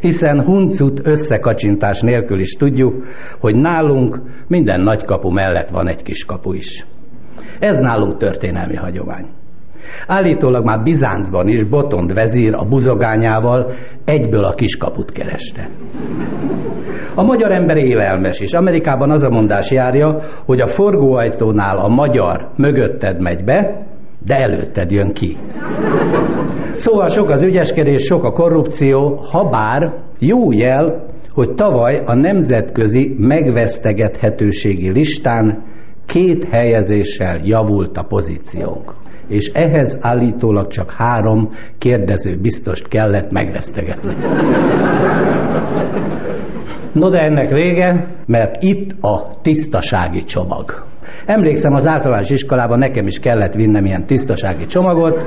Hiszen 0.00 0.44
huncut 0.44 1.06
összekacsintás 1.06 2.00
nélkül 2.00 2.40
is 2.40 2.52
tudjuk, 2.52 3.04
hogy 3.38 3.54
nálunk 3.54 4.20
minden 4.46 4.80
nagykapu 4.80 5.30
mellett 5.30 5.68
van 5.68 5.88
egy 5.88 6.02
kiskapu 6.02 6.52
is. 6.52 6.86
Ez 7.58 7.78
nálunk 7.78 8.16
történelmi 8.16 8.76
hagyomány. 8.76 9.26
Állítólag 10.06 10.64
már 10.64 10.82
Bizáncban 10.82 11.48
is 11.48 11.62
Botond 11.62 12.14
vezír 12.14 12.54
a 12.54 12.64
buzogányával 12.64 13.72
egyből 14.04 14.44
a 14.44 14.54
kiskaput 14.54 15.12
kereste. 15.12 15.68
A 17.14 17.22
magyar 17.22 17.50
ember 17.50 17.76
élelmes, 17.76 18.40
és 18.40 18.52
Amerikában 18.52 19.10
az 19.10 19.22
a 19.22 19.30
mondás 19.30 19.70
járja, 19.70 20.18
hogy 20.44 20.60
a 20.60 20.66
forgóajtónál 20.66 21.78
a 21.78 21.88
magyar 21.88 22.48
mögötted 22.56 23.20
megy 23.20 23.44
be, 23.44 23.86
de 24.24 24.36
előtted 24.36 24.90
jön 24.90 25.12
ki. 25.12 25.36
Szóval 26.76 27.08
sok 27.08 27.28
az 27.28 27.42
ügyeskedés, 27.42 28.02
sok 28.04 28.24
a 28.24 28.32
korrupció, 28.32 29.14
ha 29.30 29.48
bár 29.48 29.94
jó 30.18 30.52
jel, 30.52 31.06
hogy 31.32 31.54
tavaly 31.54 32.00
a 32.04 32.14
nemzetközi 32.14 33.14
megvesztegethetőségi 33.18 34.90
listán 34.90 35.62
két 36.06 36.44
helyezéssel 36.44 37.40
javult 37.44 37.96
a 37.96 38.02
pozíciónk. 38.02 38.99
És 39.30 39.46
ehhez 39.46 39.98
állítólag 40.00 40.68
csak 40.68 40.92
három 40.92 41.50
kérdező 41.78 42.36
biztost 42.36 42.88
kellett 42.88 43.30
megvesztegetni. 43.30 44.14
No 46.92 47.10
de 47.10 47.22
ennek 47.22 47.50
vége, 47.50 48.06
mert 48.26 48.62
itt 48.62 49.02
a 49.02 49.40
tisztasági 49.42 50.24
csomag. 50.24 50.84
Emlékszem, 51.26 51.74
az 51.74 51.86
általános 51.86 52.30
iskolában 52.30 52.78
nekem 52.78 53.06
is 53.06 53.18
kellett 53.18 53.54
vinnem 53.54 53.84
ilyen 53.84 54.06
tisztasági 54.06 54.66
csomagot. 54.66 55.18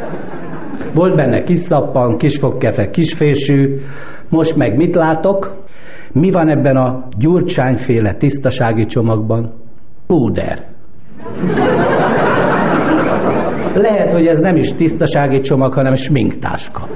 Volt 0.93 1.15
benne 1.15 1.43
kis 1.43 1.57
szappan, 1.57 2.17
kis 2.17 2.37
fogkefe, 2.37 2.89
kisfésű. 2.89 3.81
Most 4.29 4.55
meg 4.55 4.75
mit 4.77 4.95
látok? 4.95 5.63
Mi 6.11 6.31
van 6.31 6.49
ebben 6.49 6.75
a 6.75 7.07
gyurcsányféle 7.17 8.13
tisztasági 8.13 8.85
csomagban? 8.85 9.53
Púder. 10.07 10.65
Lehet, 13.83 14.11
hogy 14.11 14.27
ez 14.27 14.39
nem 14.39 14.55
is 14.55 14.73
tisztasági 14.73 15.39
csomag, 15.39 15.73
hanem 15.73 15.95
sminktáska. 15.95 16.87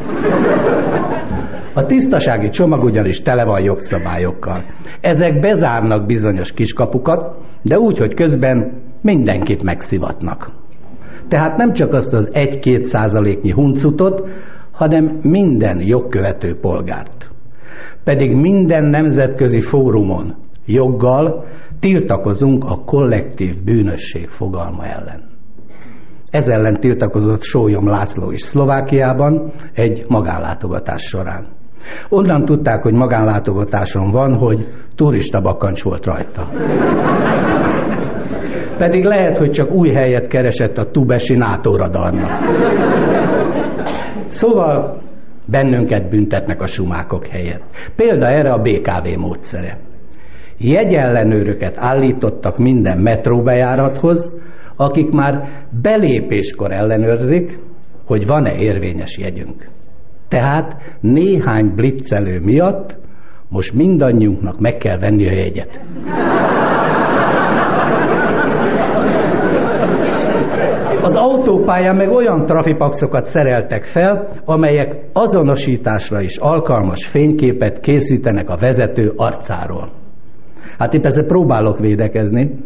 A 1.73 1.85
tisztasági 1.85 2.49
csomag 2.49 2.83
ugyanis 2.83 3.21
tele 3.21 3.45
van 3.45 3.61
jogszabályokkal. 3.61 4.63
Ezek 5.01 5.39
bezárnak 5.39 6.05
bizonyos 6.05 6.53
kiskapukat, 6.53 7.37
de 7.61 7.79
úgy, 7.79 7.97
hogy 7.97 8.13
közben 8.13 8.81
mindenkit 9.01 9.63
megszivatnak. 9.63 10.51
Tehát 11.27 11.57
nem 11.57 11.73
csak 11.73 11.93
azt 11.93 12.13
az 12.13 12.29
1-2 12.33 12.81
százaléknyi 12.81 13.51
huncutot, 13.51 14.27
hanem 14.71 15.19
minden 15.21 15.81
jogkövető 15.81 16.59
polgárt. 16.59 17.29
Pedig 18.03 18.35
minden 18.35 18.83
nemzetközi 18.83 19.61
fórumon 19.61 20.35
joggal 20.65 21.45
tiltakozunk 21.79 22.65
a 22.65 22.81
kollektív 22.85 23.63
bűnösség 23.63 24.27
fogalma 24.27 24.85
ellen. 24.85 25.36
Ez 26.37 26.47
ellen 26.47 26.79
tiltakozott 26.79 27.41
Sólyom 27.41 27.87
László 27.87 28.31
is 28.31 28.41
Szlovákiában 28.41 29.51
egy 29.73 30.05
magánlátogatás 30.07 31.01
során. 31.01 31.47
Onnan 32.09 32.45
tudták, 32.45 32.81
hogy 32.81 32.93
magánlátogatáson 32.93 34.11
van, 34.11 34.33
hogy 34.33 34.67
turista 34.95 35.41
bakancs 35.41 35.83
volt 35.83 36.05
rajta. 36.05 36.49
Pedig 38.77 39.03
lehet, 39.03 39.37
hogy 39.37 39.49
csak 39.49 39.71
új 39.71 39.89
helyet 39.89 40.27
keresett 40.27 40.77
a 40.77 40.91
tubesi 40.91 41.35
NATO 41.35 41.75
radarnak. 41.75 42.31
Szóval 44.29 45.01
bennünket 45.45 46.09
büntetnek 46.09 46.61
a 46.61 46.67
sumákok 46.67 47.27
helyett. 47.27 47.63
Példa 47.95 48.25
erre 48.25 48.51
a 48.51 48.61
BKV 48.61 49.19
módszere. 49.19 49.77
Jegyellenőröket 50.57 51.77
állítottak 51.77 52.57
minden 52.57 52.97
metróbejárathoz, 52.97 54.31
akik 54.77 55.11
már 55.11 55.47
belépéskor 55.81 56.71
ellenőrzik, 56.71 57.59
hogy 58.05 58.25
van-e 58.25 58.55
érvényes 58.55 59.17
jegyünk. 59.17 59.69
Tehát 60.27 60.75
néhány 61.01 61.73
blitzelő 61.75 62.39
miatt 62.39 62.95
most 63.49 63.73
mindannyiunknak 63.73 64.59
meg 64.59 64.77
kell 64.77 64.97
venni 64.97 65.27
a 65.27 65.31
jegyet. 65.31 65.81
Az 71.01 71.15
autópályán 71.15 71.95
meg 71.95 72.09
olyan 72.09 72.45
trafipaxokat 72.45 73.25
szereltek 73.25 73.83
fel, 73.83 74.29
amelyek 74.45 74.95
azonosításra 75.13 76.21
is 76.21 76.37
alkalmas 76.37 77.05
fényképet 77.05 77.79
készítenek 77.79 78.49
a 78.49 78.57
vezető 78.57 79.13
arcáról. 79.15 79.91
Hát 80.77 80.93
itt 80.93 81.01
persze 81.01 81.23
próbálok 81.23 81.79
védekezni, 81.79 82.59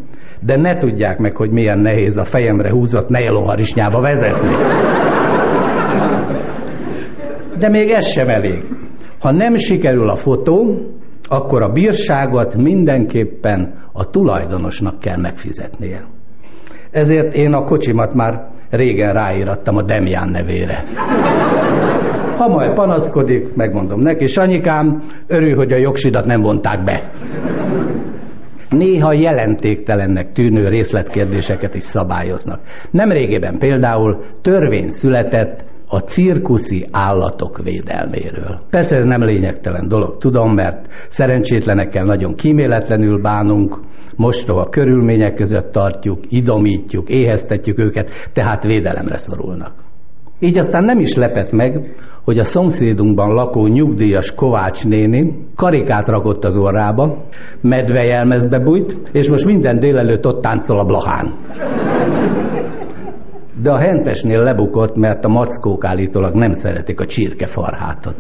de 0.46 0.58
ne 0.58 0.78
tudják 0.78 1.18
meg, 1.18 1.36
hogy 1.36 1.52
milyen 1.52 1.80
nehéz 1.80 2.18
a 2.18 2.26
fejemre 2.26 2.72
húzott 2.72 3.10
nejlóharisnyába 3.10 4.02
vezetni. 4.02 4.56
De 7.58 7.70
még 7.70 7.89
ez 7.89 8.08
sem 8.08 8.30
elég. 8.30 8.64
Ha 9.20 9.32
nem 9.32 9.56
sikerül 9.56 10.10
a 10.10 10.16
fotó, 10.16 10.86
akkor 11.28 11.62
a 11.62 11.72
bírságot 11.72 12.56
mindenképpen 12.56 13.74
a 13.92 14.10
tulajdonosnak 14.10 15.00
kell 15.00 15.18
megfizetnie. 15.18 16.04
Ezért 16.92 17.36
én 17.36 17.54
a 17.54 17.64
kocsimat 17.64 18.14
már 18.14 18.48
régen 18.70 19.14
ráírattam 19.14 19.78
a 19.78 19.82
Demján 19.82 20.30
nevére. 20.30 20.84
Ha 22.38 22.48
majd 22.48 22.74
panaszkodik, 22.74 23.56
megmondom 23.56 24.00
neki, 24.00 24.28
Sanyikám, 24.28 25.04
örül, 25.28 25.56
hogy 25.56 25.72
a 25.72 25.78
jogsidat 25.78 26.26
nem 26.26 26.42
vonták 26.42 26.84
be. 26.84 27.12
Néha 28.72 29.13
jelentéktelennek 29.13 30.32
tűnő 30.32 30.67
részletkérdéseket 30.67 31.76
is 31.76 31.84
szabályoznak. 31.84 32.59
Nemrégében 32.91 33.57
például 33.57 34.24
törvény 34.41 34.89
született 34.89 35.63
a 35.88 35.99
cirkuszi 35.99 36.88
állatok 36.91 37.61
védelméről. 37.63 38.61
Persze 38.69 38.97
ez 38.97 39.05
nem 39.05 39.24
lényegtelen 39.24 39.88
dolog, 39.88 40.17
tudom, 40.17 40.53
mert 40.53 40.88
szerencsétlenekkel 41.07 42.03
nagyon 42.03 42.36
kíméletlenül 42.36 43.22
bánunk, 43.22 43.80
mostoha 44.15 44.69
körülmények 44.69 45.34
között 45.34 45.72
tartjuk, 45.72 46.19
idomítjuk, 46.30 47.09
éheztetjük 47.09 47.80
őket, 47.80 48.11
tehát 48.34 48.63
védelemre 48.63 49.17
szorulnak. 49.17 49.74
Így 50.39 50.57
aztán 50.57 50.84
nem 50.84 50.99
is 50.99 51.15
lepett 51.15 51.51
meg, 51.51 51.95
hogy 52.24 52.38
a 52.38 52.43
szomszédunkban 52.43 53.34
lakó 53.34 53.67
nyugdíjas 53.67 54.36
Kovács 54.36 54.86
néni 54.86 55.47
karikát 55.55 56.07
rakott 56.07 56.43
az 56.43 56.55
orrába, 56.55 57.24
medvejelmezbe 57.61 58.59
bújt, 58.59 59.09
és 59.11 59.30
most 59.30 59.45
minden 59.45 59.80
délelőtt 59.80 60.26
ott 60.26 60.41
táncol 60.41 60.80
a 60.80 60.86
blahán. 60.86 61.36
De 63.61 63.72
a 63.72 63.78
hentesnél 63.78 64.43
lebukott, 64.43 64.95
mert 64.95 65.26
a 65.26 65.28
mackók 65.28 65.86
állítólag 65.86 66.34
nem 66.34 66.53
szeretik 66.53 66.99
a 66.99 67.05
csirkefarhátot. 67.05 68.15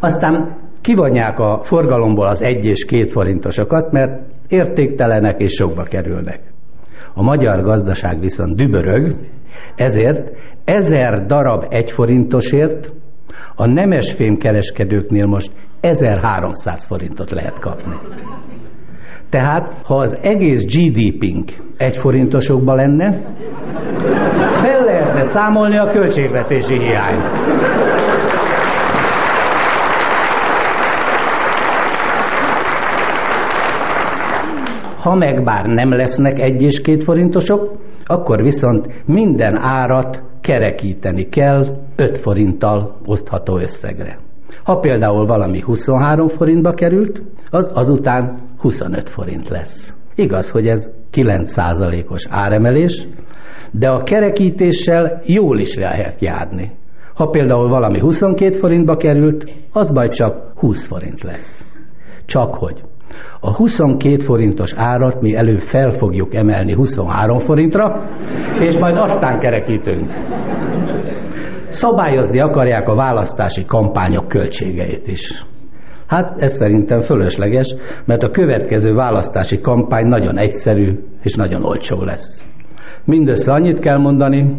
Aztán 0.00 0.56
kivonják 0.80 1.38
a 1.38 1.60
forgalomból 1.62 2.26
az 2.26 2.42
egy 2.42 2.64
és 2.64 2.84
két 2.84 3.10
forintosokat, 3.10 3.92
mert 3.92 4.20
értéktelenek 4.48 5.40
és 5.40 5.52
sokba 5.52 5.82
kerülnek. 5.82 6.40
A 7.14 7.22
magyar 7.22 7.62
gazdaság 7.62 8.20
viszont 8.20 8.56
dübörög, 8.56 9.14
ezért 9.76 10.30
ezer 10.64 11.26
darab 11.26 11.64
egy 11.68 11.90
forintosért 11.90 12.92
a 13.54 13.66
nemes 13.66 14.12
fémkereskedőknél 14.12 15.26
most 15.26 15.50
1300 15.80 16.84
forintot 16.84 17.30
lehet 17.30 17.58
kapni. 17.58 17.94
Tehát, 19.28 19.72
ha 19.84 19.94
az 19.94 20.16
egész 20.22 20.64
GDP-nk 20.64 21.50
egy 21.76 21.96
forintosokban 21.96 22.76
lenne, 22.76 23.20
fel 24.50 24.84
lehetne 24.84 25.22
számolni 25.22 25.76
a 25.76 25.90
költségvetési 25.90 26.78
hiányt. 26.78 27.38
Ha 34.98 35.14
meg 35.14 35.44
bár 35.44 35.64
nem 35.66 35.92
lesznek 35.92 36.38
egy 36.38 36.62
és 36.62 36.80
két 36.80 37.04
forintosok, 37.04 37.76
akkor 38.04 38.42
viszont 38.42 39.06
minden 39.06 39.56
árat 39.56 40.22
kerekíteni 40.40 41.28
kell 41.28 41.76
5 41.96 42.18
forinttal 42.18 42.96
osztható 43.04 43.58
összegre. 43.58 44.18
Ha 44.64 44.78
például 44.78 45.26
valami 45.26 45.60
23 45.60 46.28
forintba 46.28 46.72
került, 46.72 47.22
az 47.50 47.70
azután 47.74 48.38
25 48.58 49.08
forint 49.08 49.48
lesz. 49.48 49.94
Igaz, 50.14 50.50
hogy 50.50 50.66
ez 50.66 50.88
9%-os 51.12 52.26
áremelés, 52.30 53.06
de 53.70 53.88
a 53.88 54.02
kerekítéssel 54.02 55.20
jól 55.26 55.58
is 55.58 55.74
lehet 55.74 56.20
járni. 56.20 56.70
Ha 57.14 57.26
például 57.26 57.68
valami 57.68 57.98
22 57.98 58.58
forintba 58.58 58.96
került, 58.96 59.52
az 59.72 59.90
baj 59.90 60.08
csak 60.08 60.52
20 60.56 60.86
forint 60.86 61.22
lesz. 61.22 61.64
Csak 62.24 62.54
hogy 62.54 62.82
a 63.44 63.50
22 63.50 64.18
forintos 64.18 64.72
árat 64.76 65.22
mi 65.22 65.34
elő 65.34 65.58
fel 65.58 65.90
fogjuk 65.90 66.34
emelni 66.34 66.72
23 66.72 67.38
forintra, 67.38 68.08
és 68.60 68.78
majd 68.78 68.96
aztán 68.96 69.38
kerekítünk. 69.38 70.10
Szabályozni 71.68 72.40
akarják 72.40 72.88
a 72.88 72.94
választási 72.94 73.64
kampányok 73.64 74.28
költségeit 74.28 75.06
is. 75.06 75.46
Hát 76.06 76.42
ez 76.42 76.52
szerintem 76.52 77.00
fölösleges, 77.00 77.74
mert 78.04 78.22
a 78.22 78.30
következő 78.30 78.94
választási 78.94 79.60
kampány 79.60 80.06
nagyon 80.06 80.38
egyszerű 80.38 80.98
és 81.22 81.34
nagyon 81.34 81.64
olcsó 81.64 82.02
lesz. 82.02 82.44
Mindössze 83.04 83.52
annyit 83.52 83.78
kell 83.78 83.98
mondani, 83.98 84.56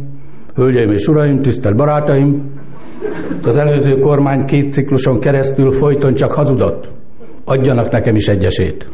hölgyeim 0.55 0.91
és 0.91 1.07
uraim, 1.07 1.41
tisztelt 1.41 1.75
barátaim, 1.75 2.51
az 3.43 3.57
előző 3.57 3.99
kormány 3.99 4.45
két 4.45 4.71
cikluson 4.71 5.19
keresztül 5.19 5.71
folyton 5.71 6.13
csak 6.13 6.31
hazudott. 6.31 6.93
Adjanak 7.46 7.91
nekem 7.91 8.16
is 8.16 8.28
egyesét. 8.28 8.88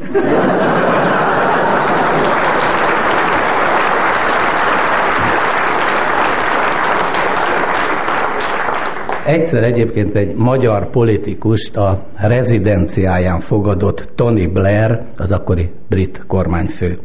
Egyszer 9.26 9.64
egyébként 9.64 10.16
egy 10.16 10.36
magyar 10.36 10.90
politikust 10.90 11.78
a 11.78 12.04
rezidenciáján 12.16 13.40
fogadott 13.40 14.12
Tony 14.16 14.52
Blair, 14.54 15.04
az 15.18 15.32
akkori 15.32 15.70
brit 15.90 16.24
kormányfő. 16.28 16.98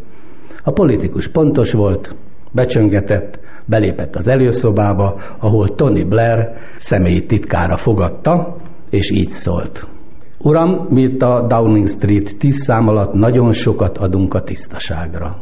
A 0.63 0.73
politikus 0.73 1.29
pontos 1.29 1.73
volt, 1.73 2.15
Becsöngetett, 2.53 3.39
belépett 3.67 4.17
az 4.17 4.29
előszobába, 4.29 5.21
ahol 5.39 5.75
Tony 5.75 6.09
Blair 6.09 6.53
személyi 6.77 7.27
titkára 7.27 7.77
fogadta, 7.77 8.57
és 8.91 9.11
így 9.11 9.31
szólt. 9.31 9.94
Uram, 10.45 10.87
mi 10.89 11.03
itt 11.03 11.23
a 11.23 11.47
Downing 11.49 11.89
Street 11.89 12.39
10 12.39 12.55
szám 12.55 12.89
alatt 12.89 13.13
nagyon 13.13 13.53
sokat 13.53 13.99
adunk 13.99 14.35
a 14.35 14.43
tisztaságra. 14.43 15.37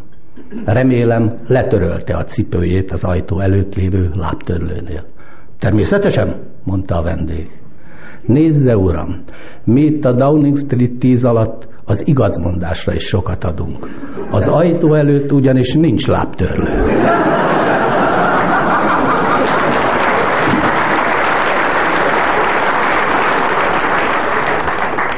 Remélem 0.65 1.35
letörölte 1.47 2.17
a 2.17 2.25
cipőjét 2.25 2.91
az 2.91 3.05
ajtó 3.05 3.41
előtt 3.41 3.75
lévő 3.75 4.11
lábtörlőnél. 4.15 5.05
Természetesen, 5.59 6.37
mondta 6.65 6.97
a 6.97 7.03
vendég. 7.03 7.51
Nézze, 8.27 8.77
uram, 8.77 9.23
mi 9.65 9.81
itt 9.81 10.05
a 10.05 10.13
Downing 10.13 10.59
Street 10.59 10.99
10 10.99 11.25
alatt 11.25 11.69
az 11.85 12.07
igazmondásra 12.07 12.95
is 12.95 13.05
sokat 13.05 13.45
adunk. 13.45 13.89
Az 14.31 14.47
ajtó 14.47 14.95
előtt 14.95 15.33
ugyanis 15.33 15.75
nincs 15.75 16.07
lábtörlő. 16.07 17.03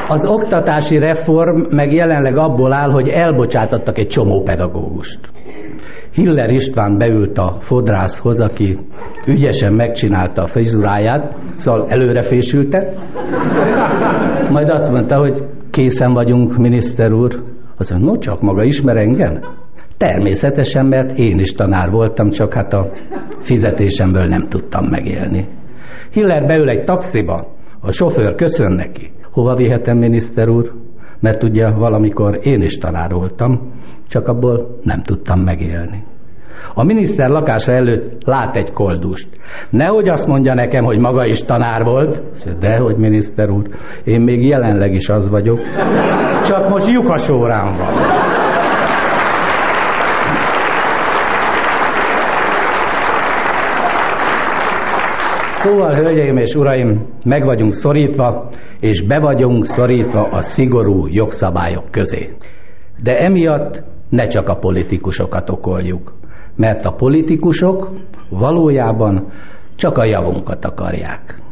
Az 0.09 0.27
oktatási 0.27 0.99
reform 0.99 1.61
meg 1.71 1.93
jelenleg 1.93 2.37
abból 2.37 2.73
áll, 2.73 2.91
hogy 2.91 3.09
elbocsátottak 3.09 3.99
egy 3.99 4.09
csomó 4.09 4.43
pedagógust. 4.43 5.19
Hiller 6.13 6.51
István 6.51 6.99
beült 6.99 7.39
a 7.39 7.57
fodrászhoz, 7.61 8.41
aki 8.41 8.79
ügyesen 9.27 9.73
megcsinálta 9.73 10.43
a 10.43 10.47
frizuráját, 10.47 11.35
szóval 11.57 11.87
előre 11.89 12.23
fésülte. 12.23 12.93
Majd 14.51 14.69
azt 14.69 14.91
mondta, 14.91 15.19
hogy 15.19 15.47
készen 15.71 16.13
vagyunk, 16.13 16.57
miniszter 16.57 17.13
úr. 17.13 17.43
Azt 17.77 17.91
mondja, 17.91 18.11
no 18.11 18.19
csak 18.19 18.41
maga 18.41 18.63
ismer 18.63 18.97
engem? 18.97 19.41
Természetesen, 19.97 20.87
mert 20.87 21.19
én 21.19 21.39
is 21.39 21.53
tanár 21.53 21.91
voltam, 21.91 22.31
csak 22.31 22.53
hát 22.53 22.73
a 22.73 22.91
fizetésemből 23.39 24.25
nem 24.25 24.47
tudtam 24.49 24.85
megélni. 24.91 25.49
Hiller 26.13 26.47
beül 26.47 26.69
egy 26.69 26.85
taxiba, 26.85 27.47
a 27.87 27.93
sofőr 27.93 28.35
köszön 28.35 28.73
neki. 28.73 29.11
Hova 29.31 29.55
vihetem, 29.55 29.97
miniszter 29.99 30.49
úr? 30.49 30.73
Mert 31.21 31.43
ugye 31.43 31.71
valamikor 31.71 32.39
én 32.43 32.63
is 32.63 32.79
tanár 32.79 33.13
voltam, 33.13 33.73
csak 34.09 34.29
abból 34.29 34.79
nem 34.83 35.03
tudtam 35.03 35.41
megélni. 35.41 36.05
A 36.75 36.85
miniszter 36.85 37.29
lakása 37.29 37.73
előtt 37.73 38.25
lát 38.25 38.57
egy 38.57 38.73
koldust. 38.73 39.29
Nehogy 39.71 40.09
azt 40.09 40.27
mondja 40.27 40.55
nekem, 40.55 40.85
hogy 40.85 40.99
maga 40.99 41.27
is 41.27 41.43
tanár 41.43 41.85
volt. 41.85 42.23
De, 42.61 42.77
hogy 42.77 42.97
miniszter 42.97 43.51
úr, 43.51 43.69
én 44.05 44.21
még 44.21 44.47
jelenleg 44.47 44.95
is 44.95 45.09
az 45.09 45.29
vagyok. 45.29 45.59
Csak 46.43 46.69
most 46.69 46.89
lyukasórán 46.89 47.79
van. 47.79 48.24
Szóval, 55.65 55.95
hölgyeim 55.95 56.37
és 56.37 56.55
uraim, 56.55 57.07
meg 57.25 57.45
vagyunk 57.45 57.75
szorítva, 57.75 58.49
és 58.81 59.01
be 59.01 59.21
vagyunk 59.21 59.65
szorítva 59.65 60.21
a 60.21 60.41
szigorú 60.41 61.07
jogszabályok 61.07 61.91
közé. 61.91 62.35
De 63.03 63.19
emiatt 63.19 63.83
ne 64.09 64.27
csak 64.27 64.49
a 64.49 64.57
politikusokat 64.57 65.51
okoljuk, 65.51 66.13
mert 66.57 66.85
a 66.85 66.93
politikusok 66.93 67.91
valójában 68.29 69.33
csak 69.77 69.99
a 69.99 70.05
javunkat 70.05 70.65
akarják. 70.65 71.43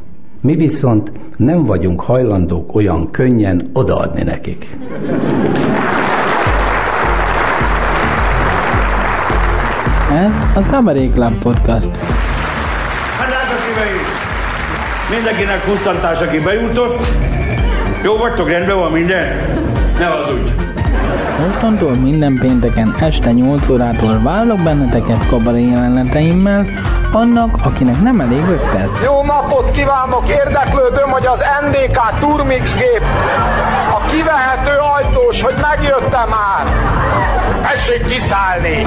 Mi 0.40 0.56
viszont 0.56 1.12
nem 1.36 1.64
vagyunk 1.64 2.00
hajlandók 2.00 2.74
olyan 2.74 3.10
könnyen 3.10 3.70
odaadni 3.72 4.22
nekik. 4.22 4.76
Ez 10.10 10.34
a 10.54 10.60
Cabaret 10.60 11.12
Club 11.12 11.42
Podcast. 11.42 12.32
Mindenkinek 15.14 15.64
kusztantás, 15.64 16.20
aki 16.20 16.40
bejutott. 16.40 17.06
Jó 18.02 18.16
vagytok, 18.16 18.48
rendben 18.48 18.78
van 18.78 18.92
minden? 18.92 19.44
Ne 19.98 20.04
hazudj! 20.04 20.50
Mostantól 21.46 21.90
minden 21.90 22.38
pénteken 22.40 22.96
este 23.00 23.30
8 23.30 23.68
órától 23.68 24.20
válok 24.22 24.60
benneteket 24.60 25.26
kabaré 25.26 25.64
jeleneteimmel, 25.64 26.66
annak, 27.12 27.56
akinek 27.62 28.00
nem 28.00 28.20
elég 28.20 28.48
5 28.48 28.70
perc. 28.70 29.02
Jó 29.04 29.22
napot 29.22 29.70
kívánok! 29.70 30.28
Érdeklődöm, 30.28 31.10
hogy 31.10 31.26
az 31.26 31.44
NDK 31.60 32.18
Turmix 32.18 32.76
gép 32.76 33.02
a 33.94 34.06
kivehető 34.06 34.78
ajtós, 34.96 35.42
hogy 35.42 35.54
megjöttem 35.60 36.28
már. 36.28 36.66
Tessék 37.62 38.06
kiszállni! 38.06 38.86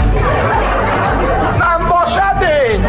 Nem 1.58 1.88
vas 1.88 2.16
edény! 2.18 2.86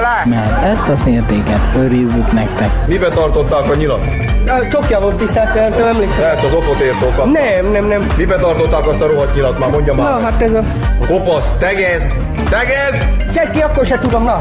Nem, 0.00 0.24
tegye 0.24 0.40
le! 0.40 0.40
Mert 0.40 0.64
ezt 0.64 0.88
az 0.88 1.06
értéket 1.06 1.60
őrizzük 1.76 2.32
nektek. 2.32 2.86
Mibe 2.86 3.08
tartották 3.08 3.70
a 3.70 3.74
nyilat? 3.74 4.04
Tokja 4.70 5.00
volt 5.00 5.16
tisztelt 5.16 5.48
feltől, 5.48 5.86
emlékszem. 5.86 6.22
Persze, 6.22 6.46
az 6.46 6.52
okot 6.52 6.78
ért 6.80 7.24
Nem, 7.24 7.70
nem, 7.72 7.86
nem. 7.86 8.12
Mibe 8.16 8.36
tartották 8.36 8.86
azt 8.86 9.02
a 9.02 9.06
rohadt 9.06 9.34
nyilat 9.34 9.58
már, 9.58 9.70
mondja 9.70 9.94
már. 9.94 10.10
Na, 10.10 10.20
hát 10.20 10.42
ez 10.42 10.52
a... 10.52 10.64
Kopasz, 11.06 11.52
tegez! 11.58 12.14
Tegez! 12.50 13.04
Csesz 13.34 13.50
ki, 13.50 13.60
akkor 13.60 13.84
se 13.84 13.98
tudom, 13.98 14.24
na. 14.24 14.40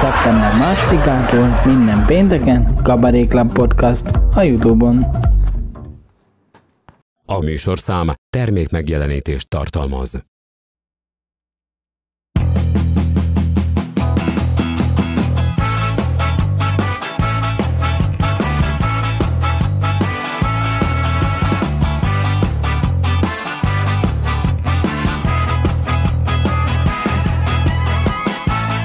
Szeptember 0.00 0.56
másodikától 0.58 1.60
minden 1.64 2.04
pénteken 2.06 2.74
Cabaret 2.82 3.28
Club 3.28 3.52
Podcast 3.52 4.04
a 4.34 4.42
Youtube-on. 4.42 5.06
A 7.26 7.38
műsorszám 7.44 8.12
termék 8.30 8.70
megjelenítést 8.70 9.48
tartalmaz. 9.48 10.27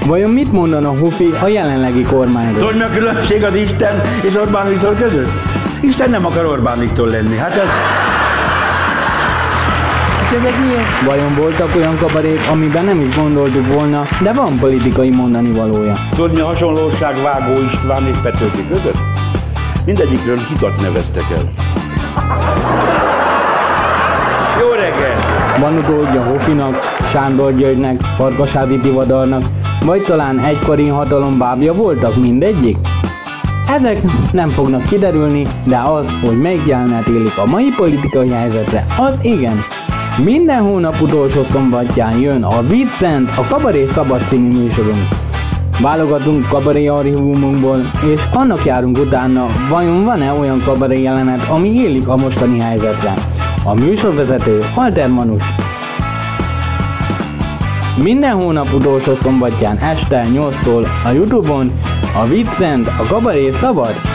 Vajon 0.05 0.29
mit 0.29 0.51
mondana 0.51 0.89
Hufi 0.89 1.33
a 1.41 1.47
jelenlegi 1.47 2.01
kormányról? 2.01 2.59
Tudod, 2.59 2.75
mi 2.75 2.81
a 2.81 2.89
különbség 2.89 3.43
az 3.43 3.55
Isten 3.55 4.01
és 4.21 4.35
Orbán 4.35 4.69
Viktor 4.69 4.95
között? 4.95 5.29
Isten 5.81 6.09
nem 6.09 6.25
akar 6.25 6.45
Orbán 6.45 6.79
Viktor 6.79 7.07
lenni. 7.07 7.37
Hát 7.37 7.51
ez... 7.51 7.67
Hát. 7.67 8.13
Vajon 11.05 11.35
voltak 11.35 11.75
olyan 11.75 11.97
kabarék, 11.97 12.39
amiben 12.51 12.85
nem 12.85 13.01
is 13.01 13.15
gondoltuk 13.15 13.73
volna, 13.73 14.03
de 14.21 14.33
van 14.33 14.59
politikai 14.59 15.09
mondani 15.09 15.51
valója. 15.51 15.95
Tudod, 16.09 16.33
mi 16.33 16.39
a 16.39 16.45
hasonlóság 16.45 17.21
Vágó 17.21 17.61
István 17.61 18.07
és 18.07 18.17
Petőfi 18.23 18.67
között? 18.67 18.97
Mindegyikről 19.85 20.37
hitat 20.37 20.81
neveztek 20.81 21.25
el. 21.35 21.51
Jó 24.59 24.71
reggel! 24.71 25.17
Van 25.59 25.77
utódja 25.77 26.23
Hofinak, 26.23 26.95
Sándor 27.11 27.55
Györgynek, 27.55 28.01
Farkasádi 28.17 28.77
Tivadarnak, 28.77 29.43
vagy 29.85 30.01
talán 30.01 30.39
egykori 30.39 30.87
hatalom 30.87 31.37
bábja 31.37 31.73
voltak 31.73 32.15
mindegyik? 32.15 32.77
Ezek 33.67 34.01
nem 34.31 34.49
fognak 34.49 34.83
kiderülni, 34.83 35.45
de 35.63 35.77
az, 35.77 36.07
hogy 36.21 36.41
melyik 36.41 36.65
jelenet 36.65 37.07
élik 37.07 37.37
a 37.37 37.45
mai 37.45 37.69
politikai 37.75 38.29
helyzetre, 38.29 38.85
az 38.97 39.19
igen. 39.21 39.59
Minden 40.23 40.61
hónap 40.61 41.01
utolsó 41.01 41.43
szombatján 41.43 42.19
jön 42.19 42.43
a 42.43 42.61
Vincent, 42.61 43.29
a 43.37 43.45
Kabaré 43.49 43.85
Szabad 43.85 44.21
című 44.27 44.61
műsorunk. 44.61 45.07
Válogatunk 45.81 46.47
kabaré 46.47 46.87
archívumunkból, 46.87 47.79
és 48.15 48.21
annak 48.33 48.65
járunk 48.65 48.97
utána, 48.97 49.47
vajon 49.69 50.03
van-e 50.03 50.31
olyan 50.31 50.61
kabaré 50.65 51.01
jelenet, 51.01 51.49
ami 51.49 51.69
élik 51.69 52.07
a 52.07 52.15
mostani 52.15 52.59
helyzetre. 52.59 53.13
A 53.63 53.73
műsorvezető 53.73 54.63
Alter 54.75 55.09
Manus. 55.09 55.62
Minden 57.97 58.35
hónap 58.35 58.73
utolsó 58.73 59.15
szombatján 59.15 59.77
este 59.77 60.25
8-tól 60.31 60.87
a 61.05 61.09
Youtube-on 61.09 61.71
a 62.15 62.25
Vincent, 62.27 62.87
a 62.87 63.05
Kabaré 63.07 63.51
Szabad 63.51 64.12